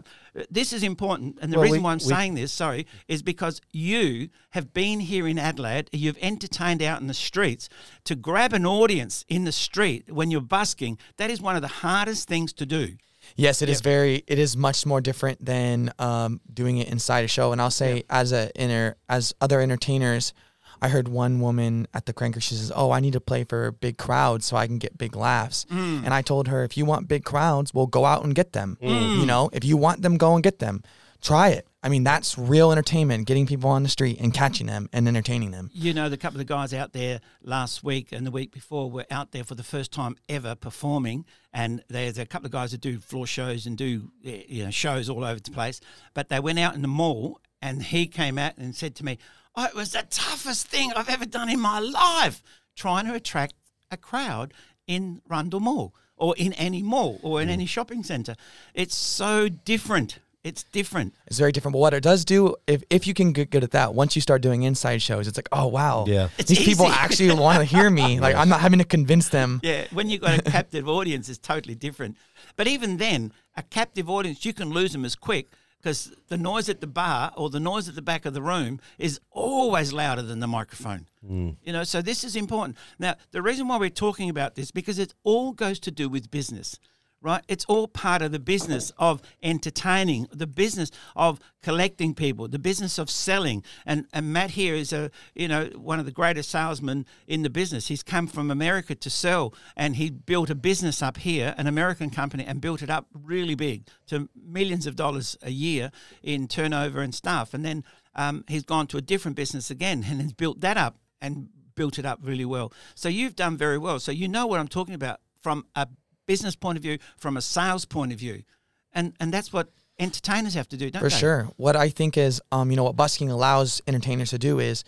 this 0.50 0.72
is 0.72 0.82
important. 0.82 1.38
And 1.42 1.52
the 1.52 1.56
Well, 1.58 1.64
reason 1.64 1.78
we- 1.80 1.84
why 1.84 1.92
I'm 1.92 1.98
we- 1.98 2.04
saying 2.04 2.34
this, 2.34 2.50
sorry, 2.52 2.86
is 3.08 3.22
because 3.22 3.60
you 3.72 4.30
have 4.50 4.72
been 4.72 5.00
here 5.00 5.28
in 5.28 5.38
Adelaide. 5.38 5.90
You've 5.92 6.16
entertained 6.22 6.82
out 6.82 7.00
in 7.00 7.06
the 7.08 7.14
streets. 7.14 7.68
To 8.04 8.14
grab 8.16 8.52
an 8.54 8.64
audience 8.64 9.24
in 9.28 9.44
the 9.44 9.52
street 9.52 10.10
when 10.10 10.30
you're 10.30 10.40
busking, 10.40 10.98
that 11.18 11.30
is 11.30 11.40
one 11.42 11.56
of 11.56 11.62
the 11.62 11.68
hardest 11.68 12.26
things 12.26 12.52
to 12.54 12.64
do. 12.66 12.96
Yes, 13.36 13.60
it 13.60 13.68
is 13.68 13.82
very. 13.82 14.24
It 14.26 14.38
is 14.38 14.56
much 14.56 14.86
more 14.86 15.02
different 15.02 15.44
than 15.44 15.92
um, 15.98 16.40
doing 16.52 16.78
it 16.78 16.88
inside 16.88 17.24
a 17.24 17.28
show. 17.28 17.52
And 17.52 17.60
I'll 17.60 17.70
say, 17.70 18.04
as 18.08 18.32
a 18.32 18.50
inner, 18.58 18.96
as 19.10 19.34
other 19.42 19.60
entertainers, 19.60 20.32
I 20.80 20.88
heard 20.88 21.08
one 21.08 21.40
woman 21.40 21.88
at 21.92 22.06
the 22.06 22.12
cranker. 22.12 22.42
She 22.42 22.54
says, 22.54 22.72
"Oh, 22.74 22.90
I 22.90 23.00
need 23.00 23.12
to 23.14 23.20
play 23.20 23.44
for 23.44 23.72
big 23.72 23.98
crowds 23.98 24.46
so 24.46 24.56
I 24.56 24.66
can 24.66 24.78
get 24.78 24.98
big 24.98 25.16
laughs." 25.16 25.66
Mm. 25.70 26.04
And 26.04 26.14
I 26.14 26.22
told 26.22 26.48
her, 26.48 26.64
"If 26.64 26.76
you 26.76 26.84
want 26.84 27.08
big 27.08 27.24
crowds, 27.24 27.74
well, 27.74 27.86
go 27.86 28.04
out 28.04 28.24
and 28.24 28.34
get 28.34 28.52
them. 28.52 28.78
Mm. 28.82 29.20
You 29.20 29.26
know, 29.26 29.50
if 29.52 29.64
you 29.64 29.76
want 29.76 30.02
them, 30.02 30.16
go 30.16 30.34
and 30.34 30.42
get 30.42 30.58
them. 30.58 30.82
Try 31.20 31.48
it. 31.48 31.66
I 31.82 31.88
mean, 31.88 32.04
that's 32.04 32.38
real 32.38 32.70
entertainment: 32.70 33.26
getting 33.26 33.46
people 33.46 33.70
on 33.70 33.82
the 33.82 33.88
street 33.88 34.18
and 34.20 34.32
catching 34.32 34.66
them 34.66 34.88
and 34.92 35.08
entertaining 35.08 35.50
them." 35.50 35.70
You 35.74 35.92
know, 35.94 36.08
the 36.08 36.16
couple 36.16 36.40
of 36.40 36.46
guys 36.46 36.72
out 36.72 36.92
there 36.92 37.20
last 37.42 37.82
week 37.82 38.12
and 38.12 38.26
the 38.26 38.30
week 38.30 38.52
before 38.52 38.90
were 38.90 39.06
out 39.10 39.32
there 39.32 39.44
for 39.44 39.54
the 39.54 39.64
first 39.64 39.92
time 39.92 40.16
ever 40.28 40.54
performing. 40.54 41.24
And 41.52 41.82
there's 41.88 42.18
a 42.18 42.26
couple 42.26 42.46
of 42.46 42.52
guys 42.52 42.70
that 42.70 42.80
do 42.80 42.98
floor 43.00 43.26
shows 43.26 43.66
and 43.66 43.76
do 43.76 44.12
eh, 44.24 44.42
you 44.48 44.64
know 44.64 44.70
shows 44.70 45.08
all 45.08 45.24
over 45.24 45.40
the 45.40 45.50
place. 45.50 45.80
But 46.14 46.28
they 46.28 46.38
went 46.40 46.58
out 46.58 46.74
in 46.74 46.82
the 46.82 46.88
mall, 46.88 47.40
and 47.60 47.82
he 47.82 48.06
came 48.06 48.38
out 48.38 48.56
and 48.56 48.74
said 48.74 48.94
to 48.96 49.04
me, 49.04 49.18
"Oh, 49.58 49.64
it 49.64 49.74
was 49.74 49.92
the 49.92 50.06
toughest 50.08 50.68
thing 50.68 50.92
I've 50.94 51.08
ever 51.08 51.26
done 51.26 51.48
in 51.48 51.58
my 51.58 51.80
life, 51.80 52.42
trying 52.76 53.06
to 53.06 53.14
attract 53.14 53.54
a 53.90 53.96
crowd 53.96 54.54
in 54.86 55.20
Rundle 55.28 55.60
Mall 55.60 55.94
or 56.16 56.34
in 56.36 56.52
any 56.52 56.82
mall 56.82 57.18
or 57.22 57.42
in 57.42 57.48
mm. 57.48 57.52
any 57.52 57.66
shopping 57.66 58.02
centre. 58.04 58.36
It's 58.72 58.94
so 58.94 59.48
different. 59.48 60.20
It's 60.44 60.62
different. 60.62 61.14
It's 61.26 61.38
very 61.38 61.50
different. 61.50 61.72
But 61.72 61.80
what 61.80 61.94
it 61.94 62.02
does 62.02 62.24
do, 62.24 62.54
if, 62.66 62.84
if 62.88 63.06
you 63.06 63.14
can 63.14 63.32
get 63.32 63.50
good 63.50 63.64
at 63.64 63.72
that, 63.72 63.94
once 63.94 64.14
you 64.14 64.22
start 64.22 64.40
doing 64.40 64.62
inside 64.62 65.02
shows, 65.02 65.26
it's 65.26 65.36
like, 65.36 65.48
oh 65.50 65.66
wow, 65.66 66.04
Yeah. 66.06 66.28
It's 66.38 66.48
these 66.48 66.64
people 66.64 66.86
actually 66.86 67.34
want 67.34 67.58
to 67.58 67.64
hear 67.64 67.90
me. 67.90 68.20
Like 68.20 68.36
I'm 68.36 68.48
not 68.48 68.60
having 68.60 68.78
to 68.78 68.84
convince 68.84 69.28
them. 69.28 69.60
Yeah, 69.64 69.86
when 69.92 70.08
you've 70.08 70.20
got 70.20 70.38
a 70.38 70.42
captive 70.42 70.88
audience, 70.88 71.28
it's 71.28 71.38
totally 71.38 71.74
different. 71.74 72.16
But 72.56 72.68
even 72.68 72.98
then, 72.98 73.32
a 73.56 73.62
captive 73.62 74.08
audience, 74.08 74.44
you 74.44 74.52
can 74.52 74.70
lose 74.70 74.92
them 74.92 75.04
as 75.04 75.16
quick 75.16 75.48
because 75.78 76.12
the 76.28 76.36
noise 76.36 76.68
at 76.68 76.80
the 76.80 76.86
bar 76.86 77.32
or 77.36 77.50
the 77.50 77.60
noise 77.60 77.88
at 77.88 77.94
the 77.94 78.02
back 78.02 78.26
of 78.26 78.34
the 78.34 78.42
room 78.42 78.80
is 78.98 79.20
always 79.30 79.92
louder 79.92 80.22
than 80.22 80.40
the 80.40 80.46
microphone. 80.46 81.06
Mm. 81.24 81.56
You 81.62 81.72
know, 81.72 81.84
so 81.84 82.02
this 82.02 82.24
is 82.24 82.36
important. 82.36 82.76
Now, 82.98 83.14
the 83.30 83.42
reason 83.42 83.68
why 83.68 83.78
we're 83.78 83.90
talking 83.90 84.28
about 84.28 84.54
this 84.54 84.70
because 84.70 84.98
it 84.98 85.14
all 85.24 85.52
goes 85.52 85.78
to 85.80 85.90
do 85.90 86.08
with 86.08 86.30
business. 86.30 86.78
Right, 87.20 87.42
it's 87.48 87.64
all 87.64 87.88
part 87.88 88.22
of 88.22 88.30
the 88.30 88.38
business 88.38 88.92
of 88.96 89.20
entertaining, 89.42 90.28
the 90.32 90.46
business 90.46 90.92
of 91.16 91.40
collecting 91.64 92.14
people, 92.14 92.46
the 92.46 92.60
business 92.60 92.96
of 92.96 93.10
selling. 93.10 93.64
And 93.84 94.06
and 94.12 94.32
Matt 94.32 94.50
here 94.52 94.76
is 94.76 94.92
a 94.92 95.10
you 95.34 95.48
know 95.48 95.64
one 95.74 95.98
of 95.98 96.06
the 96.06 96.12
greatest 96.12 96.48
salesmen 96.48 97.06
in 97.26 97.42
the 97.42 97.50
business. 97.50 97.88
He's 97.88 98.04
come 98.04 98.28
from 98.28 98.52
America 98.52 98.94
to 98.94 99.10
sell, 99.10 99.52
and 99.76 99.96
he 99.96 100.10
built 100.10 100.48
a 100.48 100.54
business 100.54 101.02
up 101.02 101.16
here, 101.16 101.56
an 101.58 101.66
American 101.66 102.10
company, 102.10 102.44
and 102.44 102.60
built 102.60 102.82
it 102.82 102.90
up 102.90 103.06
really 103.12 103.56
big 103.56 103.88
to 104.06 104.28
millions 104.36 104.86
of 104.86 104.94
dollars 104.94 105.36
a 105.42 105.50
year 105.50 105.90
in 106.22 106.46
turnover 106.46 107.00
and 107.00 107.12
stuff. 107.12 107.52
And 107.52 107.64
then 107.64 107.82
um, 108.14 108.44
he's 108.46 108.62
gone 108.62 108.86
to 108.88 108.96
a 108.96 109.02
different 109.02 109.36
business 109.36 109.72
again, 109.72 110.04
and 110.08 110.22
has 110.22 110.32
built 110.32 110.60
that 110.60 110.76
up 110.76 110.98
and 111.20 111.48
built 111.74 111.98
it 111.98 112.06
up 112.06 112.20
really 112.22 112.44
well. 112.44 112.72
So 112.94 113.08
you've 113.08 113.34
done 113.34 113.56
very 113.56 113.78
well. 113.78 113.98
So 113.98 114.12
you 114.12 114.28
know 114.28 114.46
what 114.46 114.60
I'm 114.60 114.68
talking 114.68 114.94
about 114.94 115.18
from 115.42 115.66
a 115.74 115.88
business 116.28 116.54
point 116.54 116.76
of 116.76 116.82
view, 116.82 116.98
from 117.16 117.36
a 117.36 117.42
sales 117.42 117.84
point 117.84 118.12
of 118.12 118.18
view, 118.20 118.44
and 118.92 119.14
and 119.18 119.34
that's 119.34 119.52
what 119.52 119.72
entertainers 119.98 120.54
have 120.54 120.68
to 120.68 120.76
do, 120.76 120.90
don't 120.90 121.02
they? 121.02 121.08
For 121.08 121.12
they? 121.12 121.20
sure. 121.20 121.48
What 121.56 121.74
I 121.74 121.88
think 121.88 122.16
is, 122.16 122.40
um, 122.52 122.70
you 122.70 122.76
know, 122.76 122.84
what 122.84 122.94
busking 122.94 123.30
allows 123.30 123.82
entertainers 123.88 124.30
to 124.30 124.38
do 124.38 124.60
is 124.60 124.84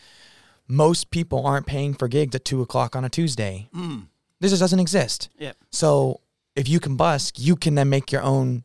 most 0.69 1.11
people 1.11 1.45
aren't 1.45 1.67
paying 1.67 1.95
for 1.95 2.07
gigs 2.07 2.35
at 2.37 2.45
two 2.45 2.63
o'clock 2.63 2.95
on 2.95 3.05
a 3.05 3.09
Tuesday. 3.09 3.69
Mm. 3.75 4.07
This 4.39 4.53
just 4.53 4.61
doesn't 4.61 4.79
exist. 4.79 5.29
Yep. 5.39 5.57
So 5.71 6.21
if 6.55 6.69
you 6.69 6.79
can 6.79 6.97
busk, 6.97 7.35
you 7.39 7.57
can 7.57 7.75
then 7.75 7.89
make 7.89 8.13
your 8.13 8.23
own 8.23 8.63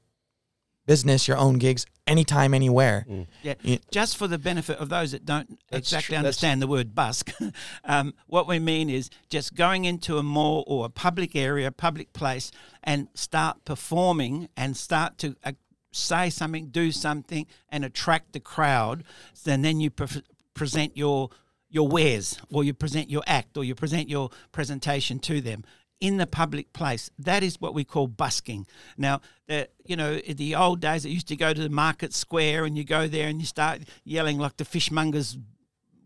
business, 0.86 1.28
your 1.28 1.38
own 1.38 1.58
gigs 1.58 1.86
anytime, 2.08 2.54
anywhere. 2.54 3.06
Yeah. 3.42 3.56
Yeah. 3.62 3.78
Just 3.92 4.18
for 4.18 4.28
the 4.28 4.38
benefit 4.38 4.78
of 4.78 4.90
those 4.90 5.12
that 5.12 5.26
don't 5.26 5.60
That's 5.70 5.88
exactly 5.88 6.16
tr- 6.16 6.20
understand 6.20 6.62
the 6.62 6.68
word 6.68 6.94
busk, 6.96 7.32
um, 7.84 8.14
what 8.28 8.48
we 8.48 8.60
mean 8.60 8.90
is 8.90 9.10
just 9.30 9.56
going 9.56 9.86
into 9.86 10.18
a 10.18 10.24
mall 10.24 10.64
or 10.68 10.86
a 10.86 10.90
public 10.90 11.36
area, 11.36 11.72
public 11.72 12.14
place, 12.14 12.52
and 12.84 13.08
start 13.14 13.66
performing 13.66 14.50
and 14.56 14.78
start 14.78 15.18
to 15.20 15.36
uh, 15.44 15.54
say 15.92 16.30
something, 16.30 16.68
do 16.68 16.92
something, 16.92 17.46
and 17.70 17.86
attract 17.86 18.34
the 18.34 18.40
crowd. 18.40 19.04
And 19.46 19.64
then 19.64 19.80
you 19.80 19.90
pre- 19.90 20.24
present 20.54 20.96
your 20.98 21.30
your 21.68 21.88
wares, 21.90 22.40
or 22.50 22.64
you 22.64 22.74
present 22.74 23.10
your 23.10 23.24
act, 23.28 23.58
or 23.58 23.64
you 23.64 23.76
present 23.76 24.08
your 24.08 24.30
presentation 24.54 25.20
to 25.20 25.42
them 25.42 25.66
in 26.06 26.18
the 26.18 26.28
public 26.28 26.72
place. 26.74 27.10
That 27.20 27.42
is 27.44 27.60
what 27.62 27.74
we 27.74 27.84
call 27.84 28.08
busking. 28.08 28.66
Now, 28.98 29.22
the, 29.48 29.68
you 29.86 29.96
know, 29.96 30.14
in 30.14 30.38
the 30.38 30.56
old 30.56 30.80
days, 30.82 31.06
it 31.06 31.10
used 31.10 31.28
to 31.30 31.36
go 31.36 31.54
to 31.54 31.62
the 31.62 31.70
market 31.70 32.14
square 32.14 32.66
and 32.66 32.78
you 32.78 32.84
go 32.84 33.08
there 33.08 33.28
and 33.28 33.40
you 33.40 33.46
start 33.48 33.82
yelling 34.04 34.38
like 34.38 34.58
the 34.58 34.66
fishmonger's 34.66 35.38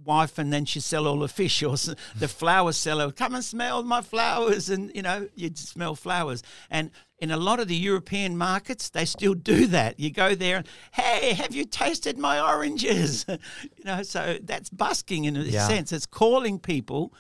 wife 0.05 0.37
and 0.39 0.51
then 0.51 0.63
she 0.65 0.79
sell 0.79 1.05
all 1.07 1.19
the 1.19 1.27
fish 1.27 1.61
or 1.61 1.75
the 2.17 2.27
flower 2.27 2.71
seller 2.71 3.11
come 3.11 3.35
and 3.35 3.43
smell 3.43 3.83
my 3.83 4.01
flowers 4.01 4.69
and 4.69 4.89
you 4.95 5.01
know 5.01 5.27
you'd 5.35 5.57
smell 5.57 5.93
flowers 5.93 6.41
and 6.71 6.89
in 7.19 7.29
a 7.31 7.37
lot 7.37 7.59
of 7.59 7.67
the 7.67 7.75
european 7.75 8.35
markets 8.37 8.89
they 8.89 9.03
still 9.05 9.33
do 9.33 9.67
that 9.67 9.99
you 9.99 10.09
go 10.09 10.33
there 10.33 10.55
and 10.57 10.67
hey 10.93 11.33
have 11.33 11.53
you 11.53 11.65
tasted 11.65 12.17
my 12.17 12.39
oranges 12.39 13.25
you 13.27 13.83
know 13.83 14.01
so 14.01 14.37
that's 14.41 14.69
busking 14.69 15.25
in 15.25 15.35
a 15.35 15.41
Yeah. 15.43 15.67
sense 15.67 15.91
it's 15.91 16.05
calling 16.07 16.59
people 16.59 17.13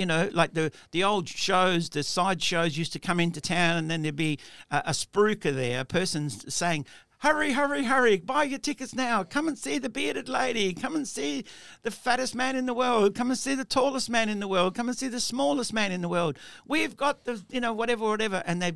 you 0.00 0.06
know, 0.06 0.30
like 0.32 0.54
the 0.54 0.72
the 0.92 1.04
old 1.04 1.28
shows, 1.28 1.90
the 1.90 2.02
side 2.02 2.42
shows 2.42 2.78
used 2.78 2.94
to 2.94 2.98
come 2.98 3.20
into 3.20 3.38
town, 3.38 3.76
and 3.76 3.90
then 3.90 4.00
there'd 4.00 4.16
be 4.16 4.38
a, 4.70 4.82
a 4.86 4.90
spruiker 4.92 5.54
there, 5.54 5.80
a 5.80 5.84
person 5.84 6.30
saying, 6.30 6.86
"Hurry, 7.18 7.52
hurry, 7.52 7.84
hurry! 7.84 8.16
Buy 8.16 8.44
your 8.44 8.58
tickets 8.58 8.94
now! 8.94 9.22
Come 9.24 9.46
and 9.46 9.58
see 9.58 9.78
the 9.78 9.90
bearded 9.90 10.26
lady! 10.26 10.72
Come 10.72 10.96
and 10.96 11.06
see 11.06 11.44
the 11.82 11.90
fattest 11.90 12.34
man 12.34 12.56
in 12.56 12.64
the 12.64 12.72
world! 12.72 13.14
Come 13.14 13.30
and 13.30 13.38
see 13.38 13.54
the 13.54 13.64
tallest 13.66 14.08
man 14.08 14.30
in 14.30 14.40
the 14.40 14.48
world! 14.48 14.74
Come 14.74 14.88
and 14.88 14.96
see 14.96 15.08
the 15.08 15.20
smallest 15.20 15.74
man 15.74 15.92
in 15.92 16.00
the 16.00 16.08
world! 16.08 16.38
We've 16.66 16.96
got 16.96 17.26
the, 17.26 17.42
you 17.50 17.60
know, 17.60 17.74
whatever, 17.74 18.04
whatever!" 18.04 18.42
And 18.46 18.62
they, 18.62 18.72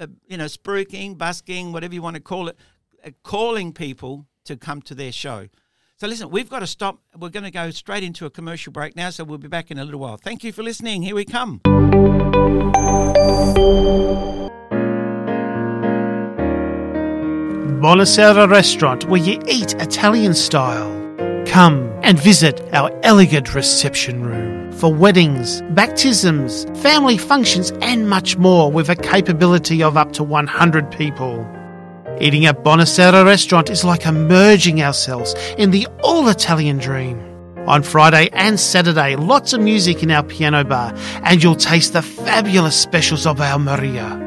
uh, 0.00 0.08
you 0.26 0.36
know, 0.36 0.46
spruiking, 0.46 1.16
busking, 1.16 1.70
whatever 1.72 1.94
you 1.94 2.02
want 2.02 2.16
to 2.16 2.22
call 2.22 2.48
it, 2.48 2.58
uh, 3.04 3.10
calling 3.22 3.72
people 3.72 4.26
to 4.46 4.56
come 4.56 4.82
to 4.82 4.96
their 4.96 5.12
show. 5.12 5.48
So 5.98 6.06
listen, 6.06 6.28
we've 6.28 6.50
got 6.50 6.58
to 6.58 6.66
stop. 6.66 6.98
We're 7.16 7.30
going 7.30 7.44
to 7.44 7.50
go 7.50 7.70
straight 7.70 8.02
into 8.02 8.26
a 8.26 8.30
commercial 8.30 8.70
break 8.70 8.96
now, 8.96 9.08
so 9.08 9.24
we'll 9.24 9.38
be 9.38 9.48
back 9.48 9.70
in 9.70 9.78
a 9.78 9.84
little 9.84 10.00
while. 10.00 10.18
Thank 10.18 10.44
you 10.44 10.52
for 10.52 10.62
listening. 10.62 11.02
Here 11.02 11.14
we 11.14 11.24
come. 11.24 11.60
Buonasera 17.80 18.50
restaurant 18.50 19.08
where 19.08 19.22
you 19.22 19.40
eat 19.48 19.72
Italian 19.74 20.34
style. 20.34 20.92
Come 21.46 21.90
and 22.02 22.18
visit 22.20 22.60
our 22.74 22.90
elegant 23.02 23.54
reception 23.54 24.22
room 24.22 24.72
for 24.72 24.92
weddings, 24.92 25.62
baptisms, 25.70 26.66
family 26.82 27.16
functions, 27.16 27.72
and 27.80 28.06
much 28.10 28.36
more 28.36 28.70
with 28.70 28.90
a 28.90 28.96
capability 28.96 29.82
of 29.82 29.96
up 29.96 30.12
to 30.12 30.22
100 30.22 30.90
people. 30.90 31.55
Eating 32.18 32.46
at 32.46 32.64
Buonasera 32.64 33.26
restaurant 33.26 33.68
is 33.68 33.84
like 33.84 34.06
immersing 34.06 34.80
ourselves 34.82 35.34
in 35.58 35.70
the 35.70 35.86
all 36.02 36.28
Italian 36.28 36.78
dream. 36.78 37.20
On 37.66 37.82
Friday 37.82 38.30
and 38.32 38.58
Saturday, 38.58 39.16
lots 39.16 39.52
of 39.52 39.60
music 39.60 40.02
in 40.02 40.10
our 40.10 40.22
piano 40.22 40.64
bar, 40.64 40.94
and 41.24 41.42
you'll 41.42 41.56
taste 41.56 41.92
the 41.92 42.00
fabulous 42.00 42.80
specials 42.80 43.26
of 43.26 43.38
our 43.40 43.58
Maria. 43.58 44.22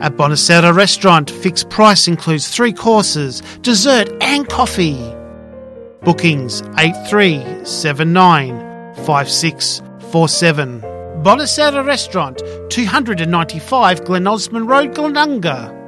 At 0.00 0.16
Buonasera 0.16 0.76
restaurant, 0.76 1.30
fixed 1.30 1.70
price 1.70 2.06
includes 2.06 2.54
three 2.54 2.72
courses, 2.72 3.40
dessert, 3.62 4.08
and 4.20 4.48
coffee. 4.48 5.00
Bookings 6.02 6.62
8379 6.78 8.58
5647. 9.06 10.80
Buonasera 11.22 11.84
restaurant, 11.84 12.42
295 12.68 14.04
Glen 14.04 14.26
Osmond 14.26 14.68
Road, 14.68 14.94
Glenunga. 14.94 15.83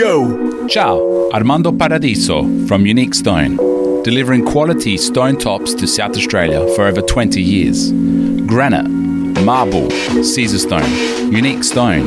Yo! 0.00 0.66
Ciao, 0.66 1.28
Armando 1.30 1.70
Paradiso 1.70 2.44
from 2.66 2.86
Unique 2.86 3.12
Stone, 3.12 3.56
delivering 4.02 4.46
quality 4.46 4.96
stone 4.96 5.36
tops 5.36 5.74
to 5.74 5.86
South 5.86 6.16
Australia 6.16 6.66
for 6.74 6.86
over 6.86 7.02
20 7.02 7.42
years. 7.42 7.92
Granite, 8.46 8.88
marble, 9.44 9.88
Caesarstone, 10.22 11.30
unique 11.30 11.62
stone, 11.62 12.06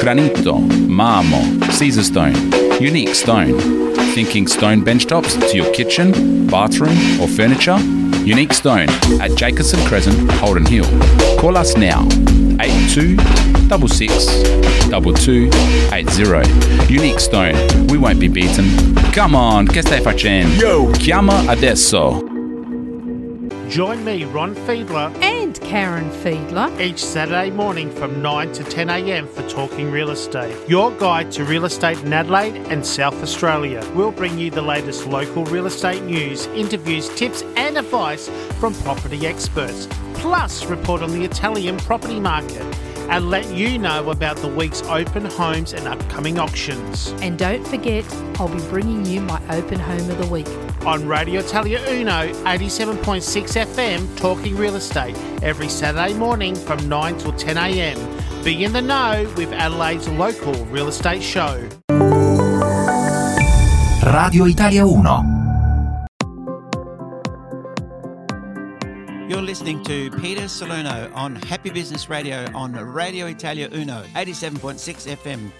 granito, 0.00 0.58
marmo, 0.88 1.40
Caesarstone, 1.78 2.80
unique 2.80 3.14
stone. 3.14 3.87
Thinking 4.18 4.48
stone 4.48 4.82
benchtops 4.82 5.38
to 5.48 5.56
your 5.56 5.72
kitchen, 5.72 6.48
bathroom, 6.48 7.20
or 7.20 7.28
furniture? 7.28 7.78
Unique 8.24 8.52
Stone 8.52 8.88
at 9.20 9.36
Jacobson 9.36 9.78
Crescent, 9.86 10.28
Holden 10.40 10.66
Hill. 10.66 10.86
Call 11.38 11.56
us 11.56 11.76
now, 11.76 12.04
82 12.60 13.16
66 13.68 14.26
2280. 14.90 16.92
Unique 16.92 17.20
Stone, 17.20 17.54
we 17.86 17.96
won't 17.96 18.18
be 18.18 18.26
beaten. 18.26 18.66
Come 19.12 19.36
on, 19.36 19.68
che 19.68 19.82
stai 19.82 20.00
facendo? 20.00 20.60
Yo! 20.60 20.90
Chiama 20.98 21.44
adesso. 21.46 22.27
Join 23.68 24.02
me, 24.02 24.24
Ron 24.24 24.54
Fiedler, 24.54 25.14
and 25.22 25.60
Karen 25.60 26.10
Fiedler. 26.10 26.80
Each 26.80 27.04
Saturday 27.04 27.50
morning 27.50 27.90
from 27.90 28.22
9 28.22 28.50
to 28.52 28.64
10 28.64 28.88
a.m. 28.88 29.28
for 29.28 29.46
Talking 29.46 29.90
Real 29.90 30.08
Estate. 30.10 30.56
Your 30.66 30.90
guide 30.92 31.30
to 31.32 31.44
real 31.44 31.66
estate 31.66 31.98
in 31.98 32.10
Adelaide 32.14 32.56
and 32.72 32.84
South 32.84 33.22
Australia. 33.22 33.86
We'll 33.94 34.10
bring 34.10 34.38
you 34.38 34.50
the 34.50 34.62
latest 34.62 35.06
local 35.06 35.44
real 35.44 35.66
estate 35.66 36.02
news, 36.02 36.46
interviews, 36.46 37.14
tips, 37.14 37.42
and 37.56 37.76
advice 37.76 38.30
from 38.58 38.72
property 38.72 39.26
experts. 39.26 39.86
Plus, 40.14 40.64
report 40.64 41.02
on 41.02 41.10
the 41.10 41.24
Italian 41.24 41.76
property 41.76 42.20
market 42.20 42.62
and 43.10 43.28
let 43.28 43.46
you 43.52 43.78
know 43.78 44.08
about 44.08 44.38
the 44.38 44.48
week's 44.48 44.80
open 44.84 45.26
homes 45.26 45.74
and 45.74 45.86
upcoming 45.86 46.38
auctions. 46.38 47.08
And 47.20 47.38
don't 47.38 47.66
forget, 47.66 48.06
I'll 48.38 48.48
be 48.48 48.62
bringing 48.68 49.04
you 49.04 49.20
my 49.20 49.42
open 49.50 49.78
home 49.78 50.10
of 50.10 50.16
the 50.16 50.26
week. 50.26 50.48
On 50.86 51.06
Radio 51.06 51.40
Italia 51.40 51.80
Uno, 51.88 52.32
87.6 52.44 53.66
FM, 53.66 54.16
Talking 54.16 54.56
Real 54.56 54.76
Estate, 54.76 55.16
every 55.42 55.68
Saturday 55.68 56.14
morning 56.14 56.54
from 56.54 56.88
9 56.88 57.18
till 57.18 57.32
10 57.32 57.58
a.m. 57.58 57.98
Be 58.44 58.64
in 58.64 58.72
the 58.72 58.80
know 58.80 59.30
with 59.36 59.52
Adelaide's 59.52 60.08
local 60.08 60.54
real 60.66 60.88
estate 60.88 61.22
show. 61.22 61.68
Radio 64.06 64.44
Italia 64.46 64.86
Uno. 64.86 65.22
You're 69.28 69.42
listening 69.42 69.82
to 69.84 70.10
Peter 70.12 70.48
Salerno 70.48 71.10
on 71.14 71.36
Happy 71.36 71.68
Business 71.68 72.08
Radio 72.08 72.46
on 72.54 72.72
Radio 72.72 73.26
Italia 73.26 73.68
Uno, 73.70 74.02
87.6 74.14 75.16
FM. 75.16 75.50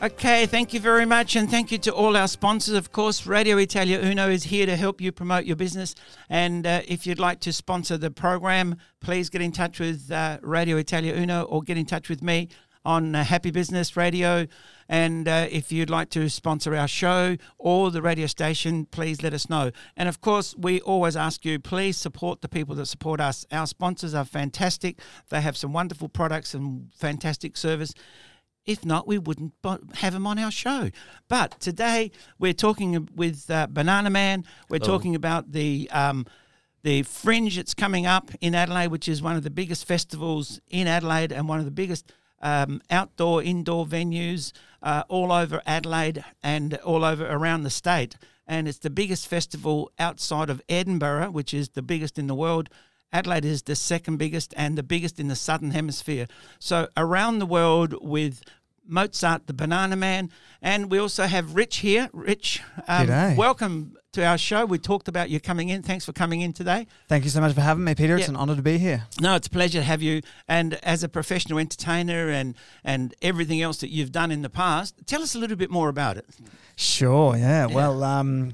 Okay, 0.00 0.46
thank 0.46 0.72
you 0.72 0.78
very 0.78 1.04
much, 1.04 1.34
and 1.34 1.50
thank 1.50 1.72
you 1.72 1.78
to 1.78 1.92
all 1.92 2.16
our 2.16 2.28
sponsors. 2.28 2.74
Of 2.76 2.92
course, 2.92 3.26
Radio 3.26 3.56
Italia 3.56 3.98
Uno 4.00 4.30
is 4.30 4.44
here 4.44 4.64
to 4.64 4.76
help 4.76 5.00
you 5.00 5.10
promote 5.10 5.44
your 5.44 5.56
business. 5.56 5.96
And 6.30 6.64
uh, 6.68 6.82
if 6.86 7.04
you'd 7.04 7.18
like 7.18 7.40
to 7.40 7.52
sponsor 7.52 7.98
the 7.98 8.12
program, 8.12 8.76
please 9.00 9.28
get 9.28 9.42
in 9.42 9.50
touch 9.50 9.80
with 9.80 10.08
uh, 10.12 10.38
Radio 10.40 10.76
Italia 10.76 11.16
Uno 11.16 11.42
or 11.42 11.62
get 11.62 11.76
in 11.76 11.84
touch 11.84 12.08
with 12.08 12.22
me 12.22 12.48
on 12.84 13.16
uh, 13.16 13.24
Happy 13.24 13.50
Business 13.50 13.96
Radio. 13.96 14.46
And 14.88 15.26
uh, 15.26 15.48
if 15.50 15.72
you'd 15.72 15.90
like 15.90 16.10
to 16.10 16.28
sponsor 16.30 16.76
our 16.76 16.86
show 16.86 17.36
or 17.58 17.90
the 17.90 18.00
radio 18.00 18.28
station, 18.28 18.86
please 18.86 19.24
let 19.24 19.34
us 19.34 19.50
know. 19.50 19.72
And 19.96 20.08
of 20.08 20.20
course, 20.20 20.54
we 20.56 20.80
always 20.82 21.16
ask 21.16 21.44
you, 21.44 21.58
please 21.58 21.96
support 21.96 22.40
the 22.40 22.48
people 22.48 22.76
that 22.76 22.86
support 22.86 23.20
us. 23.20 23.44
Our 23.50 23.66
sponsors 23.66 24.14
are 24.14 24.24
fantastic, 24.24 25.00
they 25.28 25.40
have 25.40 25.56
some 25.56 25.72
wonderful 25.72 26.08
products 26.08 26.54
and 26.54 26.88
fantastic 26.94 27.56
service. 27.56 27.94
If 28.68 28.84
not, 28.84 29.08
we 29.08 29.16
wouldn't 29.16 29.54
have 29.94 30.12
them 30.12 30.26
on 30.26 30.38
our 30.38 30.50
show. 30.50 30.90
But 31.26 31.58
today 31.58 32.10
we're 32.38 32.52
talking 32.52 33.08
with 33.16 33.50
uh, 33.50 33.66
Banana 33.70 34.10
Man. 34.10 34.44
We're 34.68 34.76
Hello. 34.76 34.98
talking 34.98 35.14
about 35.14 35.52
the 35.52 35.88
um, 35.90 36.26
the 36.82 37.02
Fringe 37.02 37.56
that's 37.56 37.72
coming 37.72 38.04
up 38.04 38.30
in 38.42 38.54
Adelaide, 38.54 38.88
which 38.88 39.08
is 39.08 39.22
one 39.22 39.36
of 39.36 39.42
the 39.42 39.50
biggest 39.50 39.86
festivals 39.86 40.60
in 40.68 40.86
Adelaide 40.86 41.32
and 41.32 41.48
one 41.48 41.58
of 41.58 41.64
the 41.64 41.70
biggest 41.70 42.12
um, 42.42 42.82
outdoor, 42.90 43.42
indoor 43.42 43.86
venues 43.86 44.52
uh, 44.82 45.02
all 45.08 45.32
over 45.32 45.62
Adelaide 45.66 46.22
and 46.42 46.74
all 46.84 47.04
over 47.04 47.26
around 47.26 47.62
the 47.62 47.70
state. 47.70 48.16
And 48.46 48.68
it's 48.68 48.78
the 48.78 48.90
biggest 48.90 49.28
festival 49.28 49.90
outside 49.98 50.50
of 50.50 50.60
Edinburgh, 50.68 51.30
which 51.30 51.54
is 51.54 51.70
the 51.70 51.82
biggest 51.82 52.18
in 52.18 52.26
the 52.26 52.34
world. 52.34 52.68
Adelaide 53.12 53.44
is 53.44 53.62
the 53.62 53.74
second 53.74 54.18
biggest 54.18 54.52
and 54.56 54.76
the 54.76 54.82
biggest 54.82 55.18
in 55.18 55.28
the 55.28 55.36
southern 55.36 55.70
hemisphere. 55.70 56.26
So 56.58 56.88
around 56.96 57.38
the 57.38 57.46
world 57.46 57.94
with 58.02 58.42
Mozart, 58.88 59.46
the 59.46 59.52
Banana 59.52 59.96
Man, 59.96 60.30
and 60.62 60.90
we 60.90 60.98
also 60.98 61.24
have 61.24 61.54
Rich 61.54 61.76
here. 61.78 62.08
Rich, 62.12 62.62
um, 62.88 63.36
welcome 63.36 63.96
to 64.12 64.24
our 64.24 64.38
show. 64.38 64.64
We 64.64 64.78
talked 64.78 65.06
about 65.06 65.28
you 65.28 65.38
coming 65.38 65.68
in. 65.68 65.82
Thanks 65.82 66.04
for 66.06 66.12
coming 66.12 66.40
in 66.40 66.52
today. 66.54 66.86
Thank 67.08 67.24
you 67.24 67.30
so 67.30 67.40
much 67.40 67.54
for 67.54 67.60
having 67.60 67.84
me, 67.84 67.94
Peter. 67.94 68.16
It's 68.16 68.24
Yeah. 68.26 68.30
an 68.30 68.36
honour 68.36 68.56
to 68.56 68.62
be 68.62 68.78
here. 68.78 69.04
No, 69.20 69.34
it's 69.36 69.46
a 69.46 69.50
pleasure 69.50 69.78
to 69.80 69.84
have 69.84 70.00
you. 70.02 70.22
And 70.48 70.74
as 70.82 71.02
a 71.02 71.08
professional 71.08 71.58
entertainer 71.58 72.30
and 72.30 72.54
and 72.82 73.14
everything 73.20 73.60
else 73.60 73.78
that 73.78 73.90
you've 73.90 74.10
done 74.12 74.30
in 74.30 74.40
the 74.42 74.50
past, 74.50 74.94
tell 75.06 75.22
us 75.22 75.34
a 75.34 75.38
little 75.38 75.56
bit 75.56 75.70
more 75.70 75.88
about 75.90 76.16
it. 76.16 76.24
Sure, 76.74 77.36
yeah. 77.36 77.66
Well, 77.66 78.02
um, 78.02 78.52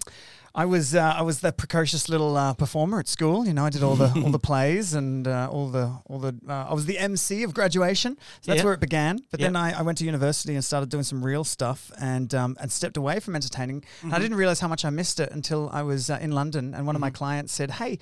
I 0.56 0.66
was 0.66 0.94
uh, 0.94 1.00
I 1.16 1.22
was 1.22 1.40
the 1.40 1.52
precocious 1.52 2.08
little 2.08 2.36
uh, 2.36 2.54
performer 2.54 3.00
at 3.00 3.08
school. 3.08 3.44
You 3.44 3.52
know, 3.52 3.64
I 3.66 3.70
did 3.70 3.82
all 3.82 3.96
the 3.96 4.12
all 4.24 4.30
the 4.30 4.38
plays 4.50 4.94
and 4.94 5.26
uh, 5.26 5.48
all 5.50 5.68
the 5.68 5.98
all 6.06 6.20
the. 6.20 6.32
Uh, 6.48 6.66
I 6.70 6.74
was 6.74 6.86
the 6.86 6.96
MC 6.96 7.42
of 7.42 7.52
graduation. 7.54 8.16
So 8.40 8.52
that's 8.52 8.58
Yeah. 8.58 8.64
where 8.64 8.74
it 8.74 8.80
began. 8.80 9.18
But 9.32 9.40
Yeah. 9.40 9.46
then 9.46 9.56
I, 9.56 9.78
I 9.80 9.82
went 9.82 9.98
to 9.98 10.04
university 10.04 10.54
and 10.54 10.64
started 10.64 10.90
doing 10.90 11.02
some 11.02 11.24
real 11.24 11.42
stuff 11.42 11.90
and 12.00 12.32
um, 12.34 12.56
and 12.60 12.70
stepped 12.70 12.96
away 12.96 13.18
from 13.18 13.34
entertaining. 13.34 13.84
And 14.02 14.14
I 14.14 14.18
Mhm. 14.18 14.22
didn't 14.22 14.36
realize 14.36 14.60
how 14.60 14.68
much 14.68 14.84
I 14.84 14.90
missed 14.90 15.18
it 15.18 15.32
until 15.32 15.70
I 15.72 15.82
was 15.82 16.08
uh, 16.08 16.18
in 16.20 16.30
London 16.30 16.72
and 16.72 16.86
one 16.86 16.94
of 16.94 17.00
my 17.00 17.10
Mhm. 17.10 17.14
clients 17.14 17.52
said, 17.52 17.70
"Hey." 17.72 17.98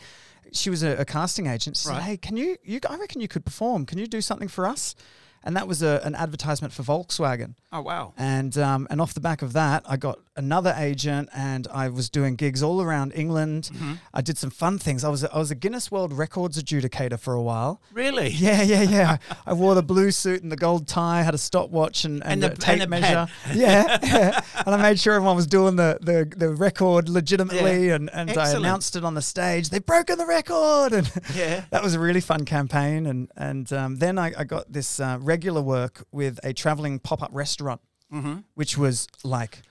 She 0.55 0.68
was 0.70 0.82
a, 0.82 0.96
a 0.98 1.05
casting 1.07 1.46
agent. 1.46 1.76
She 1.78 1.88
Right. 1.88 1.94
said, 1.94 2.03
"Hey, 2.03 2.16
can 2.18 2.36
you, 2.36 2.57
you? 2.64 2.78
I 2.90 2.96
reckon 2.98 3.20
you 3.22 3.28
could 3.28 3.44
perform. 3.44 3.86
Can 3.86 3.96
you 3.98 4.07
do 4.07 4.20
something 4.20 4.48
for 4.48 4.66
us?" 4.66 4.94
And 5.44 5.57
that 5.57 5.66
was 5.66 5.82
a, 5.82 6.00
an 6.05 6.14
advertisement 6.14 6.74
for 6.74 6.82
Volkswagen. 6.82 7.55
Oh 7.72 7.80
wow! 7.80 8.12
And 8.18 8.59
um, 8.59 8.86
and 8.90 9.00
off 9.00 9.14
the 9.14 9.20
back 9.20 9.40
of 9.42 9.53
that, 9.55 9.82
I 9.86 9.96
got 9.96 10.18
another 10.37 10.74
agent, 10.78 11.28
and 11.35 11.68
I 11.68 11.89
was 11.89 12.09
doing 12.09 12.37
gigs 12.37 12.62
all 12.62 12.80
around 12.80 13.12
England. 13.14 13.70
Mhm. 13.72 13.99
I 14.14 14.22
did 14.22 14.39
some 14.39 14.51
fun 14.51 14.78
things. 14.78 15.05
I 15.05 15.09
was 15.09 15.22
a, 15.24 15.35
I 15.35 15.39
was 15.39 15.51
a 15.51 15.55
Guinness 15.55 15.91
World 15.91 16.12
Records 16.12 16.62
adjudicator 16.62 17.18
for 17.20 17.35
a 17.35 17.43
while. 17.43 17.80
Really? 17.93 18.28
Yeah, 18.43 18.62
yeah, 18.62 18.83
yeah. 18.83 19.16
I 19.47 19.53
wore 19.53 19.74
the 19.74 19.83
blue 19.83 20.11
suit 20.11 20.43
and 20.43 20.51
the 20.51 20.57
gold 20.57 20.89
tie, 20.89 21.22
had 21.22 21.35
a 21.35 21.39
stopwatch 21.39 22.05
and, 22.05 22.22
and, 22.24 22.43
And 22.43 22.45
a 22.45 22.49
the- 22.55 22.57
tape 22.62 22.80
and 22.80 22.91
measure. 22.91 23.28
yeah, 23.55 23.99
yeah. 24.03 24.41
And 24.66 24.74
I 24.74 24.78
made 24.80 24.99
sure 24.99 25.14
everyone 25.14 25.37
was 25.37 25.47
doing 25.47 25.76
the, 25.76 25.99
the, 26.01 26.33
the 26.37 26.49
record 26.55 27.09
legitimately, 27.09 27.89
Yeah. 27.89 27.97
and, 27.97 28.11
and 28.12 28.30
I 28.39 28.51
announced 28.53 28.97
it 28.97 29.05
on 29.05 29.14
the 29.14 29.22
stage. 29.22 29.68
They've 29.70 29.85
broken 29.85 30.16
the 30.18 30.26
record, 30.26 30.93
and 30.95 31.11
Yeah. 31.35 31.64
that 31.70 31.83
was 31.83 31.95
a 31.95 32.01
really 32.01 32.20
fun 32.22 32.45
campaign. 32.45 33.07
And 33.07 33.30
and 33.37 33.72
um, 33.72 33.97
then 33.97 34.18
I, 34.18 34.33
I 34.37 34.45
got 34.45 34.72
this 34.72 34.99
uh, 35.01 35.18
regular 35.20 35.61
work 35.62 36.05
with 36.11 36.41
a 36.43 36.53
traveling 36.53 36.99
pop 37.01 37.22
up 37.22 37.30
restaurant, 37.33 37.80
Mhm. 38.12 38.45
which 38.55 38.76
was 38.78 39.07
like 39.24 39.62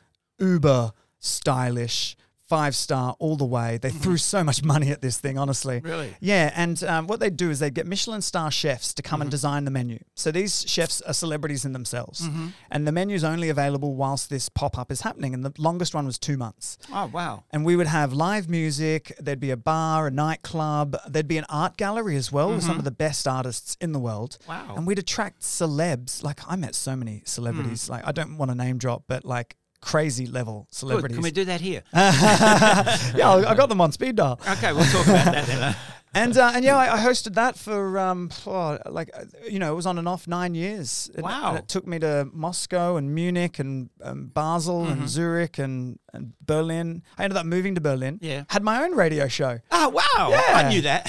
uber 0.42 0.92
stylish. 1.20 2.18
Five 2.50 2.76
star 2.76 3.16
all 3.18 3.38
the 3.38 3.46
way. 3.46 3.78
They 3.82 3.92
threw 3.92 4.18
so 4.18 4.44
much 4.44 4.62
money 4.62 4.90
at 4.92 5.02
this 5.02 5.18
thing, 5.18 5.38
honestly. 5.38 5.78
Mm-hmm. 5.78 5.88
Really? 5.88 6.16
Yeah, 6.20 6.52
and 6.54 6.84
um, 6.84 7.08
what 7.08 7.22
they 7.22 7.30
do 7.30 7.50
is 7.50 7.60
they 7.60 7.70
get 7.72 7.88
Michelin 7.88 8.22
star 8.22 8.52
chefs 8.52 8.94
to 8.96 9.02
come 9.02 9.20
Mm-hmm. 9.20 9.22
and 9.22 9.32
design 9.32 9.64
the 9.64 9.72
menu. 9.72 10.00
So 10.16 10.34
these 10.34 10.66
chefs 10.68 11.00
are 11.04 11.14
celebrities 11.14 11.64
in 11.64 11.72
themselves, 11.72 12.28
Mhm. 12.28 12.52
and 12.70 12.86
the 12.86 12.92
menu's 12.92 13.24
only 13.24 13.48
available 13.48 13.96
whilst 13.96 14.30
this 14.30 14.50
pop 14.50 14.78
up 14.78 14.92
is 14.92 15.00
happening. 15.00 15.34
And 15.34 15.46
the 15.46 15.54
longest 15.58 15.96
one 15.96 16.06
was 16.06 16.20
two 16.20 16.36
months. 16.36 16.78
Oh 16.92 17.06
wow! 17.06 17.46
And 17.52 17.64
we 17.64 17.78
would 17.78 17.88
have 17.88 18.12
live 18.12 18.50
music. 18.50 19.16
There'd 19.18 19.40
be 19.40 19.52
a 19.52 19.56
bar, 19.56 20.08
a 20.08 20.12
nightclub. 20.12 20.98
There'd 21.08 21.30
be 21.30 21.38
an 21.38 21.46
art 21.48 21.78
gallery 21.78 22.18
as 22.18 22.34
well 22.34 22.50
with 22.54 22.64
some 22.66 22.76
Mhm. 22.76 22.80
of 22.80 22.84
the 22.84 22.92
best 22.92 23.30
artists 23.30 23.78
in 23.80 23.94
the 23.94 24.00
world. 24.00 24.38
Wow. 24.46 24.74
And 24.76 24.86
we'd 24.86 25.00
attract 25.00 25.40
celebs. 25.44 26.22
Like 26.22 26.42
I 26.50 26.58
met 26.58 26.76
so 26.76 26.98
many 26.98 27.24
celebrities. 27.26 27.88
Like 27.88 28.06
I 28.06 28.12
don't 28.12 28.38
want 28.38 28.52
to 28.52 28.56
name 28.56 28.78
drop, 28.78 29.04
but 29.08 29.24
like 29.24 29.56
crazy 29.82 30.28
level 30.28 30.68
Good. 30.70 30.76
celebrities. 30.76 31.18
Can 31.18 31.24
we 31.24 31.32
do 31.32 31.46
that 31.46 31.62
here? 31.62 31.84
yeah, 31.94 33.44
I 33.48 33.56
got 33.56 33.70
them 33.70 33.82
on 33.82 33.92
speed 33.92 34.16
dial. 34.16 34.40
Okay, 34.50 34.74
we'll 34.74 34.86
talk 34.86 35.06
about 35.08 35.26
that 35.34 35.46
then. 35.48 35.76
And 36.14 36.38
uh, 36.38 36.52
and 36.54 36.66
yeah, 36.66 36.76
I, 36.76 36.96
I 36.96 37.00
hosted 37.00 37.36
that 37.36 37.58
for 37.58 37.98
um 37.98 38.30
oh, 38.46 38.78
like 38.90 39.10
uh, 39.14 39.24
you 39.50 39.60
know 39.60 39.72
it 39.72 39.76
was 39.78 39.86
on 39.86 39.98
and 39.98 40.10
off 40.10 40.28
nine 40.28 40.56
years. 40.56 41.10
And- 41.16 41.24
Wow. 41.24 41.52
And 41.52 41.60
it 41.60 41.70
took 41.70 41.88
me 41.88 42.00
to 42.00 42.28
Moscow 42.34 42.98
and 42.98 43.16
Munich 43.16 43.60
and 43.60 43.90
um, 44.04 44.26
Basel 44.28 44.88
Mhm. 44.88 44.92
and 44.92 45.10
Zurich 45.10 45.58
and 45.58 46.00
and 46.12 46.34
Berlin. 46.46 47.02
I 47.18 47.24
ended 47.24 47.38
up 47.38 47.46
moving 47.46 47.76
to 47.76 47.82
Berlin. 47.82 48.20
Yeah. 48.22 48.44
Had 48.50 48.62
my 48.62 48.84
own 48.84 48.94
radio 48.94 49.30
show. 49.30 49.60
Oh 49.72 49.88
wow! 49.88 50.32
Yeah. 50.32 50.44
I 50.54 50.68
knew 50.68 50.82
that. 50.82 51.08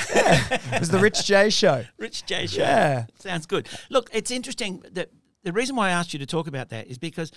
It 0.73 0.79
was 0.79 0.91
the 0.91 1.01
Rich 1.01 1.27
J 1.27 1.51
Show. 1.51 1.85
Rich 1.99 2.25
J 2.27 2.47
show. 2.47 2.61
Yeah. 2.63 3.07
Sounds 3.19 3.47
good. 3.47 3.67
Look, 3.91 4.09
it's 4.13 4.31
interesting 4.31 4.85
that 4.93 5.11
the 5.43 5.53
reason 5.53 5.75
why 5.75 5.89
I 5.89 5.91
asked 5.91 6.13
you 6.13 6.21
to 6.21 6.27
talk 6.27 6.47
about 6.47 6.69
that 6.69 6.87
is 6.87 6.99
because 6.99 7.33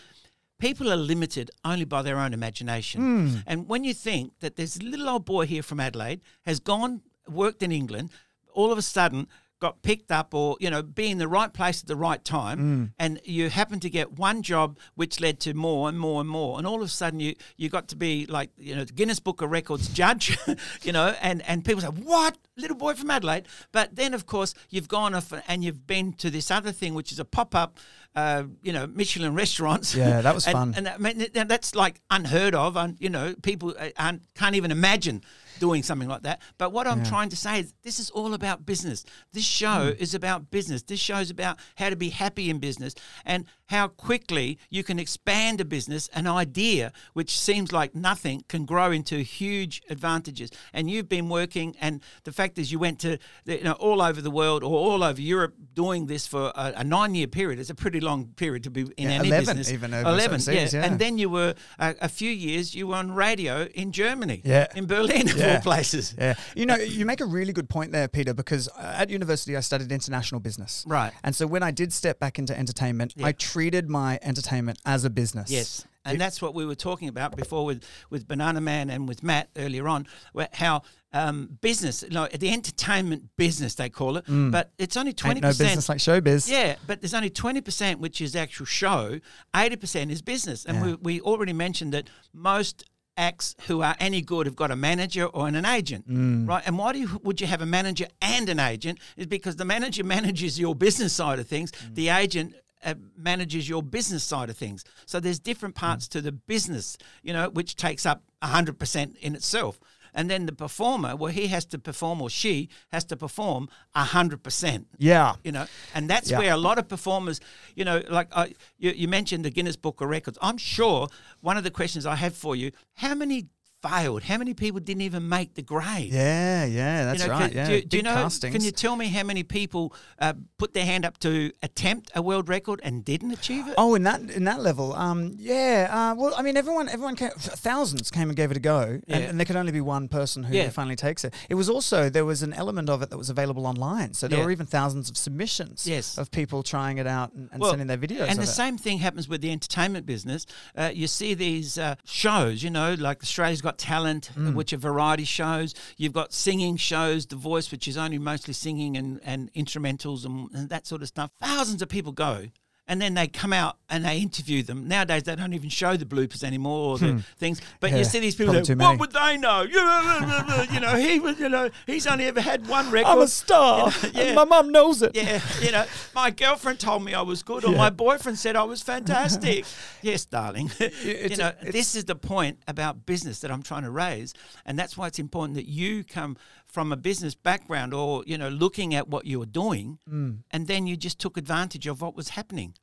people 0.59 0.91
are 0.91 0.97
limited 0.97 1.51
only 1.63 1.85
by 1.85 2.01
their 2.01 2.17
own 2.17 2.33
imagination. 2.33 3.01
Mm. 3.01 3.43
And 3.45 3.67
when 3.67 3.83
you 3.83 3.93
think 3.93 4.39
that 4.39 4.55
this 4.55 4.81
little 4.81 5.09
old 5.09 5.25
boy 5.25 5.45
here 5.45 5.63
from 5.63 5.79
Adelaide 5.79 6.21
has 6.45 6.59
gone, 6.59 7.01
worked 7.27 7.61
in 7.63 7.71
England, 7.71 8.09
all 8.53 8.71
of 8.71 8.77
a 8.77 8.81
sudden 8.81 9.27
got 9.59 9.81
picked 9.81 10.11
up 10.11 10.33
or, 10.33 10.57
you 10.59 10.69
know, 10.69 10.81
be 10.83 11.09
in 11.09 11.17
the 11.17 11.27
right 11.27 11.51
place 11.53 11.81
at 11.81 11.87
the 11.87 11.95
right 11.95 12.23
time, 12.23 12.59
Mm. 12.59 12.91
and 12.99 13.21
you 13.23 13.49
happen 13.49 13.79
to 13.79 13.89
get 13.89 14.13
one 14.19 14.41
job 14.41 14.77
which 14.95 15.19
led 15.19 15.39
to 15.41 15.53
more 15.53 15.87
and 15.89 15.97
more 15.99 16.19
and 16.21 16.29
more. 16.29 16.57
And 16.57 16.67
all 16.67 16.75
of 16.75 16.81
a 16.87 16.87
sudden 16.89 17.19
you, 17.19 17.35
you 17.57 17.69
got 17.69 17.87
to 17.89 17.95
be 17.95 18.25
like, 18.25 18.49
you 18.57 18.75
know, 18.75 18.83
the 18.83 18.91
Guinness 18.93 19.19
Book 19.19 19.41
of 19.41 19.49
Records 19.51 19.87
judge, 19.87 20.37
you 20.83 20.91
know, 20.91 21.15
and, 21.21 21.41
and 21.47 21.63
people 21.63 21.81
say, 21.81 21.87
what? 21.87 22.37
Little 22.57 22.77
boy 22.77 22.93
from 22.93 23.09
Adelaide. 23.11 23.47
But 23.71 23.95
then, 23.95 24.13
of 24.13 24.25
course, 24.25 24.53
you've 24.69 24.87
gone 24.87 25.13
off 25.15 25.33
and 25.47 25.63
you've 25.63 25.85
been 25.87 26.13
to 26.13 26.29
this 26.29 26.51
other 26.51 26.71
thing, 26.71 26.93
which 26.93 27.11
is 27.11 27.19
a 27.19 27.25
pop 27.25 27.53
up, 27.55 27.79
uh, 28.15 28.43
you 28.63 28.71
know, 28.71 28.87
Michelin 28.87 29.33
restaurants. 29.35 29.93
Yeah, 29.95 30.21
that 30.21 30.33
was 30.35 30.45
And- 30.47 30.53
fun. 30.53 30.73
And 30.77 30.85
that, 30.85 30.95
I 30.95 30.97
mean, 30.99 31.47
that's 31.47 31.75
like 31.75 31.99
unheard 32.09 32.55
of. 32.55 32.77
And, 32.77 32.95
you 32.99 33.09
know, 33.09 33.35
people 33.41 33.73
uh, 33.79 34.13
can't 34.35 34.55
even 34.55 34.71
imagine 34.71 35.21
doing 35.59 35.83
something 35.83 36.07
like 36.07 36.23
that. 36.23 36.41
But 36.57 36.71
what 36.71 36.87
I'm 36.87 36.99
Yeah. 37.03 37.09
trying 37.09 37.29
to 37.29 37.35
say 37.35 37.59
is 37.61 37.73
this 37.83 37.99
is 37.99 38.09
all 38.11 38.33
about 38.33 38.65
business. 38.65 39.03
This 39.33 39.45
show 39.45 39.93
Hmm. 39.93 40.01
is 40.03 40.13
about 40.13 40.51
business. 40.51 40.81
This 40.83 40.99
show 40.99 41.17
is 41.17 41.29
about 41.29 41.57
how 41.75 41.89
to 41.89 41.95
be 41.95 42.09
happy 42.09 42.49
in 42.49 42.59
business 42.59 42.93
and 43.25 43.45
how 43.69 43.87
quickly 43.87 44.59
you 44.69 44.83
can 44.83 44.99
expand 44.99 45.59
a 45.59 45.65
business, 45.65 46.07
an 46.13 46.27
idea 46.27 46.91
which 47.13 47.39
seems 47.39 47.71
like 47.71 47.95
nothing 47.95 48.43
can 48.47 48.63
grow 48.65 48.91
into 48.91 49.17
huge 49.23 49.81
advantages. 49.89 50.51
And 50.71 50.89
you've 50.89 51.09
been 51.09 51.29
working, 51.29 51.75
and 51.81 52.01
the 52.25 52.31
fact 52.31 52.59
is, 52.59 52.71
you 52.71 52.77
went 52.79 52.99
to 52.99 53.17
you 53.45 53.63
know 53.63 53.71
all 53.73 54.01
over 54.03 54.21
the 54.21 54.29
world 54.29 54.63
or 54.63 54.77
all 54.77 55.03
over 55.03 55.19
Europe 55.19 55.55
doing 55.73 56.05
this 56.05 56.27
for 56.27 56.51
a, 56.55 56.73
a 56.77 56.83
nine-year 56.83 57.27
period. 57.27 57.57
It's 57.59 57.71
a 57.71 57.75
pretty 57.75 57.99
long 57.99 58.27
period 58.35 58.63
to 58.65 58.69
be 58.69 58.81
in 58.81 59.09
Yeah, 59.09 59.11
any 59.19 59.29
11 59.29 59.57
business. 59.57 59.71
even 59.73 59.93
Eleven, 59.93 60.25
overseas, 60.35 60.73
yeah. 60.73 60.85
And 60.85 60.99
then 60.99 61.17
you 61.17 61.29
were 61.29 61.55
a, 61.79 61.95
a 62.01 62.09
few 62.09 62.29
years. 62.29 62.75
You 62.75 62.87
were 62.87 62.95
on 62.97 63.11
radio 63.13 63.63
in 63.73 63.91
Germany, 63.91 64.41
Yeah. 64.45 64.67
in 64.75 64.85
Berlin, 64.85 65.27
of 65.29 65.37
Yeah. 65.45 65.55
all 65.55 65.61
places. 65.61 66.15
Yeah. 66.17 66.35
You 66.55 66.65
know, 66.65 66.75
you 66.75 67.05
make 67.05 67.21
a 67.21 67.25
really 67.25 67.53
good 67.53 67.69
point 67.69 67.91
there, 67.91 68.07
Peter, 68.07 68.33
because 68.33 68.67
at 68.77 69.09
university 69.09 69.55
I 69.55 69.61
studied 69.61 69.91
international 69.91 70.41
business. 70.41 70.83
Right. 70.87 71.11
And 71.23 71.35
so 71.35 71.47
when 71.47 71.63
I 71.63 71.71
did 71.71 71.93
step 71.93 72.19
back 72.19 72.39
into 72.39 72.57
entertainment, 72.57 73.13
Yeah. 73.15 73.27
I 73.27 73.31
treated 73.31 73.89
my 73.89 74.19
entertainment 74.21 74.79
as 74.85 75.05
a 75.05 75.09
business. 75.09 75.49
Yes, 75.51 75.85
and 76.07 76.21
that's 76.21 76.39
what 76.41 76.53
we 76.53 76.65
were 76.67 76.75
talking 76.75 77.07
about 77.07 77.35
before 77.35 77.65
with, 77.65 77.83
with 78.11 78.27
Banana 78.27 78.61
Man 78.61 78.89
and 78.91 79.07
with 79.07 79.23
Matt 79.23 79.49
earlier 79.57 79.87
on, 79.87 80.05
where 80.33 80.49
how 80.53 80.83
um, 81.13 81.57
business, 81.61 82.03
know, 82.11 82.27
the 82.27 82.51
entertainment 82.51 83.23
business 83.37 83.73
they 83.75 83.89
call 83.89 84.17
it, 84.17 84.25
but 84.27 84.71
it's 84.77 84.97
only 84.97 85.13
twenty 85.13 85.35
Mm. 85.35 85.37
Ain't 85.37 85.43
no 85.43 85.49
percent. 85.49 85.69
business 85.69 85.89
like 85.89 85.97
showbiz. 85.99 86.49
Yeah, 86.49 86.75
but 86.85 87.01
there's 87.01 87.13
only 87.13 87.29
twenty 87.29 87.61
percent 87.61 87.99
which 88.01 88.19
is 88.21 88.35
actual 88.35 88.65
show. 88.65 89.19
Eighty 89.55 89.77
percent 89.77 90.11
is 90.11 90.21
business, 90.21 90.65
and 90.65 90.77
Yeah. 90.77 90.83
we, 90.83 90.93
we 90.95 91.21
already 91.21 91.53
mentioned 91.53 91.93
that 91.93 92.09
most 92.33 92.83
acts 93.17 93.55
who 93.67 93.81
are 93.81 93.95
any 93.99 94.21
good 94.21 94.45
have 94.45 94.55
got 94.55 94.71
a 94.71 94.75
manager 94.75 95.25
or 95.25 95.47
an 95.47 95.65
agent, 95.65 96.07
Mm. 96.09 96.47
right? 96.47 96.63
And 96.65 96.77
why 96.77 96.93
do 96.93 96.99
you, 96.99 97.19
would 97.23 97.39
you 97.41 97.47
have 97.47 97.61
a 97.61 97.65
manager 97.65 98.07
and 98.21 98.49
an 98.49 98.59
agent? 98.59 98.99
Is 99.17 99.27
because 99.27 99.55
the 99.55 99.65
manager 99.65 100.03
manages 100.15 100.59
your 100.59 100.75
business 100.75 101.13
side 101.13 101.39
of 101.39 101.47
things, 101.47 101.71
Mm. 101.71 101.95
the 101.95 102.09
agent 102.09 102.55
uh, 102.83 102.93
manages 103.17 103.67
your 103.67 103.81
business 103.81 104.23
side 104.23 104.47
of 104.49 104.55
things. 104.57 104.83
So 105.07 105.19
there's 105.19 105.39
different 105.39 105.75
Mm. 105.75 105.79
parts 105.79 106.07
to 106.09 106.21
the 106.21 106.31
business, 106.31 106.97
you 107.23 107.33
know, 107.33 107.49
which 107.49 107.75
takes 107.75 108.05
up 108.05 108.21
hundred 108.43 108.77
percent 108.77 109.17
in 109.21 109.33
itself. 109.33 109.79
And 110.17 110.29
then 110.29 110.45
the 110.45 110.53
performer, 110.53 111.15
well, 111.15 111.31
he 111.31 111.47
has 111.47 111.65
to 111.65 111.77
perform 111.77 112.21
or 112.21 112.29
she 112.29 112.69
has 112.93 113.03
to 113.05 113.15
perform 113.17 113.67
hundred 113.93 114.41
percent 114.43 114.87
Yeah. 114.97 115.35
you 115.43 115.51
know 115.51 115.65
and 115.93 116.09
that's 116.09 116.29
Yeah. 116.31 116.39
where 116.39 116.53
a 116.53 116.57
lot 116.57 116.77
of 116.79 116.87
performers 116.87 117.39
you 117.75 117.83
know 117.85 118.01
like 118.09 118.27
I, 118.35 118.53
you, 118.77 118.91
you 118.91 119.07
mentioned 119.07 119.43
the 119.43 119.49
guinness 119.49 119.75
book 119.75 120.01
of 120.01 120.07
records 120.09 120.37
i'm 120.41 120.57
sure 120.57 121.07
one 121.41 121.57
of 121.57 121.63
the 121.63 121.71
questions 121.71 122.05
i 122.05 122.15
have 122.15 122.35
for 122.35 122.55
you 122.55 122.71
how 122.95 123.13
many 123.15 123.47
failed 123.89 124.23
how 124.23 124.37
many 124.37 124.53
people 124.53 124.79
didn't 124.79 125.01
even 125.01 125.27
make 125.29 125.53
the 125.55 125.61
grade 125.61 126.11
Yeah, 126.11 126.65
yeah, 126.65 127.05
that's 127.05 127.21
you 127.21 127.27
know, 127.27 127.33
right. 127.33 127.51
can, 127.51 127.57
yeah. 127.57 127.67
do, 127.67 127.73
you- 127.75 127.81
do 127.85 127.97
you 127.97 128.03
know? 128.03 128.13
castings. 128.15 128.53
Can 128.53 128.63
you 128.63 128.71
tell 128.71 128.95
me 128.95 129.07
how 129.07 129.23
many 129.23 129.43
people 129.43 129.93
uh, 130.19 130.33
put 130.57 130.73
their 130.73 130.85
hand 130.85 131.05
up 131.05 131.17
to 131.19 131.51
attempt 131.61 132.11
a 132.15 132.21
world 132.21 132.49
record 132.49 132.79
and 132.83 133.03
didn't 133.05 133.31
achieve 133.31 133.67
it? 133.67 133.75
Oh, 133.77 133.95
in 133.95 134.03
that 134.03 134.21
in 134.31 134.43
that 134.45 134.61
level, 134.61 134.93
um, 134.93 135.33
yeah. 135.37 135.87
Uh, 135.91 136.15
well, 136.15 136.33
I 136.37 136.41
mean, 136.41 136.57
everyone, 136.57 136.89
everyone, 136.89 137.15
came, 137.15 137.29
thousands 137.37 138.09
came 138.11 138.29
and 138.29 138.35
gave 138.35 138.51
it 138.51 138.57
a 138.57 138.59
go, 138.59 138.81
and, 138.81 139.03
Yeah. 139.07 139.17
and 139.17 139.39
there 139.39 139.45
could 139.45 139.55
only 139.55 139.71
be 139.71 139.81
one 139.81 140.07
person 140.07 140.43
who 140.43 140.55
Yeah. 140.55 140.69
finally 140.69 140.95
takes 140.95 141.23
it. 141.23 141.33
It 141.49 141.55
was 141.55 141.69
also 141.69 142.09
there 142.09 142.25
was 142.25 142.41
an 142.41 142.53
element 142.53 142.89
of 142.89 143.01
it 143.01 143.09
that 143.09 143.17
was 143.17 143.29
available 143.29 143.65
online, 143.67 144.13
so 144.13 144.27
there 144.27 144.43
were 144.43 144.51
even 144.51 144.65
thousands 144.65 145.09
of 145.09 145.17
submissions 145.17 145.85
Yes. 145.87 146.17
of 146.17 146.31
people 146.31 146.63
trying 146.63 146.97
it 146.97 147.07
out 147.07 147.33
and, 147.33 147.49
and 147.51 147.61
Well, 147.61 147.71
sending 147.71 147.87
their 147.87 147.97
videos. 147.97 148.27
And 148.29 148.39
the 148.39 148.43
it. 148.43 148.47
same 148.47 148.77
thing 148.77 148.99
happens 148.99 149.27
with 149.27 149.41
the 149.41 149.51
entertainment 149.51 150.05
business. 150.05 150.45
Uh, 150.75 150.91
you 150.93 151.07
see 151.07 151.33
these 151.33 151.77
uh, 151.77 151.95
shows, 152.05 152.63
you 152.63 152.69
know, 152.69 152.93
like 152.95 153.21
Australia's 153.23 153.61
Got 153.61 153.74
Talent, 153.77 154.31
uh, 154.35 154.39
Mm. 154.39 154.53
which 154.55 154.73
are 154.73 154.77
variety 154.77 155.23
shows. 155.25 155.73
You've 155.97 156.13
got 156.13 156.33
singing 156.33 156.77
shows, 156.77 157.25
The 157.25 157.35
Voice, 157.35 157.71
which 157.71 157.87
is 157.87 157.97
only 157.97 158.17
mostly 158.17 158.53
singing 158.53 158.97
and, 158.97 159.19
and 159.23 159.51
instrumentals 159.53 160.25
and, 160.25 160.49
and 160.53 160.69
that 160.69 160.87
sort 160.87 161.01
of 161.01 161.07
stuff. 161.07 161.31
Thousands 161.41 161.81
of 161.81 161.89
people 161.89 162.11
go. 162.11 162.47
And 162.87 163.01
then 163.01 163.15
they 163.15 163.27
come 163.27 163.51
out 163.51 163.77
and 163.89 164.05
they 164.05 164.19
interview 164.19 164.61
them. 164.61 164.87
Nowadays, 164.87 165.23
they 165.23 165.35
don't 165.35 165.53
even 165.55 165.69
show 165.69 165.97
the 165.97 166.05
bloopers 166.05 166.43
anymore 166.43 166.91
or 166.91 166.97
the 166.99 167.13
Hmm. 167.13 167.17
things. 167.37 167.59
But 167.79 167.89
Yeah, 167.89 167.97
you 167.97 168.03
see 168.03 168.19
these 168.19 168.35
people 168.35 168.53
go, 168.53 168.59
"What 168.59 168.77
many." 168.77 168.97
would 168.97 169.11
they 169.11 169.37
know?" 169.37 169.61
you 170.71 170.79
know, 170.79 170.95
he 170.95 171.19
was, 171.19 171.39
you 171.39 171.49
know, 171.49 171.71
he's 171.87 172.05
only 172.05 172.25
ever 172.25 172.41
had 172.41 172.67
one 172.67 172.91
record. 172.91 173.09
I'm 173.09 173.21
a 173.21 173.27
star. 173.27 173.91
You 174.03 174.11
know, 174.13 174.19
and 174.21 174.35
my 174.35 174.45
mum 174.45 174.71
knows 174.71 175.01
it. 175.01 175.15
yeah, 175.15 175.41
you 175.63 175.71
know, 175.71 175.85
my 176.13 176.29
girlfriend 176.29 176.79
told 176.79 177.03
me 177.03 177.15
I 177.15 177.21
was 177.21 177.41
good, 177.41 177.63
or 177.65 177.71
Yeah. 177.71 177.77
my 177.77 177.89
boyfriend 177.89 178.37
said 178.37 178.55
I 178.55 178.63
was 178.63 178.83
fantastic. 178.83 179.65
yes, 180.03 180.25
darling. 180.25 180.69
you 181.03 181.37
know, 181.37 181.53
a- 181.61 181.71
this 181.71 181.95
is 181.95 182.05
the 182.05 182.15
point 182.15 182.59
about 182.67 183.07
business 183.07 183.39
that 183.39 183.51
I'm 183.51 183.63
trying 183.63 183.83
to 183.83 183.91
raise, 183.91 184.35
and 184.63 184.77
that's 184.77 184.95
why 184.95 185.07
it's 185.07 185.17
important 185.19 185.55
that 185.55 185.67
you 185.67 186.03
come 186.03 186.37
from 186.75 186.91
a 186.91 186.97
business 187.09 187.35
background, 187.49 187.93
or 187.93 188.23
you 188.27 188.37
know, 188.37 188.49
looking 188.49 188.93
at 188.99 189.07
what 189.13 189.23
you 189.25 189.37
were 189.39 189.51
doing, 189.63 189.97
Mm. 190.09 190.39
and 190.51 190.67
then 190.67 190.81
you 190.89 190.95
just 191.07 191.17
took 191.23 191.37
advantage 191.37 191.87
of 191.91 192.01
what 192.01 192.13
was 192.15 192.27
happening. 192.29 192.73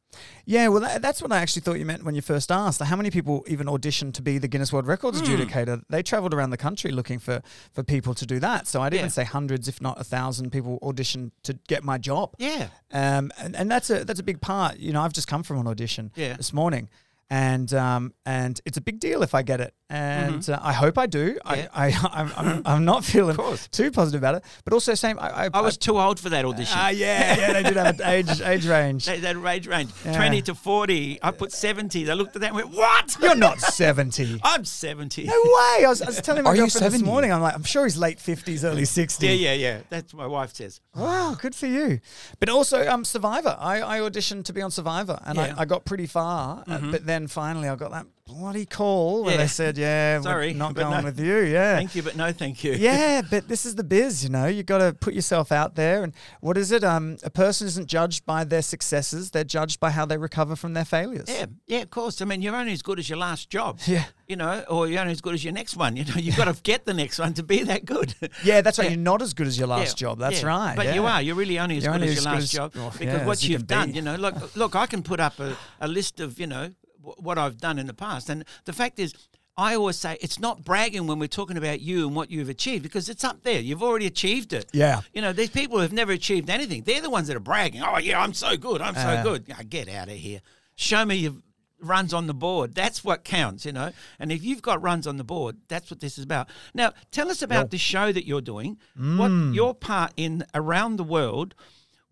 Yeah, 0.45 0.69
well, 0.69 0.81
that, 0.81 1.01
that's 1.03 1.21
what 1.23 1.31
I 1.33 1.39
actually 1.43 1.63
thought 1.63 1.79
you 1.79 1.87
meant 1.87 2.03
when 2.05 2.15
you 2.15 2.23
first 2.23 2.51
asked. 2.51 2.81
How 2.83 2.97
many 2.97 3.11
people 3.11 3.45
even 3.55 3.67
auditioned 3.67 4.13
to 4.15 4.23
be 4.23 4.39
the 4.39 4.49
Guinness 4.49 4.73
World 4.73 4.87
Records 4.87 5.21
Hmm. 5.21 5.27
adjudicator? 5.27 5.83
They 5.89 6.03
travelled 6.03 6.35
around 6.35 6.51
the 6.51 6.63
country 6.69 6.91
looking 6.91 7.19
for, 7.19 7.43
for 7.75 7.83
people 7.83 8.13
to 8.15 8.27
do 8.27 8.39
that. 8.41 8.67
So 8.67 8.81
I'd 8.83 8.93
Yeah. 8.95 9.01
even 9.01 9.11
say 9.11 9.25
hundreds, 9.25 9.69
if 9.69 9.81
not 9.81 10.01
a 10.01 10.05
thousand, 10.05 10.51
people 10.53 10.79
auditioned 10.83 11.31
to 11.45 11.53
get 11.69 11.85
my 11.85 11.99
job. 11.99 12.35
Yeah. 12.39 12.69
Um, 12.93 13.31
and, 13.39 13.55
and 13.57 13.71
that's 13.71 13.89
a 13.91 14.05
that's 14.07 14.21
a 14.21 14.29
big 14.33 14.41
part. 14.41 14.79
You 14.79 14.93
know, 14.95 15.03
I've 15.03 15.13
just 15.21 15.29
come 15.29 15.43
from 15.43 15.59
an 15.63 15.67
audition 15.67 16.11
Yeah. 16.15 16.37
this 16.37 16.53
morning, 16.53 16.89
and 17.33 17.73
um, 17.73 18.13
and 18.27 18.61
it's 18.67 18.77
a 18.77 18.83
big 18.83 19.01
deal 19.01 19.23
if 19.23 19.35
I 19.35 19.41
get 19.43 19.59
it, 19.63 19.73
and 19.89 20.47
uh, 20.51 20.59
I 20.63 20.75
hope 20.75 20.99
I 20.99 21.07
do. 21.07 21.39
Mm-hmm. 21.47 21.55
Yeah. 21.61 21.69
I, 21.73 21.87
I 21.89 22.09
I'm, 22.13 22.33
I'm, 22.37 22.63
I'm 22.67 22.85
not 22.85 23.05
feeling 23.07 23.39
too 23.71 23.91
positive 23.91 24.21
about 24.21 24.35
it, 24.35 24.45
but 24.65 24.75
also 24.75 24.93
same. 24.95 25.19
I, 25.19 25.47
I, 25.47 25.51
I 25.55 25.61
was 25.63 25.79
too 25.79 25.99
old 25.99 26.21
for 26.21 26.29
that 26.29 26.45
audition. 26.45 26.77
Ah, 26.79 26.91
yeah, 26.91 27.37
yeah, 27.39 27.53
they 27.55 27.63
did 27.63 27.77
have 27.77 27.99
an 28.01 28.07
age 28.17 28.41
age 28.43 28.67
range. 28.67 29.07
That, 29.07 29.23
that 29.23 29.37
age 29.47 29.67
range, 29.67 29.91
Yeah. 30.05 30.15
20 30.17 30.43
to 30.43 30.55
40. 30.55 31.21
I 31.23 31.31
put 31.31 31.53
70. 31.53 32.05
They 32.05 32.15
looked 32.15 32.37
at 32.37 32.43
that 32.43 32.49
and 32.49 32.57
went, 32.57 32.69
What? 32.71 33.17
You're 33.21 33.35
not 33.35 33.61
seventy. 33.83 34.39
I'm 34.45 34.67
70. 34.67 35.25
No 35.25 35.33
way! 35.33 35.85
I 35.85 35.87
was, 35.89 36.03
I 36.03 36.07
was 36.07 36.21
telling 36.21 36.45
my 36.45 36.51
Are 36.51 36.57
girlfriend 36.57 36.93
this 36.93 37.01
morning. 37.03 37.33
I'm 37.33 37.41
like, 37.41 37.55
I'm 37.55 37.65
sure 37.65 37.85
he's 37.85 37.97
late 37.97 38.21
fifties, 38.21 38.63
early 38.63 38.85
sixties. 38.85 39.41
Yeah, 39.41 39.53
yeah, 39.53 39.55
yeah. 39.55 39.81
That's 39.89 40.13
what 40.13 40.21
my 40.21 40.27
wife 40.27 40.53
says. 40.55 40.83
Wow, 40.95 41.35
good 41.41 41.55
for 41.55 41.67
you. 41.67 42.01
But 42.41 42.51
also, 42.51 42.87
um, 42.87 43.07
Survivor. 43.07 43.57
I, 43.59 43.81
I 43.81 43.99
auditioned 44.01 44.45
to 44.45 44.53
be 44.53 44.61
on 44.61 44.71
Survivor, 44.71 45.19
and 45.25 45.37
Yeah. 45.39 45.55
I, 45.57 45.63
I 45.63 45.65
got 45.65 45.87
pretty 45.87 46.07
far. 46.07 46.63
uh, 46.69 46.79
Mhm. 46.83 46.91
but 46.93 47.07
then 47.07 47.22
finally, 47.31 47.69
I 47.69 47.77
got 47.77 47.91
that 47.93 48.07
bloody 48.25 48.65
call 48.65 49.25
where 49.25 49.33
Yeah. 49.33 49.39
they 49.43 49.47
said, 49.49 49.77
"Yeah, 49.77 50.21
Sorry, 50.21 50.49
we're 50.53 50.57
not 50.57 50.75
going 50.75 50.99
no. 50.99 51.03
with 51.05 51.19
you." 51.21 51.39
Yeah. 51.41 51.77
Thank 51.77 51.95
you, 51.97 52.03
but 52.03 52.17
no 52.17 52.33
thank 52.33 52.63
you. 52.65 52.73
yeah, 52.73 53.21
but 53.31 53.49
this 53.49 53.67
is 53.67 53.75
the 53.75 53.85
biz, 53.85 54.23
you 54.25 54.31
know. 54.31 54.47
You 54.47 54.63
got 54.63 54.79
to 54.79 54.93
put 54.95 55.13
yourself 55.13 55.51
out 55.53 55.75
there, 55.75 56.03
and 56.05 56.15
what 56.41 56.57
is 56.57 56.71
it? 56.73 56.83
Um, 56.85 57.19
a 57.25 57.31
person 57.31 57.67
isn't 57.67 57.89
judged 57.89 58.25
by 58.25 58.45
their 58.45 58.63
successes; 58.63 59.33
they're 59.33 59.45
judged 59.45 59.81
by 59.81 59.91
how 59.91 60.07
they 60.07 60.17
recover 60.17 60.57
from 60.57 60.73
their 60.75 60.85
failures. 60.85 61.27
Yeah, 61.29 61.47
yeah, 61.67 61.81
of 61.81 61.91
course. 61.91 62.23
I 62.23 62.25
mean, 62.25 62.43
you're 62.43 62.57
only 62.57 62.73
as 62.73 62.83
good 62.83 62.99
as 62.99 63.09
your 63.09 63.19
last 63.19 63.51
job. 63.51 63.81
Yeah. 63.87 64.05
You 64.29 64.37
know, 64.37 64.65
or 64.69 64.87
you're 64.89 65.01
only 65.01 65.13
as 65.13 65.21
good 65.21 65.35
as 65.35 65.45
your 65.45 65.53
next 65.53 65.77
one. 65.77 65.95
You 65.97 66.05
know, 66.07 66.15
you've 66.15 66.37
got 66.37 66.55
to 66.55 66.59
get 66.63 66.87
the 66.87 66.95
next 66.95 67.19
one 67.19 67.35
to 67.35 67.43
be 67.43 67.65
that 67.65 67.85
good. 67.85 68.15
Yeah, 68.45 68.63
that's 68.63 68.79
right. 68.79 68.85
Yeah. 68.87 68.91
You're 68.93 69.01
not 69.01 69.21
as 69.21 69.35
good 69.35 69.47
as 69.47 69.59
your 69.59 69.69
last 69.69 70.01
Yeah, 70.01 70.09
job. 70.09 70.19
That's 70.21 70.43
right. 70.43 70.75
But 70.75 70.95
you 70.95 71.05
are. 71.05 71.21
You're 71.21 71.35
really 71.35 71.59
only 71.59 71.77
as 71.77 71.85
You're 71.85 71.93
good 71.93 72.03
only 72.03 72.09
as 72.17 72.25
your 72.25 72.33
as 72.33 72.35
last 72.35 72.43
as- 72.45 72.51
job 72.51 72.73
oh, 72.77 72.93
because 72.99 73.27
what 73.27 73.43
you 73.43 73.51
you've 73.51 73.67
done. 73.67 73.91
be. 73.91 73.97
You 73.97 74.03
know, 74.03 74.15
look, 74.15 74.57
look. 74.57 74.75
I 74.77 74.87
can 74.87 75.03
put 75.03 75.21
up 75.21 75.39
a, 75.39 75.55
a 75.81 75.89
list 75.89 76.21
of 76.21 76.41
you 76.41 76.47
know 76.47 76.71
what 77.03 77.39
I've 77.39 77.59
done 77.59 77.79
in 77.79 77.87
the 77.87 77.95
past, 77.95 78.29
and 78.29 78.45
the 78.65 78.73
fact 78.73 78.99
is. 78.99 79.15
I 79.55 79.75
always 79.75 79.99
say 79.99 80.17
it's 80.23 80.41
not 80.41 80.65
bragging 80.65 81.07
when 81.07 81.19
we're 81.19 81.27
talking 81.27 81.59
about 81.59 81.83
you 81.83 82.07
and 82.07 82.17
what 82.17 82.31
you've 82.31 82.49
achieved 82.49 82.83
because 82.83 83.11
it's 83.11 83.23
up 83.23 83.43
there. 83.43 83.61
You've 83.61 83.83
already 83.83 84.07
achieved 84.07 84.55
it. 84.55 84.65
Yeah. 84.73 85.03
You 85.13 85.21
know, 85.21 85.35
these 85.35 85.51
people 85.51 85.77
who 85.77 85.83
have 85.83 85.93
never 85.93 86.11
achieved 86.13 86.49
anything, 86.49 86.85
they're 86.85 87.03
the 87.03 87.11
ones 87.11 87.29
that 87.29 87.37
are 87.37 87.41
bragging. 87.41 87.83
Oh, 87.83 87.99
yeah, 87.99 88.19
I'm 88.19 88.33
so 88.33 88.57
good. 88.57 88.81
I'm 88.81 88.95
so 88.95 89.01
Uh. 89.01 89.23
good. 89.23 89.45
Yeah, 89.49 89.63
get 89.65 89.91
out 89.91 90.09
of 90.09 90.15
here. 90.17 90.41
Show 90.75 91.05
me 91.05 91.17
your 91.17 91.35
runs 91.81 92.15
on 92.15 92.29
the 92.29 92.33
board. 92.35 92.75
That's 92.75 93.05
what 93.05 93.25
counts, 93.25 93.67
you 93.67 93.73
know. 93.73 93.93
And 94.19 94.33
if 94.33 94.43
you've 94.43 94.63
got 94.63 94.81
runs 94.81 95.07
on 95.07 95.19
the 95.19 95.23
board, 95.25 95.59
that's 95.69 95.91
what 95.91 96.01
this 96.01 96.17
is 96.17 96.25
about. 96.25 96.49
Now, 96.73 96.95
tell 97.11 97.31
us 97.31 97.43
about 97.43 97.71
the 97.71 97.79
show 97.79 98.11
that 98.11 98.27
you're 98.27 98.41
doing. 98.41 98.79
What 98.97 99.31
Mm. 99.31 99.55
your 99.55 99.75
part 99.75 100.15
in 100.17 100.47
around 100.55 100.97
the 100.97 101.05
world 101.05 101.55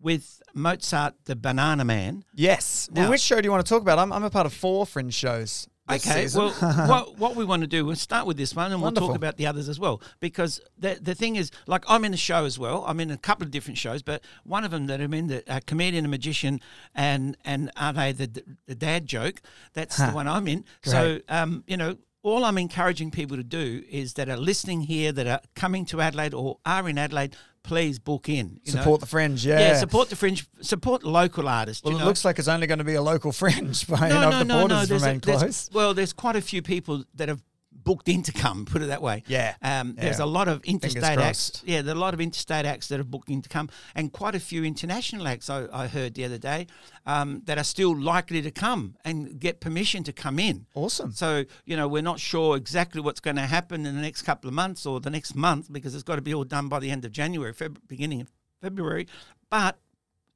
with 0.01 0.41
Mozart, 0.53 1.13
the 1.25 1.35
Banana 1.35 1.85
Man. 1.85 2.23
Yes. 2.35 2.89
well, 2.91 3.05
Now- 3.05 3.09
which 3.11 3.21
show 3.21 3.39
do 3.39 3.45
you 3.45 3.51
want 3.51 3.65
to 3.65 3.69
talk 3.69 3.81
about? 3.81 3.99
I'm, 3.99 4.11
I'm 4.11 4.23
a 4.23 4.29
part 4.29 4.45
of 4.45 4.53
four 4.53 4.85
fringe 4.85 5.13
shows. 5.13 5.67
Okay, 5.89 6.21
season. 6.21 6.43
well, 6.43 6.51
what, 6.87 7.17
what 7.17 7.35
we 7.35 7.43
want 7.43 7.61
to 7.63 7.67
do, 7.67 7.83
we'll 7.85 7.95
start 7.95 8.25
with 8.25 8.37
this 8.37 8.55
one 8.55 8.71
and 8.71 8.81
we'll 8.81 8.91
talk 8.93 9.15
about 9.15 9.35
the 9.37 9.47
others 9.47 9.67
as 9.67 9.79
well. 9.79 10.01
Because 10.21 10.61
the, 10.77 10.97
the 11.01 11.15
thing 11.15 11.35
is, 11.35 11.51
like, 11.67 11.83
I'm 11.87 12.05
in 12.05 12.13
a 12.13 12.17
show 12.17 12.45
as 12.45 12.57
well. 12.57 12.85
I'm 12.87 12.99
in 13.01 13.11
a 13.11 13.17
couple 13.17 13.43
of 13.45 13.51
different 13.51 13.77
shows, 13.77 14.01
but 14.01 14.23
one 14.45 14.63
of 14.63 14.71
them 14.71 14.87
that 14.87 15.01
I'm 15.01 15.13
in, 15.13 15.27
the 15.27 15.43
uh, 15.51 15.59
comedian 15.65 16.05
and 16.05 16.11
magician, 16.11 16.61
and 16.95 17.35
and 17.43 17.71
are 17.75 17.91
they 17.91 18.11
the, 18.13 18.43
the 18.67 18.75
dad 18.75 19.05
joke? 19.05 19.41
That's 19.73 19.97
the 19.97 20.07
one 20.11 20.27
I'm 20.27 20.47
in. 20.47 20.63
So, 20.83 21.19
um, 21.27 21.63
you 21.67 21.75
know, 21.75 21.97
all 22.23 22.43
I'm 22.45 22.57
encouraging 22.57 23.11
people 23.11 23.37
to 23.37 23.43
do 23.43 23.83
is 23.89 24.13
that 24.13 24.29
are 24.29 24.37
listening 24.37 24.81
here, 24.81 25.11
that 25.11 25.27
are 25.27 25.41
coming 25.55 25.85
to 25.85 26.01
Adelaide 26.01 26.33
or 26.33 26.59
are 26.65 26.87
in 26.87 26.97
Adelaide, 26.97 27.35
please 27.63 27.99
book 27.99 28.29
in. 28.29 28.59
you 28.63 28.73
know. 28.73 28.79
support 28.79 28.99
the 29.01 29.07
fringe. 29.07 29.45
Yeah. 29.45 29.59
Yeah, 29.59 29.75
support 29.77 30.09
the 30.09 30.15
fringe, 30.15 30.45
support 30.61 31.03
local 31.03 31.47
artists. 31.47 31.83
Well, 31.83 31.95
it 31.95 31.99
know. 31.99 32.05
looks 32.05 32.23
like 32.25 32.39
it's 32.39 32.47
only 32.47 32.67
going 32.67 32.79
to 32.79 32.83
be 32.85 32.95
a 32.95 33.01
local 33.01 33.31
fringe. 33.41 33.87
By, 33.87 34.07
you 34.07 34.13
know, 34.13 34.29
if 34.29 34.39
the 34.47 34.53
borders 34.53 34.87
there's- 34.89 35.01
remain 35.03 35.19
there's- 35.19 35.41
close. 35.41 35.69
well, 35.73 35.93
there's 35.93 36.13
quite 36.13 36.35
a 36.35 36.41
few 36.41 36.61
people 36.61 37.03
that 37.15 37.29
have 37.29 37.41
booked 37.83 38.07
in 38.09 38.23
to 38.23 38.31
come. 38.31 38.65
Put 38.65 38.81
it 38.81 38.87
that 38.87 39.01
way. 39.01 39.23
Yeah. 39.27 39.55
Um, 39.61 39.95
There's 39.97 40.19
a 40.19 40.25
lot 40.25 40.47
of 40.47 40.63
interstate 40.63 41.19
acts. 41.19 41.63
Yeah, 41.65 41.81
there 41.81 41.93
are 41.93 41.97
a 41.97 42.01
lot 42.01 42.13
of 42.13 42.21
interstate 42.21 42.65
acts 42.65 42.87
that 42.87 42.97
have 42.97 43.09
booked 43.09 43.29
in 43.29 43.41
to 43.41 43.49
come, 43.49 43.69
and 43.95 44.11
quite 44.11 44.35
a 44.35 44.39
few 44.39 44.63
international 44.63 45.27
acts 45.27 45.49
I, 45.49 45.67
I 45.71 45.87
heard 45.87 46.15
the 46.15 46.25
other 46.25 46.37
day 46.37 46.67
um, 47.05 47.41
that 47.45 47.57
are 47.57 47.63
still 47.63 47.95
likely 47.99 48.41
to 48.41 48.51
come 48.51 48.95
and 49.03 49.39
get 49.39 49.59
permission 49.59 50.03
to 50.03 50.13
come 50.13 50.39
in. 50.39 50.65
Awesome. 50.75 51.11
So 51.11 51.45
you 51.65 51.75
know 51.75 51.87
we're 51.87 52.01
not 52.01 52.19
sure 52.19 52.57
exactly 52.57 53.01
what's 53.01 53.19
going 53.19 53.37
to 53.37 53.43
happen 53.43 53.85
in 53.85 53.95
the 53.95 54.01
next 54.01 54.23
couple 54.23 54.47
of 54.47 54.53
months 54.53 54.85
or 54.85 54.99
the 54.99 55.09
next 55.09 55.35
month 55.35 55.71
because 55.71 55.95
it's 55.95 56.03
got 56.03 56.15
to 56.15 56.21
be 56.21 56.33
all 56.33 56.43
done 56.43 56.67
by 56.67 56.79
the 56.79 56.91
end 56.91 57.05
of 57.05 57.11
January, 57.11 57.53
Feb- 57.53 57.77
beginning 57.87 58.21
of 58.21 58.31
February. 58.61 59.07
But 59.49 59.79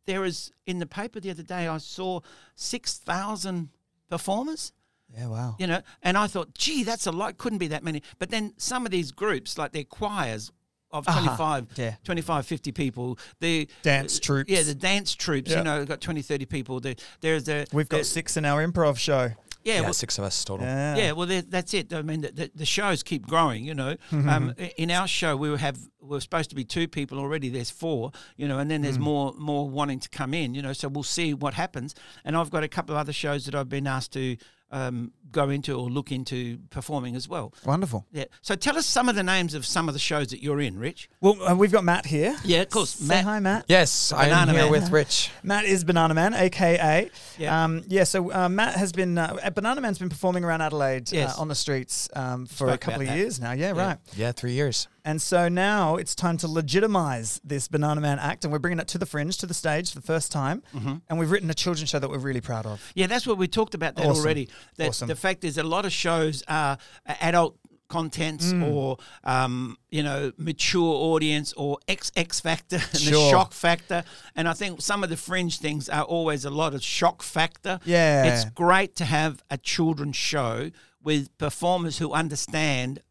there 0.05 0.23
is 0.23 0.51
in 0.65 0.79
the 0.79 0.85
paper 0.85 1.19
the 1.19 1.31
other 1.31 1.43
day 1.43 1.67
I 1.67 1.77
saw 1.77 2.21
six 2.55 2.97
thousand 2.97 3.69
performers. 4.09 4.71
Yeah, 5.13 5.27
wow. 5.27 5.55
You 5.59 5.67
know, 5.67 5.81
and 6.03 6.17
I 6.17 6.27
thought, 6.27 6.53
gee, 6.55 6.83
that's 6.83 7.07
a 7.07 7.11
lot. 7.11 7.37
Couldn't 7.37 7.59
be 7.59 7.67
that 7.67 7.83
many. 7.83 8.01
But 8.19 8.29
then 8.31 8.53
some 8.57 8.85
of 8.85 8.91
these 8.91 9.11
groups, 9.11 9.57
like 9.57 9.71
their 9.71 9.83
choirs 9.85 10.51
of 10.91 11.07
Uh-huh. 11.07 11.19
25, 11.19 11.67
Yeah. 11.77 11.95
25, 12.03 12.45
50 12.45 12.71
people, 12.71 13.17
the 13.39 13.67
Dance 13.81 14.19
troops. 14.19 14.49
Yeah, 14.51 14.63
the 14.63 14.75
dance 14.75 15.13
troops, 15.15 15.51
Yeah. 15.51 15.57
you 15.59 15.63
know, 15.63 15.85
got 15.85 16.01
20, 16.01 16.21
30 16.21 16.45
people. 16.45 16.79
The, 16.79 16.95
there's 17.21 17.45
the. 17.45 17.65
We've 17.73 17.87
got 17.89 17.99
the- 17.99 18.03
six 18.03 18.37
in 18.37 18.45
our 18.45 18.65
improv 18.65 18.97
show. 18.97 19.31
Yeah, 19.63 19.75
Yeah, 19.75 19.81
well- 19.81 19.93
six 19.93 20.17
of 20.19 20.23
us 20.25 20.43
total. 20.45 20.65
Yeah. 20.67 20.95
yeah, 20.95 21.11
well, 21.13 21.25
that's 21.49 21.73
it. 21.73 21.91
I 21.91 22.01
mean, 22.03 22.21
the, 22.21 22.31
the, 22.31 22.51
the 22.53 22.65
shows 22.65 23.01
keep 23.01 23.25
growing. 23.25 23.65
You 23.65 23.73
know, 23.73 23.95
Mm-hmm. 24.11 24.29
um, 24.29 24.53
in 24.77 24.91
our 24.91 25.07
show, 25.07 25.35
we 25.35 25.57
have 25.57 25.77
we're 25.99 26.19
supposed 26.19 26.51
to 26.51 26.55
be 26.55 26.63
two 26.63 26.87
people 26.87 27.17
already. 27.17 27.49
There's 27.49 27.71
four. 27.71 28.11
You 28.37 28.47
know, 28.47 28.59
and 28.59 28.69
then 28.69 28.81
Mm. 28.81 28.83
there's 28.83 28.99
more 28.99 29.33
more 29.37 29.67
wanting 29.67 29.99
to 30.01 30.09
come 30.09 30.33
in. 30.35 30.53
You 30.53 30.61
know, 30.61 30.73
so 30.73 30.87
we'll 30.87 31.01
see 31.03 31.33
what 31.33 31.55
happens. 31.55 31.95
And 32.23 32.37
I've 32.37 32.51
got 32.51 32.63
a 32.63 32.67
couple 32.67 32.93
of 32.95 32.99
other 32.99 33.11
shows 33.13 33.45
that 33.45 33.55
I've 33.55 33.67
been 33.69 33.87
asked 33.87 34.13
to 34.13 34.37
um, 34.72 35.11
go 35.32 35.49
into 35.49 35.74
or 35.78 35.89
look 35.89 36.11
into 36.11 36.57
performing 36.70 37.16
as 37.16 37.28
well. 37.30 37.53
Wonderful. 37.66 38.05
Yeah. 38.11 38.26
So 38.41 38.55
tell 38.55 38.78
us 38.78 38.86
some 38.86 39.07
of 39.09 39.16
the 39.16 39.24
names 39.24 39.53
of 39.53 39.66
some 39.66 39.88
of 39.88 39.93
the 39.93 39.99
shows 39.99 40.28
that 40.28 40.41
you're 40.41 40.59
in, 40.61 40.78
Rich. 40.80 41.09
Well, 41.22 41.41
uh, 41.41 41.55
we've 41.55 41.72
got 41.72 41.84
Matt 41.84 42.05
here. 42.05 42.36
Yeah, 42.43 42.61
of 42.61 42.70
course. 42.70 42.91
Say 42.91 43.07
Matt- 43.07 43.24
hi, 43.26 43.39
Matt. 43.39 43.66
Yes, 43.68 44.11
I 44.11 44.24
am 44.26 44.30
Banana 44.30 44.51
here 44.53 44.61
Man. 44.63 44.72
with 44.72 44.89
Rich. 44.91 45.32
Matt 45.43 45.66
is 45.66 45.84
Banana 45.84 46.13
Man, 46.13 46.34
aka. 46.34 47.09
Yeah. 47.38 47.63
Um, 47.63 47.84
yeah. 47.88 48.03
So 48.05 48.32
uh, 48.34 48.49
Matt 48.49 48.76
has 48.76 48.91
been 48.91 49.18
uh, 49.18 49.38
Banana 49.53 49.82
Man's 49.82 49.99
been 49.99 50.09
performing 50.09 50.43
around 50.43 50.61
Adelaide 50.61 51.11
Yes. 51.11 51.38
uh, 51.38 51.41
on 51.41 51.47
the 51.47 51.55
streets 51.55 52.09
um, 52.16 52.45
for 52.45 52.70
a 52.70 52.78
couple 52.78 53.01
of 53.01 53.07
that. 53.07 53.18
years 53.18 53.39
now. 53.39 53.51
Yeah, 53.51 53.74
Yeah. 53.74 53.86
right. 53.88 53.97
Yeah, 54.16 54.32
three 54.32 54.53
years. 54.53 54.88
And 55.05 55.21
so 55.21 55.47
now 55.47 55.95
it's 55.95 56.15
time 56.15 56.35
to 56.37 56.47
legitimize 56.47 57.39
this 57.43 57.67
Banana 57.67 58.01
Man 58.01 58.17
act, 58.19 58.43
and 58.43 58.51
we're 58.51 58.59
bringing 58.59 58.79
it 58.79 58.87
to 58.89 58.97
the 58.97 59.05
fringe, 59.05 59.37
to 59.37 59.45
the 59.45 59.53
stage 59.53 59.91
for 59.93 59.99
the 59.99 60.05
first 60.05 60.31
time. 60.31 60.63
Mm-hmm. 60.73 60.95
And 61.07 61.19
we've 61.19 61.29
written 61.31 61.49
a 61.49 61.53
children's 61.53 61.89
show 61.91 61.99
that 61.99 62.09
we're 62.09 62.17
really 62.17 62.41
proud 62.41 62.65
of. 62.65 62.81
Yeah, 62.95 63.07
that's 63.07 63.25
what 63.27 63.37
we 63.37 63.47
talked 63.47 63.75
about 63.75 63.95
that 63.95 64.05
Awesome. 64.07 64.21
already. 64.23 64.49
That 64.77 64.89
Awesome. 64.89 65.07
the 65.07 65.15
fact 65.15 65.43
is, 65.43 65.57
a 65.57 65.63
lot 65.63 65.85
of 65.85 65.91
shows 65.93 66.43
are 66.47 66.77
adult 67.21 67.57
contents 67.87 68.51
Mm. 68.51 68.71
or 68.73 68.97
um, 69.23 69.77
you 69.91 70.01
know 70.01 70.31
mature 70.37 70.91
audience 71.13 71.53
or 71.53 71.77
X 71.87 72.11
X 72.15 72.39
factor 72.39 72.77
and 72.77 72.83
the 72.91 73.29
shock 73.29 73.53
factor. 73.53 74.03
And 74.35 74.47
I 74.49 74.53
think 74.53 74.81
some 74.81 75.03
of 75.03 75.11
the 75.11 75.17
fringe 75.17 75.59
things 75.59 75.87
are 75.87 76.01
always 76.03 76.45
a 76.45 76.49
lot 76.49 76.73
of 76.73 76.81
shock 76.83 77.21
factor. 77.21 77.79
Yeah. 77.85 78.23
it's 78.33 78.45
great 78.45 78.95
to 78.95 79.05
have 79.05 79.43
a 79.51 79.57
children's 79.59 80.15
show 80.15 80.71
with 81.03 81.37
performers 81.37 81.99
who 81.99 82.11
understand 82.11 83.01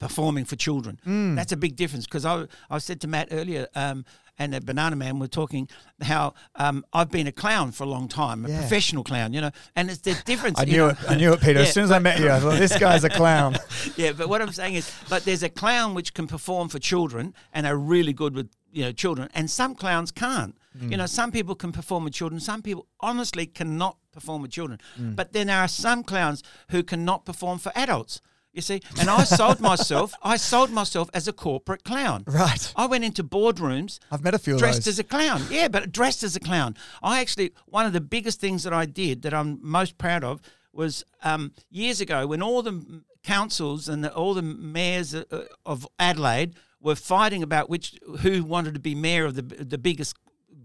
performing 0.00 0.44
for 0.44 0.56
children. 0.56 0.98
Mm. 1.06 1.36
That's 1.36 1.52
a 1.52 1.56
big 1.56 1.76
difference 1.76 2.06
because 2.06 2.24
I, 2.24 2.46
I 2.68 2.78
said 2.78 3.00
to 3.02 3.06
Matt 3.06 3.28
earlier, 3.30 3.68
um, 3.76 4.04
and 4.38 4.54
the 4.54 4.60
Banana 4.62 4.96
Man 4.96 5.18
were 5.18 5.28
talking 5.28 5.68
how 6.00 6.32
um, 6.56 6.84
I've 6.94 7.10
been 7.10 7.26
a 7.26 7.32
clown 7.32 7.70
for 7.72 7.84
a 7.84 7.86
long 7.86 8.08
time, 8.08 8.46
a 8.46 8.48
Yeah. 8.48 8.60
professional 8.60 9.04
clown, 9.04 9.34
you 9.34 9.42
know, 9.42 9.50
and 9.76 9.90
it's 9.90 10.00
the 10.00 10.14
difference. 10.24 10.58
I 10.58 10.64
knew 10.64 10.78
know. 10.78 10.88
it. 10.88 10.96
I 11.08 11.14
knew 11.16 11.32
it, 11.34 11.40
Peter. 11.40 11.58
Yeah, 11.60 11.66
as 11.66 11.74
soon 11.74 11.84
as 11.84 11.90
I 11.90 11.98
met 11.98 12.18
you, 12.18 12.30
I 12.30 12.40
thought 12.40 12.58
this 12.58 12.76
guy's 12.78 13.04
a 13.04 13.10
clown. 13.10 13.56
yeah, 13.96 14.12
but 14.12 14.28
what 14.30 14.40
I'm 14.40 14.52
saying 14.52 14.74
is, 14.76 14.90
but 15.10 15.24
there's 15.26 15.42
a 15.42 15.50
clown 15.50 15.94
which 15.94 16.14
can 16.14 16.26
perform 16.26 16.70
for 16.70 16.78
children 16.78 17.34
and 17.52 17.66
are 17.66 17.76
really 17.76 18.14
good 18.14 18.34
with 18.34 18.48
you 18.72 18.82
know 18.84 18.92
children, 18.92 19.28
and 19.34 19.50
some 19.50 19.74
clowns 19.74 20.10
can't. 20.10 20.56
You 20.80 20.96
know, 20.96 21.06
some 21.06 21.32
people 21.32 21.56
can 21.56 21.72
perform 21.72 22.04
with 22.04 22.14
children. 22.14 22.40
Some 22.40 22.62
people 22.62 22.86
honestly 23.00 23.44
cannot 23.44 23.96
perform 24.12 24.40
with 24.42 24.52
children. 24.52 24.78
But 24.96 25.32
then 25.32 25.48
there 25.48 25.58
are 25.58 25.66
some 25.68 26.04
clowns 26.04 26.42
who 26.70 26.82
cannot 26.84 27.24
perform 27.26 27.58
for 27.58 27.72
adults. 27.74 28.20
You 28.52 28.62
see, 28.62 28.80
and 28.98 29.08
I 29.08 29.22
sold 29.24 29.60
myself. 29.60 30.12
I 30.22 30.36
sold 30.36 30.70
myself 30.70 31.08
as 31.14 31.28
a 31.28 31.32
corporate 31.32 31.84
clown. 31.84 32.24
Right. 32.26 32.72
I 32.74 32.86
went 32.86 33.04
into 33.04 33.22
boardrooms 33.22 34.00
I've 34.10 34.24
met 34.24 34.34
a 34.34 34.38
few 34.38 34.54
of 34.54 34.58
dressed 34.58 34.88
as 34.88 34.98
a 34.98 35.04
clown. 35.04 35.42
Yeah, 35.50 35.68
but 35.68 35.92
dressed 35.92 36.24
as 36.24 36.34
a 36.34 36.40
clown. 36.40 36.76
I 37.02 37.20
actually 37.20 37.52
one 37.66 37.86
of 37.86 37.92
the 37.92 38.00
biggest 38.00 38.40
things 38.40 38.64
that 38.64 38.72
I 38.72 38.86
did 38.86 39.22
that 39.22 39.32
I'm 39.32 39.60
most 39.62 39.98
proud 39.98 40.24
of 40.24 40.40
was 40.72 41.04
um, 41.22 41.52
years 41.70 42.00
ago 42.00 42.26
when 42.26 42.42
all 42.42 42.62
the 42.62 43.02
councils 43.22 43.88
and 43.88 44.02
the, 44.02 44.12
all 44.12 44.34
the 44.34 44.42
mayors 44.42 45.14
uh, 45.14 45.44
of 45.64 45.86
Adelaide 45.98 46.54
were 46.80 46.96
fighting 46.96 47.42
about 47.42 47.68
which 47.68 47.98
who 48.20 48.42
wanted 48.42 48.74
to 48.74 48.80
be 48.80 48.94
mayor 48.94 49.26
of 49.26 49.34
the 49.36 49.42
the 49.42 49.78
biggest 49.78 50.16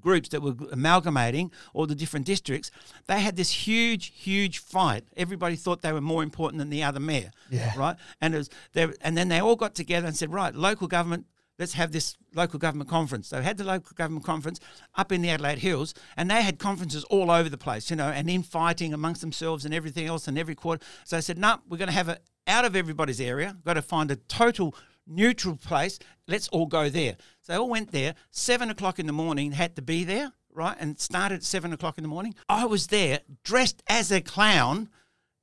groups 0.06 0.30
that 0.30 0.41
were 0.41 0.56
amalgamating 0.72 1.51
all 1.74 1.88
the 1.88 1.95
different 1.95 2.26
districts, 2.26 2.70
they 3.08 3.20
had 3.20 3.36
this 3.36 3.51
huge, 3.68 4.14
huge 4.16 4.60
fight. 4.60 5.03
Everybody 5.18 5.56
thought 5.56 5.82
they 5.82 5.91
were 5.91 5.99
more 5.99 6.24
important 6.24 6.60
than 6.60 6.70
the 6.70 6.84
other 6.84 6.99
mayor. 6.99 7.32
Yeah. 7.49 7.74
Right. 7.76 7.97
And 8.22 8.36
it 8.36 8.38
was 8.38 8.49
there, 8.74 8.93
and 9.01 9.18
then 9.18 9.28
they 9.30 9.41
all 9.41 9.56
got 9.56 9.74
together 9.76 10.08
and 10.08 10.16
said, 10.16 10.32
right, 10.32 10.53
local 10.56 10.88
government. 10.88 11.26
Let's 11.58 11.74
have 11.74 11.93
this 11.93 12.18
local 12.34 12.60
government 12.60 12.89
conference. 12.89 13.30
They 13.30 13.41
had 13.41 13.58
the 13.58 13.64
local 13.64 13.93
government 13.95 14.26
conference 14.26 14.60
up 14.95 15.14
in 15.14 15.22
the 15.22 15.30
Adelaide 15.30 15.60
Hills, 15.60 15.93
and 16.18 16.30
they 16.30 16.41
had 16.43 16.60
conferences 16.60 17.06
all 17.06 17.32
over 17.32 17.47
the 17.47 17.58
place, 17.58 17.89
you 17.89 17.95
know, 17.95 18.10
and 18.10 18.30
infighting 18.30 18.93
amongst 18.93 19.22
themselves 19.22 19.64
and 19.64 19.74
everything 19.74 20.06
else, 20.06 20.28
and 20.28 20.38
every 20.38 20.53
quarter. 20.53 20.86
So 21.06 21.16
they 21.16 21.22
said, 21.22 21.38
no, 21.38 21.60
we're 21.70 21.78
going 21.78 21.88
to 21.88 21.93
have 21.93 22.10
it 22.10 22.22
out 22.45 22.66
of 22.66 22.76
everybody's 22.76 23.22
area. 23.22 23.56
Got 23.66 23.76
to 23.76 23.82
find 23.82 24.12
a 24.12 24.18
total 24.18 24.76
neutral 25.08 25.56
place. 25.56 25.99
Let's 26.28 26.47
all 26.49 26.66
go 26.66 26.89
there. 26.89 27.16
So 27.41 27.53
they 27.53 27.58
all 27.60 27.70
went 27.70 27.91
there. 27.91 28.16
Seven 28.32 28.70
o'clock 28.70 28.99
in 28.99 29.08
the 29.08 29.14
morning, 29.14 29.51
had 29.51 29.76
to 29.76 29.82
be 29.82 30.03
there, 30.03 30.32
right? 30.53 30.76
And 30.80 30.99
started 30.99 31.36
at 31.36 31.43
seven 31.43 31.74
o'clock 31.74 31.97
in 31.97 32.03
the 32.03 32.08
morning. 32.08 32.36
I 32.49 32.66
was 32.66 32.88
there 32.88 33.20
dressed 33.43 33.84
as 33.88 34.12
a 34.12 34.22
clown, 34.22 34.89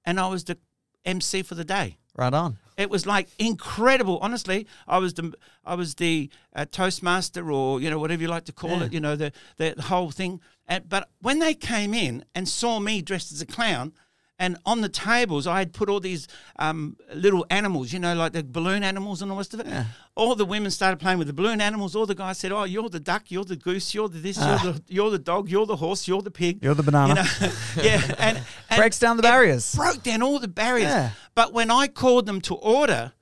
and 0.04 0.18
I 0.18 0.28
was 0.28 0.44
the 0.44 0.58
MC 1.04 1.42
for 1.42 1.54
the 1.54 1.64
day. 1.64 1.98
Right 2.16 2.34
on. 2.34 2.58
It 2.76 2.90
was 2.90 3.06
like 3.06 3.28
incredible. 3.38 4.18
Honestly, 4.20 4.66
I 4.88 4.98
was 4.98 5.14
the 5.14 5.32
I 5.64 5.74
was 5.74 5.94
the 5.94 6.30
uh, 6.54 6.66
toastmaster, 6.70 7.50
or 7.50 7.80
you 7.80 7.88
know 7.90 7.98
whatever 7.98 8.20
you 8.22 8.28
like 8.28 8.44
to 8.46 8.52
call 8.52 8.70
Yeah. 8.78 8.84
it. 8.84 8.92
You 8.92 9.00
know 9.00 9.16
the 9.16 9.32
the 9.56 9.74
whole 9.82 10.10
thing. 10.10 10.40
And, 10.66 10.88
but 10.88 11.08
when 11.20 11.38
they 11.38 11.54
came 11.54 11.92
in 11.94 12.24
and 12.34 12.48
saw 12.48 12.78
me 12.80 13.02
dressed 13.02 13.32
as 13.32 13.40
a 13.40 13.46
clown, 13.46 13.92
and 14.38 14.56
on 14.66 14.80
the 14.80 14.88
tables 14.88 15.46
I 15.46 15.58
had 15.60 15.72
put 15.72 15.88
all 15.88 16.00
these 16.00 16.26
um, 16.58 16.96
little 17.14 17.46
animals, 17.50 17.92
you 17.92 17.98
know, 18.00 18.14
like 18.14 18.32
the 18.32 18.42
balloon 18.42 18.82
animals 18.82 19.22
and 19.22 19.30
all 19.30 19.36
the 19.36 19.40
rest 19.40 19.54
of 19.54 19.60
it. 19.60 19.66
All 20.16 20.34
the 20.34 20.44
women 20.44 20.70
started 20.70 20.98
playing 20.98 21.18
with 21.18 21.26
the 21.28 21.32
balloon 21.32 21.60
animals. 21.60 21.94
All 21.94 22.06
the 22.06 22.14
guys 22.14 22.38
said, 22.38 22.50
"Oh, 22.52 22.64
you're 22.64 22.88
the 22.88 23.00
duck, 23.00 23.30
you're 23.30 23.44
the 23.44 23.56
goose, 23.56 23.94
you're 23.94 24.08
the 24.08 24.18
this, 24.18 24.38
Ah. 24.40 24.60
you're 24.62 24.72
the 24.72 24.82
you're 24.88 25.10
the 25.10 25.18
dog, 25.18 25.48
you're 25.48 25.66
the 25.66 25.76
horse, 25.76 26.08
you're 26.08 26.22
the 26.22 26.30
pig, 26.30 26.58
You're 26.62 26.74
the 26.74 26.82
banana. 26.82 27.24
You 27.40 27.46
know, 27.46 27.52
yeah, 27.82 28.14
and, 28.18 28.42
and 28.70 28.78
Breaks 28.78 28.98
down 28.98 29.16
the 29.16 29.22
barriers. 29.22 29.74
broke 29.74 30.02
down 30.02 30.22
all 30.22 30.38
the 30.38 30.48
barriers. 30.48 30.88
Yeah. 30.90 31.10
But 31.34 31.52
when 31.52 31.70
I 31.70 31.86
called 31.88 32.26
them 32.26 32.40
to 32.42 32.54
order, 32.56 33.12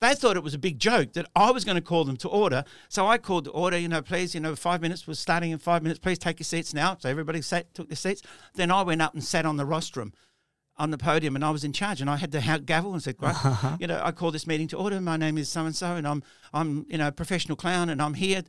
they 0.00 0.14
thought 0.14 0.36
it 0.36 0.42
was 0.44 0.54
a 0.54 0.58
big 0.58 0.78
joke 0.78 1.14
that 1.14 1.26
I 1.34 1.50
was 1.50 1.64
going 1.64 1.74
to 1.76 1.80
call 1.82 2.04
them 2.04 2.16
to 2.18 2.28
order. 2.28 2.64
So 2.88 3.06
I 3.06 3.18
called 3.18 3.46
to 3.46 3.50
order, 3.50 3.76
you 3.76 3.88
know, 3.88 4.00
please, 4.02 4.32
you 4.34 4.40
know, 4.40 4.54
five 4.54 4.80
minutes 4.80 5.06
was 5.08 5.18
starting 5.18 5.50
in 5.50 5.58
five 5.58 5.82
minutes. 5.82 5.98
Please 5.98 6.18
take 6.18 6.38
your 6.38 6.44
seats 6.44 6.72
now. 6.72 6.96
So 7.00 7.08
everybody 7.08 7.42
sat, 7.42 7.74
took 7.74 7.88
their 7.88 7.96
seats. 7.96 8.22
Then 8.54 8.70
I 8.70 8.82
went 8.82 9.02
up 9.02 9.14
and 9.14 9.24
sat 9.24 9.44
on 9.44 9.56
the 9.56 9.64
rostrum 9.66 10.12
on 10.78 10.90
the 10.90 10.98
podium 10.98 11.34
and 11.34 11.44
I 11.44 11.50
was 11.50 11.64
in 11.64 11.72
charge 11.72 12.00
and 12.00 12.08
I 12.08 12.16
had 12.16 12.30
the 12.30 12.40
ha- 12.40 12.58
gavel 12.58 12.92
and 12.92 13.02
said, 13.02 13.16
"Great, 13.16 13.30
uh-huh. 13.30 13.76
you 13.80 13.86
know, 13.86 14.00
I 14.02 14.12
call 14.12 14.30
this 14.30 14.46
meeting 14.46 14.68
to 14.68 14.76
order. 14.76 15.00
My 15.00 15.16
name 15.16 15.36
is 15.36 15.48
so 15.48 15.64
and 15.66 15.74
so 15.74 15.94
and 15.96 16.06
I'm 16.06 16.22
I'm 16.52 16.86
you 16.88 16.98
know 16.98 17.08
a 17.08 17.12
professional 17.12 17.56
clown 17.56 17.88
and 17.88 18.00
I'm 18.00 18.14
here 18.14 18.42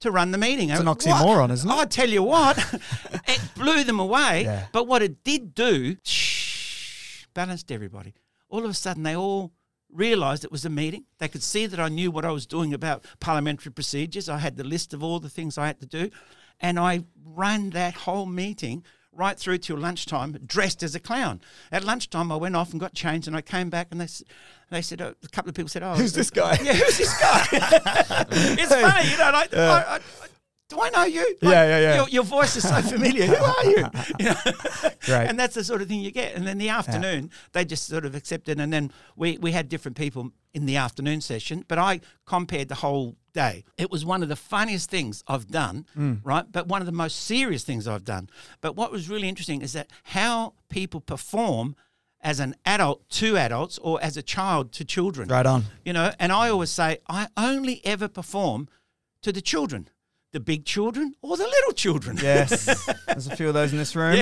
to 0.00 0.10
run 0.10 0.32
the 0.32 0.38
meeting." 0.38 0.70
It's 0.70 0.80
an 0.80 0.86
What? 0.86 0.98
oxymoron, 0.98 1.50
isn't 1.52 1.70
it? 1.70 1.74
I 1.74 1.84
tell 1.84 2.08
you 2.08 2.22
what, 2.22 2.58
it 3.28 3.40
blew 3.54 3.84
them 3.84 4.00
away. 4.00 4.44
Yeah. 4.44 4.66
But 4.72 4.86
what 4.86 5.02
it 5.02 5.22
did 5.22 5.54
do, 5.54 5.96
shh, 6.02 7.26
balanced 7.34 7.70
everybody. 7.70 8.14
All 8.48 8.64
of 8.64 8.70
a 8.70 8.74
sudden, 8.74 9.02
they 9.04 9.16
all 9.16 9.52
realised 9.92 10.44
it 10.44 10.52
was 10.52 10.64
a 10.64 10.70
meeting. 10.70 11.04
They 11.18 11.28
could 11.28 11.42
see 11.42 11.66
that 11.66 11.80
I 11.80 11.88
knew 11.88 12.10
what 12.10 12.24
I 12.24 12.30
was 12.30 12.46
doing 12.46 12.74
about 12.74 13.04
parliamentary 13.20 13.72
procedures. 13.72 14.28
I 14.28 14.38
had 14.38 14.56
the 14.56 14.64
list 14.64 14.92
of 14.92 15.02
all 15.02 15.20
the 15.20 15.28
things 15.28 15.56
I 15.56 15.66
had 15.68 15.80
to 15.80 15.86
do, 15.86 16.10
and 16.60 16.78
I 16.78 17.04
ran 17.24 17.70
that 17.70 17.94
whole 17.94 18.26
meeting 18.26 18.84
right 19.16 19.38
through 19.38 19.58
till 19.58 19.76
lunchtime, 19.76 20.38
dressed 20.46 20.82
as 20.82 20.94
a 20.94 21.00
clown. 21.00 21.40
At 21.72 21.84
lunchtime, 21.84 22.30
I 22.30 22.36
went 22.36 22.56
off 22.56 22.72
and 22.72 22.80
got 22.80 22.94
changed, 22.94 23.26
and 23.26 23.36
I 23.36 23.40
came 23.40 23.70
back, 23.70 23.88
and 23.90 24.00
they 24.00 24.08
they 24.70 24.82
said 24.82 25.00
uh, 25.00 25.12
a 25.22 25.28
couple 25.28 25.48
of 25.48 25.54
people 25.54 25.68
said, 25.68 25.82
"Oh, 25.82 25.94
Who's 25.94 26.12
this 26.12 26.30
guy? 26.30 26.58
Yeah, 26.62 26.74
who's 26.74 26.98
this 26.98 27.18
guy?" 27.20 27.46
it's 28.30 28.74
funny, 28.74 29.10
you 29.10 29.18
know. 29.18 29.30
Like, 29.32 29.54
I, 29.54 29.96
I, 29.96 30.00
do 30.68 30.80
I 30.80 30.90
know 30.90 31.04
you? 31.04 31.20
Like, 31.40 31.52
Yeah, 31.52 31.64
yeah, 31.64 31.78
yeah. 31.78 31.94
Your, 31.96 32.08
your 32.08 32.24
voice 32.24 32.56
is 32.56 32.68
so 32.68 32.80
familiar. 32.82 33.26
Who 33.26 33.36
are 33.36 33.64
you? 33.64 33.86
You 34.18 34.26
know? 34.26 34.90
Great. 35.02 35.28
And 35.28 35.38
that's 35.38 35.54
the 35.54 35.62
sort 35.62 35.80
of 35.82 35.88
thing 35.88 36.00
you 36.00 36.10
get. 36.10 36.34
And 36.34 36.46
then 36.46 36.58
the 36.58 36.70
afternoon, 36.70 37.30
they 37.52 37.64
just 37.64 37.86
sort 37.86 38.04
of 38.04 38.14
accepted. 38.14 38.58
And 38.58 38.72
then 38.72 38.90
we, 39.14 39.38
we 39.38 39.52
had 39.52 39.68
different 39.68 39.96
people 39.96 40.32
in 40.54 40.66
the 40.66 40.76
afternoon 40.76 41.20
session, 41.20 41.64
but 41.68 41.78
I 41.78 42.00
compared 42.24 42.68
the 42.68 42.76
whole 42.76 43.16
day. 43.36 43.64
It 43.78 43.90
was 43.92 44.04
one 44.04 44.22
of 44.24 44.28
the 44.28 44.34
funniest 44.54 44.90
things 44.90 45.22
I've 45.28 45.46
done, 45.46 45.86
Mm. 45.96 46.20
right? 46.24 46.46
But 46.50 46.66
one 46.66 46.82
of 46.82 46.86
the 46.86 46.98
most 47.04 47.16
serious 47.32 47.62
things 47.62 47.86
I've 47.86 48.04
done. 48.04 48.28
But 48.60 48.74
what 48.74 48.90
was 48.90 49.08
really 49.08 49.28
interesting 49.28 49.62
is 49.62 49.72
that 49.74 49.88
how 50.16 50.54
people 50.68 51.00
perform 51.00 51.76
as 52.20 52.40
an 52.40 52.54
adult 52.64 53.08
to 53.20 53.36
adults 53.36 53.78
or 53.78 54.02
as 54.02 54.16
a 54.16 54.22
child 54.22 54.72
to 54.72 54.84
children. 54.84 55.28
Right 55.28 55.46
on. 55.46 55.64
You 55.84 55.92
know, 55.92 56.12
and 56.18 56.32
I 56.32 56.48
always 56.48 56.70
say 56.70 56.98
I 57.08 57.28
only 57.36 57.80
ever 57.84 58.08
perform 58.08 58.68
to 59.22 59.30
the 59.32 59.40
children, 59.42 59.88
the 60.36 60.40
big 60.40 60.66
children 60.66 61.14
or 61.22 61.34
the 61.38 61.44
little 61.46 61.72
children. 61.72 62.18
Yes, 62.22 62.66
there's 63.06 63.26
a 63.26 63.34
few 63.34 63.48
of 63.48 63.54
those 63.54 63.72
in 63.72 63.78
this 63.78 63.96
room. 63.96 64.20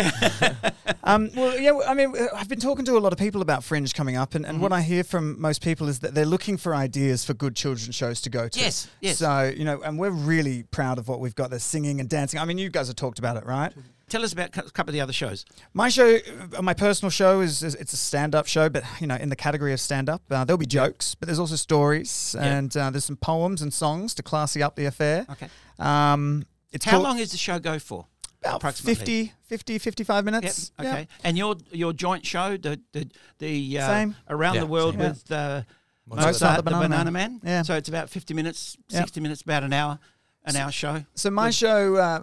um, 1.04 1.28
well, 1.34 1.58
yeah, 1.58 1.76
I 1.88 1.94
mean, 1.94 2.14
I've 2.32 2.48
been 2.48 2.60
talking 2.60 2.84
to 2.84 2.96
a 2.96 3.00
lot 3.00 3.12
of 3.12 3.18
people 3.18 3.42
about 3.42 3.64
Fringe 3.64 3.92
coming 3.92 4.16
up, 4.16 4.36
and, 4.36 4.46
and 4.46 4.60
what 4.60 4.70
Mm-hmm. 4.70 4.78
I 4.78 4.82
hear 4.82 5.02
from 5.04 5.40
most 5.40 5.60
people 5.60 5.88
is 5.88 5.98
that 6.00 6.14
they're 6.14 6.24
looking 6.24 6.56
for 6.56 6.72
ideas 6.72 7.24
for 7.24 7.34
good 7.34 7.56
children's 7.56 7.96
shows 7.96 8.20
to 8.22 8.30
go 8.30 8.48
to. 8.48 8.60
Yes, 8.60 8.88
yes. 9.00 9.18
So, 9.18 9.52
you 9.54 9.64
know, 9.64 9.82
and 9.82 9.98
we're 9.98 10.10
really 10.10 10.62
proud 10.62 10.98
of 10.98 11.08
what 11.08 11.18
we've 11.18 11.34
got. 11.34 11.50
There's 11.50 11.64
singing 11.64 11.98
and 11.98 12.08
dancing. 12.08 12.38
I 12.38 12.44
mean, 12.44 12.58
you 12.58 12.70
guys 12.70 12.86
have 12.86 12.96
talked 12.96 13.18
about 13.18 13.36
it, 13.36 13.44
right? 13.44 13.72
Tell 14.08 14.22
us 14.22 14.32
about 14.32 14.56
a 14.56 14.62
couple 14.70 14.90
of 14.90 14.92
the 14.92 15.00
other 15.00 15.12
shows. 15.12 15.44
My 15.72 15.88
show, 15.88 16.18
uh, 16.56 16.60
my 16.62 16.74
personal 16.74 17.10
show 17.10 17.40
is, 17.40 17.62
is 17.62 17.74
it's 17.76 17.92
a 17.92 17.96
stand-up 17.96 18.46
show, 18.46 18.68
but 18.68 18.84
you 19.00 19.06
know, 19.06 19.14
in 19.16 19.28
the 19.30 19.36
category 19.36 19.72
of 19.72 19.80
stand-up, 19.80 20.22
uh, 20.30 20.44
there'll 20.44 20.58
be 20.58 20.66
jokes, 20.66 21.14
but 21.14 21.26
there's 21.26 21.38
also 21.38 21.56
stories, 21.56 22.34
Yeah. 22.38 22.44
and 22.58 22.76
uh, 22.76 22.90
there's 22.90 23.04
some 23.06 23.16
poems 23.16 23.62
and 23.62 23.72
songs 23.72 24.14
to 24.14 24.22
classy 24.22 24.62
up 24.62 24.76
the 24.76 24.84
affair. 24.84 25.26
Okay. 25.30 25.48
Um, 25.78 26.44
it's 26.72 26.84
How 26.84 26.92
called- 26.92 27.04
long 27.04 27.16
does 27.16 27.32
the 27.32 27.38
show 27.38 27.58
go 27.58 27.78
for? 27.78 28.06
About 28.42 28.56
approximately? 28.56 28.94
50, 28.94 29.32
50, 29.46 29.78
55 29.78 30.16
Yep. 30.16 30.24
minutes. 30.26 30.72
Okay. 30.78 30.90
Yeah. 31.00 31.04
And 31.24 31.38
your 31.38 31.56
your 31.72 31.94
joint 31.94 32.26
show, 32.26 32.58
the 32.58 32.78
the 32.92 33.08
the 33.38 33.78
uh, 33.78 33.86
Same. 33.86 34.16
around 34.28 34.54
Yeah, 34.56 34.60
the 34.60 34.66
world 34.66 34.94
same. 34.96 35.02
with 35.02 35.32
uh, 35.32 35.62
Mozart, 36.06 36.26
Mozart, 36.26 36.56
the 36.56 36.62
the 36.62 36.70
Banana 36.70 36.88
Banana, 36.88 37.10
Man. 37.10 37.30
Man. 37.32 37.40
Yeah. 37.42 37.62
So 37.62 37.74
it's 37.74 37.88
about 37.88 38.10
fifty 38.10 38.34
minutes, 38.34 38.76
Yep. 38.90 39.00
sixty 39.04 39.20
minutes, 39.20 39.40
about 39.40 39.62
an 39.64 39.72
hour, 39.72 39.98
an 40.44 40.56
our 40.56 40.70
show. 40.72 41.04
So 41.14 41.30
my 41.30 41.46
Good. 41.48 41.54
show, 41.54 41.96
uh, 41.96 42.20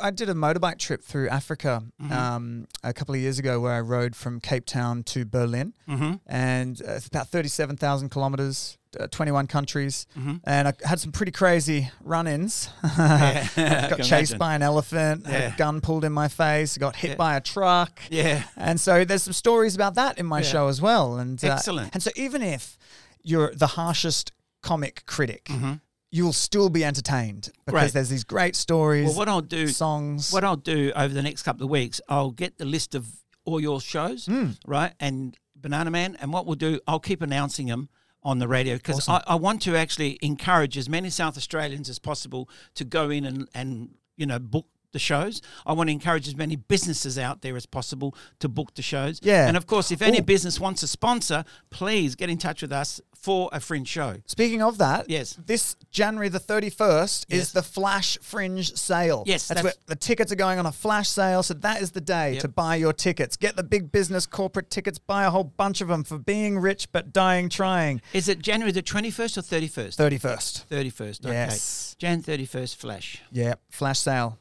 I, 0.00 0.06
I 0.08 0.10
did 0.10 0.28
a 0.28 0.34
motorbike 0.34 0.78
trip 0.78 1.02
through 1.02 1.28
Africa 1.28 1.82
Mhm. 2.02 2.10
um, 2.12 2.68
a 2.82 2.92
couple 2.92 3.14
of 3.14 3.20
years 3.20 3.38
ago, 3.38 3.60
where 3.60 3.72
I 3.74 3.80
rode 3.80 4.16
from 4.16 4.40
Cape 4.40 4.64
Town 4.64 5.02
to 5.04 5.24
Berlin, 5.24 5.74
Mm-hmm. 5.88 6.14
and 6.26 6.80
uh, 6.86 6.92
it's 6.92 7.06
about 7.06 7.28
thirty-seven 7.28 7.76
thousand 7.76 8.08
kilometers, 8.08 8.78
uh, 8.98 9.06
twenty-one 9.08 9.46
countries, 9.48 10.06
Mhm. 10.18 10.40
and 10.44 10.68
I 10.68 10.72
had 10.84 10.98
some 10.98 11.12
pretty 11.12 11.32
crazy 11.32 11.90
run-ins. 12.02 12.70
Yeah, 12.96 13.46
got 13.90 13.98
chased 13.98 14.10
imagine. 14.32 14.38
by 14.38 14.54
an 14.54 14.62
elephant, 14.62 15.26
had 15.26 15.52
a 15.52 15.56
gun 15.56 15.80
pulled 15.80 16.04
in 16.04 16.12
my 16.12 16.28
face, 16.28 16.78
got 16.78 16.96
hit 16.96 17.10
Yeah. 17.10 17.16
by 17.16 17.36
a 17.36 17.40
truck. 17.40 18.00
Yeah. 18.10 18.44
And 18.56 18.80
so 18.80 19.04
there's 19.04 19.24
some 19.24 19.32
stories 19.34 19.74
about 19.74 19.94
that 19.96 20.16
in 20.18 20.26
my 20.26 20.40
Yeah. 20.40 20.48
show 20.52 20.68
as 20.68 20.80
well. 20.80 21.16
And 21.18 21.42
uh, 21.44 21.48
Excellent. 21.48 21.90
And 21.94 22.02
so 22.02 22.10
even 22.16 22.40
if 22.42 22.78
you're 23.22 23.52
the 23.54 23.66
harshest 23.68 24.32
comic 24.62 25.04
critic, 25.06 25.44
Mhm. 25.46 25.80
You'll 26.10 26.32
still 26.32 26.68
be 26.70 26.84
entertained 26.84 27.50
because 27.66 27.92
there's 27.92 28.08
these 28.08 28.24
great 28.24 28.56
stories. 28.56 29.06
Well, 29.06 29.16
what 29.16 29.28
I'll 29.28 29.40
do, 29.42 29.68
songs. 29.68 30.32
what 30.32 30.42
I'll 30.44 30.56
do 30.56 30.92
over 30.96 31.12
the 31.12 31.22
next 31.22 31.42
couple 31.42 31.64
of 31.64 31.70
weeks, 31.70 32.00
I'll 32.08 32.30
get 32.30 32.58
the 32.58 32.64
list 32.64 32.94
of 32.94 33.06
all 33.44 33.60
your 33.60 33.80
shows, 33.80 34.26
Mm. 34.26 34.56
right, 34.66 34.92
and 35.00 35.36
Banana 35.56 35.90
Man, 35.90 36.16
and 36.20 36.32
what 36.32 36.46
we'll 36.46 36.54
do, 36.56 36.80
I'll 36.86 37.00
keep 37.00 37.20
announcing 37.22 37.66
them 37.66 37.88
on 38.22 38.38
the 38.38 38.48
radio 38.48 38.76
because 38.76 39.08
Awesome. 39.08 39.22
I, 39.26 39.32
I 39.32 39.34
want 39.36 39.62
to 39.62 39.76
actually 39.76 40.18
encourage 40.22 40.76
as 40.78 40.88
many 40.88 41.08
South 41.10 41.36
Australians 41.36 41.88
as 41.88 41.98
possible 41.98 42.48
to 42.74 42.84
go 42.84 43.10
in 43.10 43.24
and 43.24 43.48
and 43.54 43.90
you 44.16 44.26
know 44.26 44.38
book 44.38 44.66
the 44.92 44.98
shows. 44.98 45.42
I 45.66 45.72
want 45.72 45.88
to 45.88 45.92
encourage 45.92 46.26
as 46.28 46.36
many 46.36 46.56
businesses 46.56 47.18
out 47.18 47.42
there 47.42 47.56
as 47.56 47.66
possible 47.66 48.14
to 48.40 48.48
book 48.48 48.74
the 48.74 48.82
shows. 48.82 49.20
Yeah. 49.22 49.46
And 49.48 49.56
of 49.56 49.66
course, 49.66 49.90
if 49.90 50.02
any 50.02 50.18
Ooh. 50.18 50.22
business 50.22 50.58
wants 50.58 50.82
a 50.82 50.88
sponsor, 50.88 51.44
please 51.70 52.14
get 52.14 52.30
in 52.30 52.38
touch 52.38 52.62
with 52.62 52.72
us 52.72 53.00
for 53.14 53.48
a 53.52 53.58
fringe 53.60 53.88
show. 53.88 54.16
Speaking 54.26 54.62
of 54.62 54.78
that, 54.78 55.10
Yes. 55.10 55.36
this 55.44 55.74
January 55.90 56.28
the 56.28 56.38
31st 56.38 57.26
Yes. 57.28 57.40
is 57.40 57.52
the 57.52 57.62
Flash 57.62 58.16
Fringe 58.22 58.72
sale. 58.76 59.24
Yes, 59.26 59.48
that's, 59.48 59.60
that's- 59.60 59.64
where 59.64 59.72
the 59.86 59.96
tickets 59.96 60.30
are 60.32 60.36
going 60.36 60.58
on 60.58 60.66
a 60.66 60.72
flash 60.72 61.08
sale. 61.08 61.42
So 61.42 61.54
that 61.54 61.82
is 61.82 61.90
the 61.90 62.00
day 62.00 62.34
Yep. 62.34 62.42
to 62.42 62.48
buy 62.48 62.76
your 62.76 62.92
tickets. 62.92 63.36
Get 63.36 63.56
the 63.56 63.62
big 63.64 63.90
business 63.90 64.24
corporate 64.24 64.70
tickets, 64.70 64.98
buy 64.98 65.24
a 65.24 65.30
whole 65.30 65.44
bunch 65.44 65.80
of 65.80 65.88
them 65.88 66.04
for 66.04 66.16
being 66.18 66.58
rich 66.58 66.90
but 66.92 67.12
dying 67.12 67.48
trying. 67.48 68.00
Is 68.12 68.28
it 68.28 68.38
January 68.40 68.70
the 68.72 68.82
21st 68.82 69.36
or 69.36 69.42
31st? 69.42 69.96
31st. 69.96 70.66
31st. 70.68 71.26
Okay. 71.26 71.34
Yes. 71.34 71.96
Jan 71.98 72.22
31st 72.22 72.76
flash. 72.76 73.20
Yeah, 73.32 73.54
flash 73.70 73.98
sale. 73.98 74.38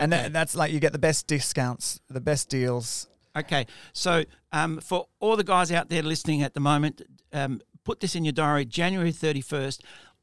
And 0.00 0.12
Okay. 0.12 0.22
that, 0.24 0.32
that's 0.32 0.54
like 0.56 0.72
you 0.72 0.80
get 0.80 0.92
the 0.92 0.98
best 0.98 1.26
discounts, 1.26 2.00
the 2.08 2.20
best 2.20 2.48
deals. 2.48 3.06
Okay, 3.36 3.66
so 3.92 4.24
um, 4.50 4.80
for 4.80 5.06
all 5.20 5.36
the 5.36 5.44
guys 5.44 5.70
out 5.70 5.88
there 5.88 6.02
listening 6.02 6.42
at 6.42 6.54
the 6.54 6.60
moment, 6.60 7.02
um, 7.32 7.60
put 7.84 8.00
this 8.00 8.16
in 8.16 8.24
your 8.24 8.32
diary 8.32 8.64
January 8.64 9.12
31st. 9.12 9.80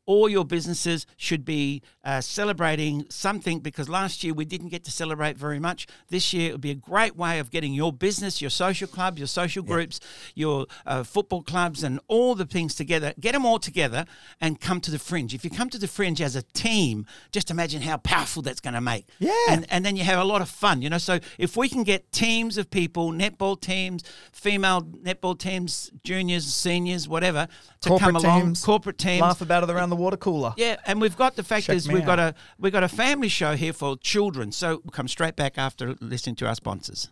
All 0.07 0.27
your 0.27 0.45
businesses 0.45 1.05
should 1.17 1.45
be 1.45 1.83
uh, 2.03 2.21
celebrating 2.21 3.05
something 3.09 3.59
because 3.59 3.87
last 3.87 4.23
year 4.23 4.33
we 4.33 4.45
didn't 4.45 4.69
get 4.69 4.83
to 4.85 4.91
celebrate 4.91 5.37
very 5.37 5.59
much. 5.59 5.85
This 6.09 6.33
year 6.33 6.49
it 6.49 6.51
would 6.53 6.61
be 6.61 6.71
a 6.71 6.75
great 6.75 7.15
way 7.15 7.37
of 7.37 7.51
getting 7.51 7.73
your 7.73 7.93
business, 7.93 8.41
your 8.41 8.49
social 8.49 8.87
clubs, 8.87 9.19
your 9.19 9.27
social 9.27 9.61
groups, 9.61 9.99
your 10.33 10.65
uh, 10.85 11.03
football 11.03 11.43
clubs, 11.43 11.83
and 11.83 11.99
all 12.07 12.33
the 12.33 12.45
things 12.45 12.73
together. 12.73 13.13
Get 13.19 13.33
them 13.33 13.45
all 13.45 13.59
together 13.59 14.05
and 14.41 14.59
come 14.59 14.81
to 14.81 14.91
the 14.91 14.97
fringe. 14.99 15.33
If 15.35 15.43
you 15.43 15.51
come 15.51 15.69
to 15.69 15.77
the 15.77 15.87
fringe 15.87 16.21
as 16.21 16.35
a 16.35 16.41
team, 16.41 17.05
just 17.31 17.51
imagine 17.51 17.81
how 17.81 17.97
powerful 17.97 18.41
that's 18.41 18.61
going 18.61 18.73
to 18.75 18.81
make. 18.81 19.05
Yeah. 19.19 19.33
And 19.49 19.65
and 19.69 19.85
then 19.85 19.97
you 19.97 20.05
have 20.05 20.19
a 20.19 20.23
lot 20.23 20.41
of 20.41 20.49
fun, 20.49 20.81
you 20.81 20.89
know. 20.89 20.97
So 20.97 21.19
if 21.37 21.57
we 21.57 21.67
can 21.67 21.83
get 21.83 22.09
teams 22.13 22.57
of 22.57 22.71
people, 22.71 23.11
netball 23.11 23.59
teams, 23.59 24.03
female 24.31 24.81
netball 24.81 25.37
teams, 25.37 25.91
juniors, 26.03 26.45
seniors, 26.45 27.09
whatever, 27.09 27.49
to 27.81 27.89
Corporate 27.89 28.13
come 28.13 28.15
along, 28.15 28.41
teams. 28.41 28.63
corporate 28.63 28.97
teams. 28.97 29.21
Laugh 29.21 29.41
about 29.41 29.63
it 29.63 29.69
around 29.69 29.89
the 29.89 29.96
water 29.97 30.17
cooler. 30.17 30.53
Yeah, 30.57 30.77
and 30.85 31.01
we've 31.01 31.17
got 31.17 31.35
the 31.35 31.43
fact 31.43 31.65
Check 31.65 31.75
is 31.75 31.87
we've 31.87 32.05
got 32.05 32.19
a 32.19 32.33
we've 32.59 32.73
got 32.73 32.83
a 32.83 32.89
family 32.89 33.29
show 33.29 33.55
here 33.55 33.73
for 33.73 33.97
children. 33.97 34.51
So 34.51 34.81
we'll 34.83 34.91
come 34.91 35.07
straight 35.07 35.35
back 35.35 35.57
after 35.57 35.95
listening 35.99 36.35
to 36.37 36.47
our 36.47 36.55
sponsors. 36.55 37.09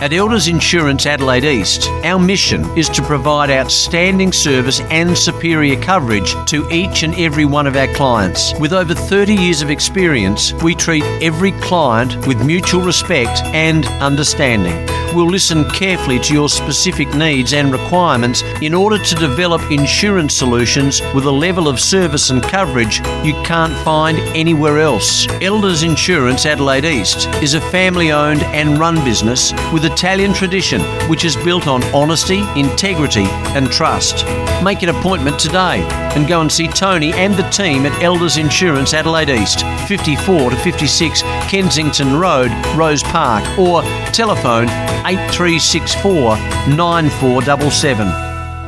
At 0.00 0.14
Elders 0.14 0.48
Insurance 0.48 1.04
Adelaide 1.04 1.44
East, 1.44 1.86
our 2.04 2.18
mission 2.18 2.64
is 2.74 2.88
to 2.88 3.02
provide 3.02 3.50
outstanding 3.50 4.32
service 4.32 4.80
and 4.90 5.16
superior 5.16 5.78
coverage 5.82 6.34
to 6.46 6.66
each 6.70 7.02
and 7.02 7.14
every 7.16 7.44
one 7.44 7.66
of 7.66 7.76
our 7.76 7.92
clients. 7.92 8.58
With 8.58 8.72
over 8.72 8.94
30 8.94 9.34
years 9.34 9.60
of 9.60 9.70
experience, 9.70 10.54
we 10.62 10.74
treat 10.74 11.04
every 11.22 11.52
client 11.60 12.26
with 12.26 12.42
mutual 12.42 12.80
respect 12.80 13.42
and 13.44 13.84
understanding. 14.00 14.72
We'll 15.12 15.26
listen 15.26 15.68
carefully 15.70 16.20
to 16.20 16.32
your 16.32 16.48
specific 16.48 17.12
needs 17.14 17.52
and 17.52 17.72
requirements 17.72 18.42
in 18.62 18.74
order 18.74 18.96
to 18.96 19.14
develop 19.16 19.60
insurance 19.70 20.36
solutions 20.36 21.00
with 21.14 21.24
a 21.24 21.30
level 21.30 21.66
of 21.66 21.80
service 21.80 22.30
and 22.30 22.40
coverage 22.40 23.00
you 23.24 23.34
can't 23.42 23.72
find 23.84 24.18
anywhere 24.36 24.78
else. 24.78 25.26
Elders 25.42 25.82
Insurance 25.82 26.46
Adelaide 26.46 26.84
East 26.84 27.28
is 27.42 27.54
a 27.54 27.60
family 27.60 28.12
owned 28.12 28.42
and 28.44 28.78
run 28.78 29.04
business 29.04 29.52
with 29.72 29.84
Italian 29.84 30.32
tradition 30.32 30.80
which 31.08 31.24
is 31.24 31.34
built 31.36 31.66
on 31.66 31.82
honesty, 31.92 32.40
integrity, 32.56 33.26
and 33.56 33.70
trust. 33.72 34.24
Make 34.62 34.82
an 34.82 34.90
appointment 34.90 35.40
today 35.40 35.82
and 36.14 36.28
go 36.28 36.40
and 36.40 36.52
see 36.52 36.68
Tony 36.68 37.12
and 37.14 37.34
the 37.34 37.48
team 37.50 37.84
at 37.84 38.02
Elders 38.02 38.36
Insurance 38.36 38.94
Adelaide 38.94 39.30
East, 39.30 39.64
54 39.88 40.50
to 40.50 40.56
56 40.56 41.22
Kensington 41.50 42.16
Road, 42.16 42.52
Rose 42.76 43.02
Park, 43.02 43.42
or 43.58 43.82
telephone 44.12 44.68
8364 45.04 46.36
9477. 46.76 48.06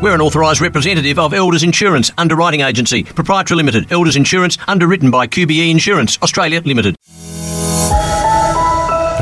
We're 0.03 0.17
an 0.17 0.21
authorised 0.21 0.61
representative 0.61 1.17
of 1.17 1.33
Elders 1.33 1.63
Insurance 1.63 2.11
Underwriting 2.19 2.63
Agency, 2.63 3.05
Proprietary 3.05 3.59
Limited, 3.59 3.93
Elders 3.93 4.17
Insurance, 4.17 4.59
underwritten 4.67 5.13
by 5.13 5.29
QBE 5.29 5.71
Insurance, 5.71 6.19
Australia 6.25 6.61
Limited. 6.65 6.97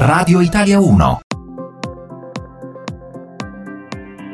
Radio 0.09 0.39
Italia 0.39 0.81
1. 0.81 0.99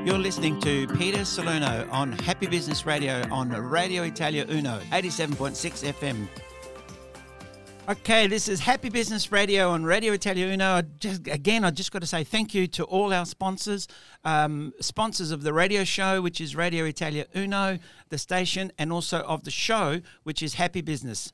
You're 0.07 0.19
listening 0.19 0.61
to 0.61 0.87
Peter 0.97 1.25
Salerno 1.25 1.89
on 1.91 2.13
Happy 2.13 2.47
Business 2.47 2.87
Radio 2.87 3.25
on 3.33 3.49
Radio 3.51 4.05
Italia 4.05 4.47
Uno, 4.49 4.79
87.6 4.93 5.93
FM. 5.93 6.29
Okay, 7.89 8.27
this 8.27 8.49
is 8.49 8.59
Happy 8.59 8.89
Business 8.89 9.31
Radio 9.31 9.71
on 9.71 9.85
Radio 9.85 10.13
Italia 10.13 10.47
Uno. 10.49 10.83
Just, 10.99 11.29
again, 11.29 11.63
I 11.63 11.71
just 11.71 11.93
got 11.93 12.01
to 12.01 12.07
say 12.07 12.25
thank 12.25 12.53
you 12.53 12.67
to 12.67 12.83
all 12.83 13.13
our 13.13 13.25
sponsors, 13.25 13.87
um, 14.25 14.75
sponsors 14.81 15.31
of 15.31 15.45
the 15.45 15.53
radio 15.53 15.85
show, 15.85 16.21
which 16.21 16.41
is 16.41 16.57
Radio 16.57 16.85
Italia 16.85 17.27
Uno, 17.37 17.79
the 18.09 18.19
station, 18.19 18.73
and 18.77 18.93
also 18.93 19.21
of 19.21 19.45
the 19.45 19.53
show, 19.53 20.01
which 20.25 20.43
is 20.43 20.55
Happy 20.55 20.81
Business. 20.81 21.31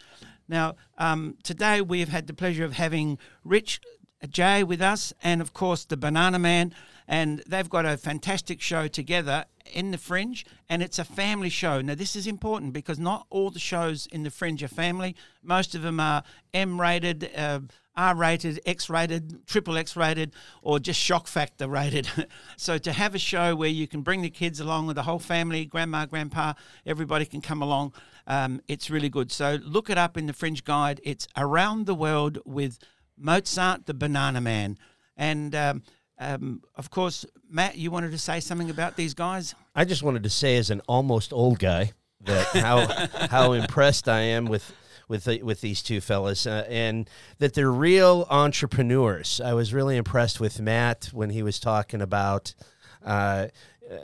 Now, 0.46 0.74
um, 0.98 1.38
today 1.42 1.80
we 1.80 2.00
have 2.00 2.10
had 2.10 2.26
the 2.26 2.34
pleasure 2.34 2.66
of 2.66 2.74
having 2.74 3.16
Rich 3.44 3.80
J 4.28 4.62
with 4.62 4.82
us, 4.82 5.14
and 5.22 5.40
of 5.40 5.54
course 5.54 5.86
the 5.86 5.96
Banana 5.96 6.38
Man, 6.38 6.74
and 7.08 7.42
they've 7.46 7.70
got 7.70 7.86
a 7.86 7.96
fantastic 7.96 8.60
show 8.60 8.88
together 8.88 9.46
in 9.66 9.90
the 9.90 9.98
Fringe, 9.98 10.44
and 10.68 10.82
it's 10.82 10.98
a 10.98 11.04
family 11.04 11.48
show. 11.48 11.80
Now 11.80 11.94
this 11.94 12.16
is 12.16 12.26
important 12.26 12.72
because 12.72 12.98
not 12.98 13.26
all 13.30 13.50
the 13.50 13.58
shows 13.58 14.06
in 14.06 14.22
the 14.22 14.30
Fringe 14.30 14.62
are 14.62 14.68
family. 14.68 15.16
Most 15.42 15.74
of 15.74 15.82
them 15.82 16.00
are 16.00 16.22
M-rated. 16.54 17.30
Uh, 17.36 17.60
R-rated, 17.94 18.60
X-rated, 18.64 19.46
triple 19.46 19.76
X-rated, 19.76 20.32
or 20.62 20.78
just 20.78 20.98
shock 20.98 21.26
factor 21.26 21.68
rated. 21.68 22.08
so 22.56 22.78
to 22.78 22.92
have 22.92 23.14
a 23.14 23.18
show 23.18 23.54
where 23.54 23.68
you 23.68 23.86
can 23.86 24.00
bring 24.00 24.22
the 24.22 24.30
kids 24.30 24.60
along 24.60 24.86
with 24.86 24.96
the 24.96 25.02
whole 25.02 25.18
family, 25.18 25.66
grandma, 25.66 26.06
grandpa, 26.06 26.54
everybody 26.86 27.26
can 27.26 27.42
come 27.42 27.60
along. 27.60 27.92
Um, 28.26 28.62
it's 28.66 28.88
really 28.88 29.10
good. 29.10 29.30
So 29.30 29.58
look 29.62 29.90
it 29.90 29.98
up 29.98 30.16
in 30.16 30.26
the 30.26 30.32
Fringe 30.32 30.64
Guide. 30.64 31.00
It's 31.04 31.28
around 31.36 31.86
the 31.86 31.94
world 31.94 32.38
with 32.46 32.78
Mozart, 33.18 33.86
the 33.86 33.94
Banana 33.94 34.40
Man. 34.40 34.78
And 35.16 35.54
um, 35.54 35.82
um, 36.22 36.62
of 36.76 36.90
course, 36.90 37.24
Matt, 37.50 37.76
you 37.76 37.90
wanted 37.90 38.10
to 38.12 38.18
say 38.18 38.40
something 38.40 38.70
about 38.70 38.96
these 38.96 39.14
guys. 39.14 39.54
I 39.74 39.84
just 39.84 40.02
wanted 40.02 40.22
to 40.24 40.30
say, 40.30 40.56
as 40.56 40.70
an 40.70 40.80
almost 40.88 41.32
old 41.32 41.58
guy, 41.58 41.92
that 42.24 42.46
how 42.48 42.86
how 43.30 43.52
impressed 43.52 44.08
I 44.08 44.20
am 44.20 44.46
with 44.46 44.72
with 45.08 45.24
the, 45.24 45.42
with 45.42 45.60
these 45.60 45.82
two 45.82 46.00
fellas, 46.00 46.46
uh, 46.46 46.64
and 46.68 47.08
that 47.38 47.54
they're 47.54 47.70
real 47.70 48.26
entrepreneurs. 48.30 49.40
I 49.44 49.52
was 49.54 49.74
really 49.74 49.96
impressed 49.96 50.40
with 50.40 50.60
Matt 50.60 51.10
when 51.12 51.30
he 51.30 51.42
was 51.42 51.58
talking 51.60 52.00
about. 52.02 52.54
Uh, 53.04 53.48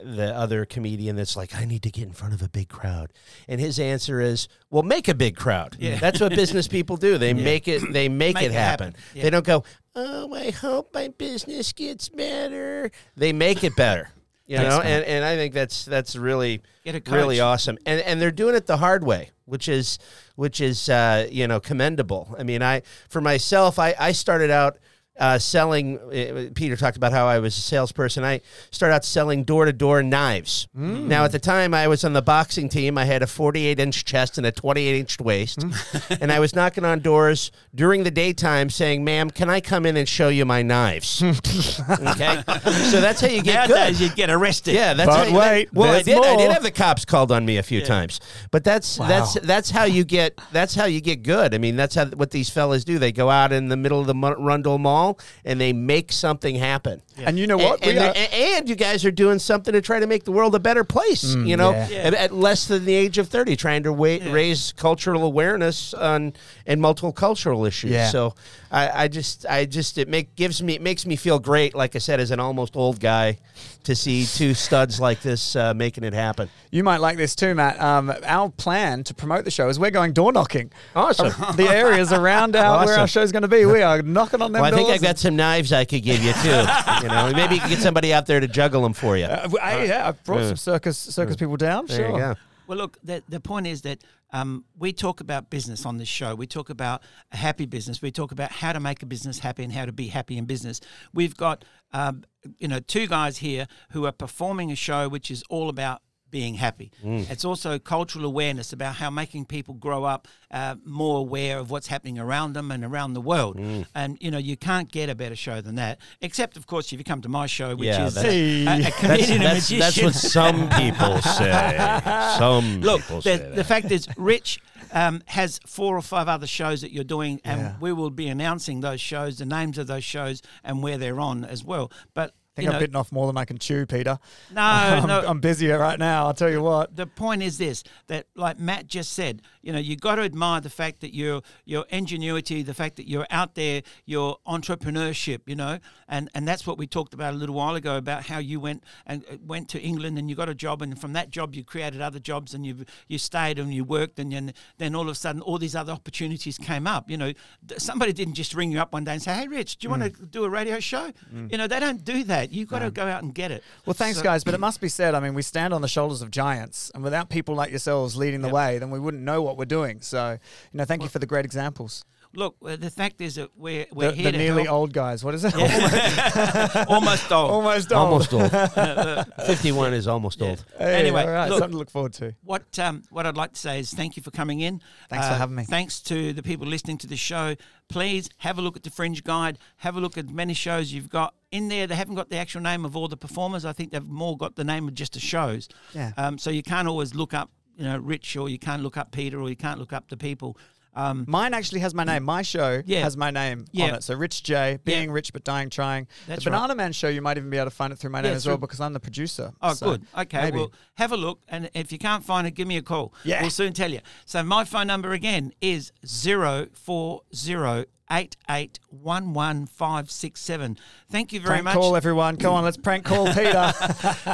the 0.04 0.34
other 0.36 0.66
comedian 0.66 1.16
that's 1.16 1.34
like, 1.34 1.54
I 1.54 1.64
need 1.64 1.82
to 1.84 1.90
get 1.90 2.02
in 2.02 2.12
front 2.12 2.34
of 2.34 2.42
a 2.42 2.48
big 2.48 2.68
crowd, 2.68 3.10
and 3.46 3.58
his 3.58 3.78
answer 3.78 4.20
is, 4.20 4.46
"Well, 4.70 4.82
make 4.82 5.08
a 5.08 5.14
big 5.14 5.34
crowd." 5.34 5.76
Yeah. 5.78 5.96
That's 5.98 6.20
what 6.20 6.30
business 6.34 6.68
people 6.76 6.98
do. 6.98 7.16
They 7.16 7.28
Yeah. 7.32 7.42
make 7.44 7.68
it. 7.68 7.90
They 7.92 8.08
make, 8.10 8.34
Make 8.34 8.42
it 8.44 8.46
it 8.46 8.52
happen. 8.52 8.88
happen. 8.88 9.00
Yeah. 9.14 9.22
They 9.22 9.30
don't 9.30 9.46
go, 9.46 9.64
"Oh, 9.98 10.32
I 10.34 10.50
hope 10.50 10.94
my 10.94 11.08
business 11.08 11.72
gets 11.72 12.08
better." 12.08 12.90
They 13.16 13.32
make 13.32 13.64
it 13.64 13.74
better. 13.76 14.10
You 14.46 14.56
Thanks, 14.56 14.76
know, 14.76 14.82
man. 14.82 15.02
and, 15.02 15.04
and 15.04 15.24
I 15.24 15.36
think 15.36 15.52
that's 15.52 15.84
that's 15.84 16.16
really 16.16 16.62
really 17.06 17.40
awesome, 17.40 17.76
and 17.84 18.00
and 18.00 18.20
they're 18.20 18.30
doing 18.30 18.54
it 18.54 18.66
the 18.66 18.78
hard 18.78 19.04
way, 19.04 19.30
which 19.44 19.68
is 19.68 19.98
which 20.36 20.60
is 20.60 20.88
uh, 20.88 21.26
you 21.30 21.46
know 21.46 21.60
commendable. 21.60 22.34
I 22.38 22.44
mean, 22.44 22.62
I 22.62 22.82
for 23.08 23.20
myself, 23.20 23.78
I 23.78 23.94
I 23.98 24.12
started 24.12 24.50
out. 24.50 24.78
Uh, 25.18 25.38
selling, 25.38 25.98
uh, 25.98 26.48
Peter 26.54 26.76
talked 26.76 26.96
about 26.96 27.12
how 27.12 27.26
I 27.26 27.38
was 27.40 27.56
a 27.58 27.60
salesperson. 27.60 28.22
I 28.24 28.40
started 28.70 28.94
out 28.94 29.04
selling 29.04 29.42
door 29.44 29.64
to 29.64 29.72
door 29.72 30.02
knives. 30.02 30.68
Mm. 30.78 31.06
Now, 31.08 31.24
at 31.24 31.32
the 31.32 31.38
time, 31.40 31.74
I 31.74 31.88
was 31.88 32.04
on 32.04 32.12
the 32.12 32.22
boxing 32.22 32.68
team. 32.68 32.96
I 32.96 33.04
had 33.04 33.22
a 33.22 33.26
48 33.26 33.80
inch 33.80 34.04
chest 34.04 34.38
and 34.38 34.46
a 34.46 34.52
28 34.52 34.98
inch 35.00 35.18
waist. 35.20 35.64
And 36.20 36.32
I 36.32 36.40
was 36.40 36.54
knocking 36.54 36.84
on 36.84 37.00
doors 37.00 37.50
during 37.74 38.02
the 38.04 38.10
daytime 38.10 38.70
saying, 38.70 39.04
Ma'am, 39.04 39.30
can 39.30 39.48
I 39.50 39.60
come 39.60 39.86
in 39.86 39.96
and 39.96 40.08
show 40.08 40.28
you 40.28 40.44
my 40.44 40.62
knives? 40.62 41.22
okay. 41.22 42.42
So 42.90 43.00
that's 43.00 43.20
how 43.20 43.28
you 43.28 43.42
get 43.42 43.68
Nowadays, 43.68 43.98
good. 43.98 44.04
you'd 44.04 44.16
get 44.16 44.30
arrested. 44.30 44.74
Yeah, 44.74 44.94
that's 44.94 45.08
But 45.08 45.16
how 45.16 45.24
you, 45.24 45.32
that- 45.32 45.50
wait, 45.52 45.72
well, 45.74 45.88
I 45.90 46.02
there's 46.02 46.04
did. 46.04 46.24
I 46.24 46.36
did 46.36 46.50
have 46.52 46.62
the 46.62 46.70
cops 46.70 47.04
called 47.04 47.30
on 47.32 47.44
me 47.44 47.56
a 47.58 47.62
few 47.62 47.82
times, 47.84 48.20
but 48.50 48.64
that's 48.64 48.96
that's 48.96 49.34
that's 49.40 49.70
how 49.70 49.84
you 49.84 50.04
get 50.04 50.38
that's 50.52 50.74
how 50.74 50.84
you 50.86 51.00
get 51.00 51.22
good. 51.22 51.54
I 51.54 51.58
mean, 51.58 51.76
that's 51.76 51.94
how 51.94 52.06
what 52.06 52.30
these 52.30 52.50
fellas 52.50 52.84
do. 52.84 52.98
They 52.98 53.12
go 53.12 53.30
out 53.30 53.52
in 53.52 53.68
the 53.68 53.76
middle 53.76 54.00
of 54.00 54.06
the 54.06 54.14
Mu- 54.14 54.34
Rundle 54.38 54.78
Mall 54.78 55.07
and 55.44 55.60
they 55.60 55.72
make 55.72 56.12
something 56.12 56.56
happen. 56.56 57.02
And 57.18 57.38
you 57.38 57.46
know 57.48 57.56
what? 57.56 57.80
And, 57.84 57.98
and, 57.98 58.06
are- 58.08 58.12
and- 58.16 58.32
and 58.58 58.68
you 58.68 58.74
guys 58.76 59.04
are 59.04 59.10
doing 59.10 59.38
something 59.40 59.72
to 59.72 59.80
try 59.80 59.98
to 60.00 60.06
make 60.06 60.24
the 60.24 60.30
world 60.32 60.54
a 60.54 60.58
better 60.60 60.84
place. 60.84 61.34
you 61.34 61.56
know, 61.56 61.70
yeah. 61.72 61.88
Yeah. 61.88 61.96
At, 61.98 62.14
at 62.14 62.32
less 62.32 62.66
than 62.68 62.84
the 62.84 62.94
age 62.94 63.18
of 63.18 63.28
thirty, 63.28 63.56
trying 63.56 63.82
to 63.84 63.92
wa- 63.92 64.18
raise 64.30 64.72
cultural 64.76 65.24
awareness 65.24 65.92
on 65.94 66.32
and 66.66 66.80
multiple 66.80 67.12
cultural 67.12 67.64
issues. 67.64 67.90
Yeah. 67.90 68.10
So 68.10 68.34
I, 68.70 69.04
I 69.04 69.08
just, 69.08 69.46
I 69.46 69.64
just, 69.64 69.98
it 69.98 70.08
make 70.08 70.34
gives 70.36 70.62
me, 70.62 70.74
it 70.74 70.82
makes 70.82 71.06
me 71.06 71.16
feel 71.16 71.38
great. 71.38 71.74
Like 71.74 71.96
I 71.96 71.98
said, 71.98 72.20
as 72.20 72.30
an 72.30 72.38
almost 72.40 72.76
old 72.76 73.00
guy, 73.00 73.38
to 73.84 73.94
see 73.96 74.26
two 74.26 74.52
studs 74.54 75.00
like 75.00 75.22
this 75.22 75.56
uh, 75.56 75.72
making 75.74 76.04
it 76.04 76.12
happen. 76.12 76.48
You 76.70 76.84
might 76.84 76.98
like 77.00 77.16
this 77.16 77.34
too, 77.34 77.54
Matt. 77.54 77.80
Um, 77.80 78.12
our 78.24 78.50
plan 78.50 79.02
to 79.04 79.14
promote 79.14 79.44
the 79.44 79.50
show 79.50 79.68
is 79.70 79.78
we're 79.78 79.90
going 79.90 80.12
door 80.12 80.30
knocking. 80.32 80.70
Awesome. 80.94 81.32
the 81.56 81.68
areas 81.68 82.12
around 82.12 82.54
our, 82.54 82.84
where 82.84 82.94
our 82.96 83.00
Awesome. 83.00 83.06
show's 83.06 83.32
going 83.32 83.42
to 83.42 83.48
be. 83.48 83.64
We 83.64 83.80
are 83.82 84.02
knocking 84.02 84.42
on 84.42 84.52
them 84.52 84.60
Well, 84.62 84.72
I 84.72 84.76
think 84.76 84.88
doors 84.88 84.97
I've 84.98 85.02
got 85.02 85.18
some 85.18 85.36
knives 85.36 85.72
I 85.72 85.84
could 85.84 86.02
give 86.02 86.22
you 86.22 86.32
too. 86.34 86.48
you 87.02 87.08
know, 87.08 87.32
maybe 87.34 87.54
you 87.54 87.60
can 87.60 87.70
get 87.70 87.78
somebody 87.80 88.12
out 88.12 88.26
there 88.26 88.40
to 88.40 88.48
juggle 88.48 88.82
them 88.82 88.92
for 88.92 89.16
you. 89.16 89.24
Uh, 89.24 89.48
I, 89.62 89.84
yeah, 89.84 90.08
I've 90.08 90.22
brought 90.24 90.40
Yeah. 90.40 90.48
some 90.48 90.56
circus 90.56 90.98
circus 90.98 91.36
people 91.36 91.56
down. 91.56 91.86
there 91.86 91.96
sure. 91.96 92.10
you 92.10 92.16
go. 92.18 92.34
Well, 92.66 92.78
look, 92.78 92.98
the, 93.02 93.22
the 93.28 93.40
point 93.40 93.66
is 93.66 93.80
that 93.82 94.04
um, 94.30 94.64
we 94.78 94.92
talk 94.92 95.20
about 95.20 95.48
business 95.48 95.86
on 95.86 95.96
this 95.96 96.08
show. 96.08 96.34
We 96.34 96.46
talk 96.46 96.68
about 96.68 97.02
a 97.32 97.36
happy 97.36 97.64
business. 97.64 98.02
We 98.02 98.10
talk 98.10 98.30
about 98.30 98.52
how 98.52 98.74
to 98.74 98.80
make 98.80 99.02
a 99.02 99.06
business 99.06 99.38
happy 99.38 99.64
and 99.64 99.72
how 99.72 99.86
to 99.86 99.92
be 99.92 100.08
happy 100.08 100.36
in 100.36 100.44
business. 100.44 100.80
We've 101.14 101.34
got, 101.34 101.64
um, 101.92 102.24
you 102.58 102.68
know, 102.68 102.78
two 102.78 103.06
guys 103.06 103.38
here 103.38 103.66
who 103.92 104.04
are 104.04 104.12
performing 104.12 104.70
a 104.70 104.76
show 104.76 105.08
which 105.08 105.30
is 105.30 105.42
all 105.48 105.70
about 105.70 106.02
being 106.30 106.54
happy. 106.54 106.90
It's 107.02 107.44
also 107.44 107.78
cultural 107.78 108.24
awareness 108.24 108.72
about 108.72 108.96
how 108.96 109.10
making 109.10 109.46
people 109.46 109.74
grow 109.74 110.04
up 110.04 110.28
uh, 110.50 110.76
more 110.84 111.18
aware 111.18 111.58
of 111.58 111.70
what's 111.70 111.86
happening 111.88 112.18
around 112.18 112.52
them 112.54 112.70
and 112.70 112.84
around 112.84 113.14
the 113.14 113.20
world. 113.20 113.58
And 113.94 114.16
you 114.20 114.30
know, 114.30 114.38
you 114.38 114.56
can't 114.56 114.90
get 114.90 115.08
a 115.08 115.14
better 115.14 115.36
show 115.36 115.60
than 115.60 115.74
that. 115.76 115.98
Except, 116.20 116.56
of 116.56 116.66
course, 116.66 116.92
if 116.92 116.98
you 116.98 117.04
come 117.04 117.20
to 117.22 117.28
my 117.28 117.46
show, 117.46 117.74
which 117.76 117.86
Yeah, 117.86 118.06
is 118.06 118.14
that's- 118.14 118.32
a, 118.34 118.62
a 118.62 118.64
That's, 118.82 118.98
comedian 119.00 119.32
and 119.32 119.42
that's, 119.42 119.68
that's 119.68 119.96
magician. 119.96 120.04
what 120.04 120.14
some 120.14 120.68
people 120.70 121.18
say. 121.22 121.78
Some 122.38 122.80
Look, 122.80 123.00
people 123.02 123.16
the, 123.16 123.22
say 123.38 123.50
the 123.54 123.64
fact 123.64 123.90
is, 123.90 124.08
Rich 124.16 124.60
um, 124.92 125.22
has 125.26 125.60
four 125.66 125.96
or 125.96 126.02
five 126.02 126.28
other 126.28 126.46
shows 126.46 126.80
that 126.82 126.92
you're 126.92 127.04
doing, 127.04 127.40
and 127.44 127.60
Yeah. 127.60 127.74
we 127.80 127.92
will 127.92 128.10
be 128.10 128.28
announcing 128.28 128.80
those 128.80 129.00
shows, 129.00 129.38
the 129.38 129.46
names 129.46 129.78
of 129.78 129.86
those 129.86 130.04
shows, 130.04 130.42
and 130.64 130.82
where 130.82 130.98
they're 130.98 131.20
on 131.20 131.44
as 131.44 131.64
well. 131.64 131.90
But 132.14 132.34
think 132.58 132.66
you 132.66 132.70
I've 132.70 132.74
know, 132.74 132.80
bitten 132.80 132.96
off 132.96 133.12
more 133.12 133.26
than 133.26 133.36
I 133.36 133.44
can 133.44 133.58
chew, 133.58 133.86
Peter. 133.86 134.18
no, 134.52 134.60
I'm, 134.62 135.06
no. 135.06 135.22
I'm 135.26 135.40
busier 135.40 135.78
right 135.78 135.98
now. 135.98 136.26
I'll 136.26 136.34
tell 136.34 136.50
you 136.50 136.60
what. 136.62 136.94
the 136.94 137.06
point 137.06 137.42
is 137.42 137.58
this: 137.58 137.84
that, 138.08 138.26
like 138.34 138.58
Matt 138.58 138.86
just 138.86 139.12
said, 139.12 139.42
you 139.62 139.72
know, 139.72 139.78
you 139.78 139.96
got 139.96 140.16
to 140.16 140.22
admire 140.22 140.60
the 140.60 140.70
fact 140.70 141.00
that 141.00 141.14
your 141.14 141.42
your 141.64 141.84
ingenuity, 141.90 142.62
the 142.62 142.74
fact 142.74 142.96
that 142.96 143.08
you're 143.08 143.26
out 143.30 143.54
there, 143.54 143.82
your 144.06 144.38
entrepreneurship, 144.46 145.40
you 145.46 145.56
know, 145.56 145.78
and 146.08 146.28
and 146.34 146.46
that's 146.46 146.66
what 146.66 146.78
we 146.78 146.86
talked 146.86 147.14
about 147.14 147.34
a 147.34 147.36
little 147.36 147.54
while 147.54 147.74
ago 147.74 147.96
about 147.96 148.24
how 148.24 148.38
you 148.38 148.60
went 148.60 148.82
and 149.06 149.24
uh, 149.30 149.36
went 149.46 149.68
to 149.68 149.80
England 149.80 150.18
and 150.18 150.28
you 150.28 150.36
got 150.36 150.48
a 150.48 150.54
job, 150.54 150.82
and 150.82 151.00
from 151.00 151.12
that 151.12 151.30
job 151.30 151.54
you 151.54 151.64
created 151.64 152.00
other 152.00 152.18
jobs, 152.18 152.54
and 152.54 152.66
you 152.66 152.84
you 153.06 153.18
stayed 153.18 153.58
and 153.58 153.72
you 153.72 153.84
worked, 153.84 154.18
and 154.18 154.32
then 154.32 154.52
then 154.78 154.94
all 154.94 155.02
of 155.02 155.08
a 155.08 155.14
sudden 155.14 155.40
all 155.42 155.58
these 155.58 155.76
other 155.76 155.92
opportunities 155.92 156.58
came 156.58 156.86
up. 156.86 157.08
You 157.10 157.16
know, 157.16 157.32
somebody 157.76 158.12
didn't 158.12 158.34
just 158.34 158.54
ring 158.54 158.72
you 158.72 158.80
up 158.80 158.92
one 158.92 159.04
day 159.04 159.12
and 159.12 159.22
say, 159.22 159.34
"Hey, 159.34 159.48
Rich, 159.48 159.76
do 159.78 159.86
you 159.86 159.90
want 159.90 160.02
to 160.02 160.26
do 160.26 160.44
a 160.44 160.50
radio 160.50 160.80
show?" 160.80 161.12
You 161.50 161.56
know, 161.58 161.66
they 161.66 161.80
don't 161.80 162.04
do 162.04 162.24
that. 162.24 162.47
You've 162.50 162.68
got 162.68 162.80
to 162.80 162.90
go 162.90 163.06
out 163.06 163.22
and 163.22 163.34
get 163.34 163.50
it. 163.50 163.62
Well, 163.86 163.94
thanks, 163.94 164.18
So- 164.18 164.24
guys. 164.24 164.44
But 164.44 164.54
it 164.54 164.60
must 164.60 164.80
be 164.80 164.88
said, 164.88 165.14
I 165.14 165.20
mean, 165.20 165.34
we 165.34 165.42
stand 165.42 165.72
on 165.74 165.82
the 165.82 165.88
shoulders 165.88 166.22
of 166.22 166.30
giants, 166.30 166.90
and 166.94 167.02
without 167.04 167.28
people 167.28 167.54
like 167.54 167.70
yourselves 167.70 168.16
leading 168.16 168.40
the 168.42 168.48
way, 168.48 168.78
then 168.78 168.90
we 168.90 168.98
wouldn't 169.00 169.22
know 169.22 169.42
what 169.42 169.56
we're 169.56 169.64
doing. 169.64 170.00
So, 170.00 170.38
you 170.72 170.78
know, 170.78 170.84
thank 170.84 171.02
you 171.02 171.08
for 171.08 171.18
the 171.18 171.26
great 171.26 171.44
examples. 171.44 172.04
Look, 172.34 172.56
uh, 172.62 172.76
the 172.76 172.90
fact 172.90 173.22
is 173.22 173.36
that 173.36 173.48
we're 173.56 173.86
we're 173.90 174.10
The, 174.10 174.16
here 174.16 174.24
the 174.24 174.32
to 174.32 174.38
nearly 174.38 174.64
help. 174.64 174.74
old 174.74 174.92
guys. 174.92 175.24
What 175.24 175.34
is 175.34 175.44
it? 175.46 175.54
almost 176.88 177.32
old. 177.32 177.50
Almost 177.50 177.90
old. 177.90 178.00
almost 178.32 178.34
old. 178.34 178.50
Fifty-one 179.46 179.94
is 179.94 180.06
almost 180.06 180.42
old. 180.42 180.62
Hey, 180.76 180.94
Anyway, 181.00 181.22
all 181.22 181.30
right, 181.30 181.48
look- 181.48 181.58
something 181.58 181.72
to 181.72 181.78
look 181.78 181.90
forward 181.90 182.12
to. 182.14 182.34
What 182.44 182.78
um, 182.78 183.02
what 183.10 183.24
I'd 183.26 183.36
like 183.38 183.54
to 183.54 183.58
say 183.58 183.80
is 183.80 183.92
thank 183.94 184.16
you 184.18 184.22
for 184.22 184.30
coming 184.30 184.60
in. 184.60 184.74
Uh, 184.74 185.06
Thanks 185.08 185.26
for 185.28 185.34
having 185.34 185.56
me. 185.56 185.64
Thanks 185.64 186.00
to 186.02 186.34
the 186.34 186.42
people 186.42 186.66
listening 186.66 186.98
to 186.98 187.06
the 187.06 187.16
show. 187.16 187.56
Please 187.88 188.28
have 188.38 188.58
a 188.58 188.60
look 188.62 188.76
at 188.76 188.82
the 188.82 188.90
Fringe 188.90 189.24
Guide. 189.24 189.58
Have 189.78 189.96
a 189.96 190.00
look 190.00 190.18
at 190.18 190.28
many 190.28 190.52
shows 190.52 190.92
you've 190.92 191.08
got 191.08 191.32
in 191.50 191.68
there. 191.68 191.86
They 191.86 191.94
haven't 191.94 192.14
got 192.14 192.30
the 192.30 192.36
actual 192.36 192.60
name 192.60 192.84
of 192.84 192.96
all 192.96 193.08
the 193.08 193.16
performers. 193.16 193.64
I 193.64 193.72
think 193.72 193.92
they've 193.92 194.04
more 194.04 194.36
got 194.36 194.56
the 194.56 194.64
name 194.64 194.88
of 194.88 194.94
just 194.94 195.14
the 195.14 195.20
shows. 195.20 195.68
Yeah. 195.94 196.12
Um, 196.16 196.38
so 196.38 196.50
you 196.50 196.62
can't 196.62 196.88
always 196.88 197.14
look 197.14 197.34
up, 197.34 197.50
you 197.76 197.84
know, 197.84 197.98
Rich, 197.98 198.36
or 198.36 198.48
you 198.48 198.58
can't 198.58 198.82
look 198.82 198.96
up 198.96 199.12
Peter, 199.12 199.40
or 199.40 199.48
you 199.48 199.56
can't 199.56 199.78
look 199.78 199.92
up 199.92 200.08
the 200.08 200.16
people. 200.16 200.56
Um, 200.94 201.24
Mine 201.28 201.54
actually 201.54 201.78
has 201.80 201.94
my 201.94 202.02
name. 202.02 202.24
My 202.24 202.42
show 202.42 202.82
Yeah. 202.84 203.02
has 203.02 203.16
my 203.16 203.30
name 203.30 203.66
Yeah. 203.70 203.84
on 203.90 203.94
it. 203.96 204.02
So 204.02 204.14
Rich 204.16 204.42
J, 204.42 204.78
being 204.84 205.12
rich 205.12 205.32
but 205.32 205.44
dying 205.44 205.70
trying. 205.70 206.08
That's 206.26 206.42
the 206.44 206.50
right. 206.50 206.56
Banana 206.56 206.74
Man 206.74 206.92
show, 206.92 207.08
you 207.08 207.22
might 207.22 207.36
even 207.36 207.50
be 207.50 207.56
able 207.56 207.70
to 207.70 207.76
find 207.76 207.92
it 207.92 208.00
through 208.00 208.10
my 208.10 208.20
name 208.20 208.32
Yeah, 208.32 208.36
as 208.36 208.46
well 208.46 208.56
because 208.56 208.80
I'm 208.80 208.94
the 208.94 208.98
producer. 209.00 209.52
Oh, 209.62 209.74
So 209.74 209.90
good. 209.90 210.06
Okay. 210.18 210.42
maybe. 210.42 210.58
Well, 210.58 210.72
have 210.94 211.12
a 211.12 211.16
look, 211.16 211.40
and 211.46 211.70
if 211.72 211.92
you 211.92 211.98
can't 211.98 212.24
find 212.24 212.48
it, 212.48 212.52
give 212.52 212.66
me 212.66 212.78
a 212.78 212.82
call. 212.82 213.14
Yeah. 213.22 213.42
We'll 213.42 213.50
soon 213.50 213.74
tell 213.74 213.92
you. 213.92 214.00
So 214.24 214.42
my 214.42 214.64
phone 214.64 214.88
number 214.88 215.12
again 215.12 215.52
is 215.60 215.92
zero 216.04 216.66
four 216.72 217.20
zero 217.32 217.84
eight 218.10 218.36
eight 218.50 218.78
one 218.88 219.32
one 219.34 219.66
five 219.66 220.10
six 220.10 220.40
seven. 220.40 220.76
Thank 221.10 221.32
you 221.32 221.40
very 221.40 221.50
prank 221.54 221.64
much. 221.64 221.74
call 221.74 221.96
everyone. 221.96 222.36
Come 222.36 222.54
on, 222.54 222.64
let's 222.64 222.76
prank 222.76 223.04
call 223.04 223.26
Peter. 223.26 223.72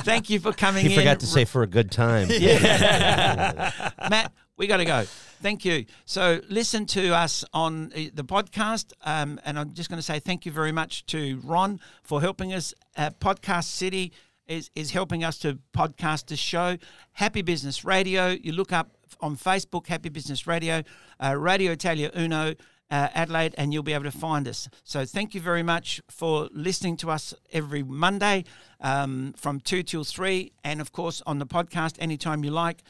Thank 0.03 0.31
you 0.31 0.41
for 0.41 0.53
coming 0.53 0.85
He 0.85 0.93
in. 0.95 0.99
forgot 0.99 1.21
to 1.21 1.27
say 1.27 1.45
for 1.45 1.63
a 1.63 1.67
good 1.67 1.91
time. 1.91 2.29
Yeah. 2.31 3.71
Matt, 4.11 4.33
we 4.57 4.67
got 4.67 4.79
to 4.79 4.85
go. 4.85 5.05
Thank 5.43 5.65
you. 5.65 5.85
So 6.05 6.41
listen 6.49 6.87
to 6.87 7.15
us 7.15 7.45
on 7.53 7.93
uh, 7.95 8.05
the 8.15 8.25
podcast, 8.25 8.93
um, 9.05 9.39
and 9.45 9.59
I'm 9.59 9.75
just 9.75 9.91
going 9.91 9.99
to 9.99 10.03
say 10.03 10.19
thank 10.21 10.47
you 10.47 10.53
very 10.53 10.73
much 10.73 11.05
to 11.07 11.41
Ron 11.45 11.81
for 12.03 12.21
helping 12.21 12.53
us. 12.53 12.73
Uh, 12.97 13.11
podcast 13.11 13.65
City 13.65 14.13
is 14.47 14.71
is 14.75 14.91
helping 14.91 15.25
us 15.25 15.39
to 15.39 15.59
podcast 15.77 16.27
this 16.27 16.39
show. 16.39 16.77
Happy 17.13 17.43
Business 17.43 17.85
Radio. 17.85 18.29
You 18.29 18.53
look 18.53 18.73
up 18.73 18.91
on 19.21 19.37
Facebook, 19.37 19.87
Happy 19.87 20.09
Business 20.09 20.47
Radio, 20.47 20.83
uh, 21.23 21.35
Radio 21.37 21.73
Italia 21.73 22.11
Uno. 22.17 22.55
Uh, 22.91 23.09
Adelaide, 23.15 23.55
and 23.57 23.73
you'll 23.73 23.83
be 23.83 23.95
able 23.95 24.05
to 24.05 24.11
find 24.11 24.47
us. 24.47 24.69
So, 24.85 25.05
thank 25.07 25.35
you 25.35 25.41
very 25.41 25.63
much 25.63 26.03
for 26.11 26.49
listening 26.53 26.97
to 26.99 27.11
us 27.11 27.35
every 27.51 27.83
Monday 27.83 28.45
um, 28.81 29.33
from 29.37 29.59
2 29.61 29.83
till 29.83 30.05
3, 30.05 30.53
and 30.63 30.81
of 30.81 30.93
course 30.93 31.23
on 31.27 31.39
the 31.39 31.47
podcast 31.47 31.97
anytime 31.99 32.45
you 32.45 32.51
like 32.51 32.83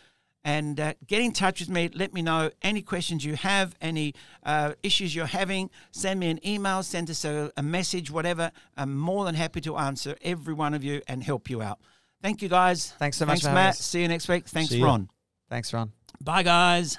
and 0.45 0.79
uh, 0.79 0.95
get 1.07 1.23
in 1.23 1.33
touch 1.33 1.61
with 1.61 1.71
me. 1.71 1.91
Let 1.93 2.13
me 2.13 2.23
know 2.23 2.51
any 2.63 2.83
questions 2.83 3.25
you 3.25 3.35
have, 3.35 3.75
any 3.81 4.15
uh, 4.45 4.75
issues 4.83 5.15
you're 5.15 5.27
having. 5.27 5.71
Send 5.91 6.21
me 6.21 6.29
an 6.29 6.47
email, 6.47 6.83
send 6.83 7.11
us 7.11 7.25
a, 7.25 7.51
a 7.57 7.63
message, 7.63 8.11
whatever. 8.11 8.53
I'm 8.77 8.97
more 8.97 9.25
than 9.25 9.35
happy 9.35 9.61
to 9.63 9.77
answer 9.77 10.17
every 10.23 10.55
one 10.55 10.75
of 10.75 10.85
you 10.85 11.01
and 11.09 11.25
help 11.25 11.49
you 11.49 11.63
out. 11.63 11.81
Thank 12.23 12.43
you, 12.43 12.49
guys. 12.49 12.93
Thanks 12.99 13.17
so 13.17 13.27
much 13.27 13.43
Thanks, 13.43 13.55
Matt. 13.55 13.71
us. 13.71 13.79
See 13.81 14.03
you 14.03 14.09
next 14.09 14.29
week. 14.29 14.47
Thanks, 14.47 14.75
Ron. 14.77 15.09
Thanks, 15.49 15.73
Ron. 15.73 15.93
Bye, 16.21 16.43
guys. 16.43 16.99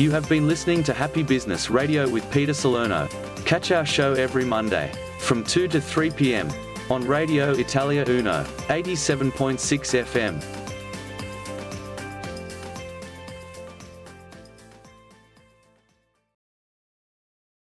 You 0.00 0.10
have 0.12 0.26
been 0.30 0.48
listening 0.48 0.82
to 0.84 0.94
Happy 0.94 1.22
Business 1.22 1.68
Radio 1.68 2.08
with 2.08 2.24
Peter 2.30 2.54
Salerno. 2.54 3.06
Catch 3.44 3.70
our 3.70 3.84
show 3.84 4.14
every 4.14 4.46
Monday 4.46 4.90
from 5.18 5.44
2 5.44 5.68
to 5.68 5.78
3 5.78 6.10
p.m. 6.12 6.48
on 6.88 7.06
Radio 7.06 7.52
Italia 7.52 8.02
Uno, 8.08 8.44
87.6 8.68 9.58
FM. 9.58 10.59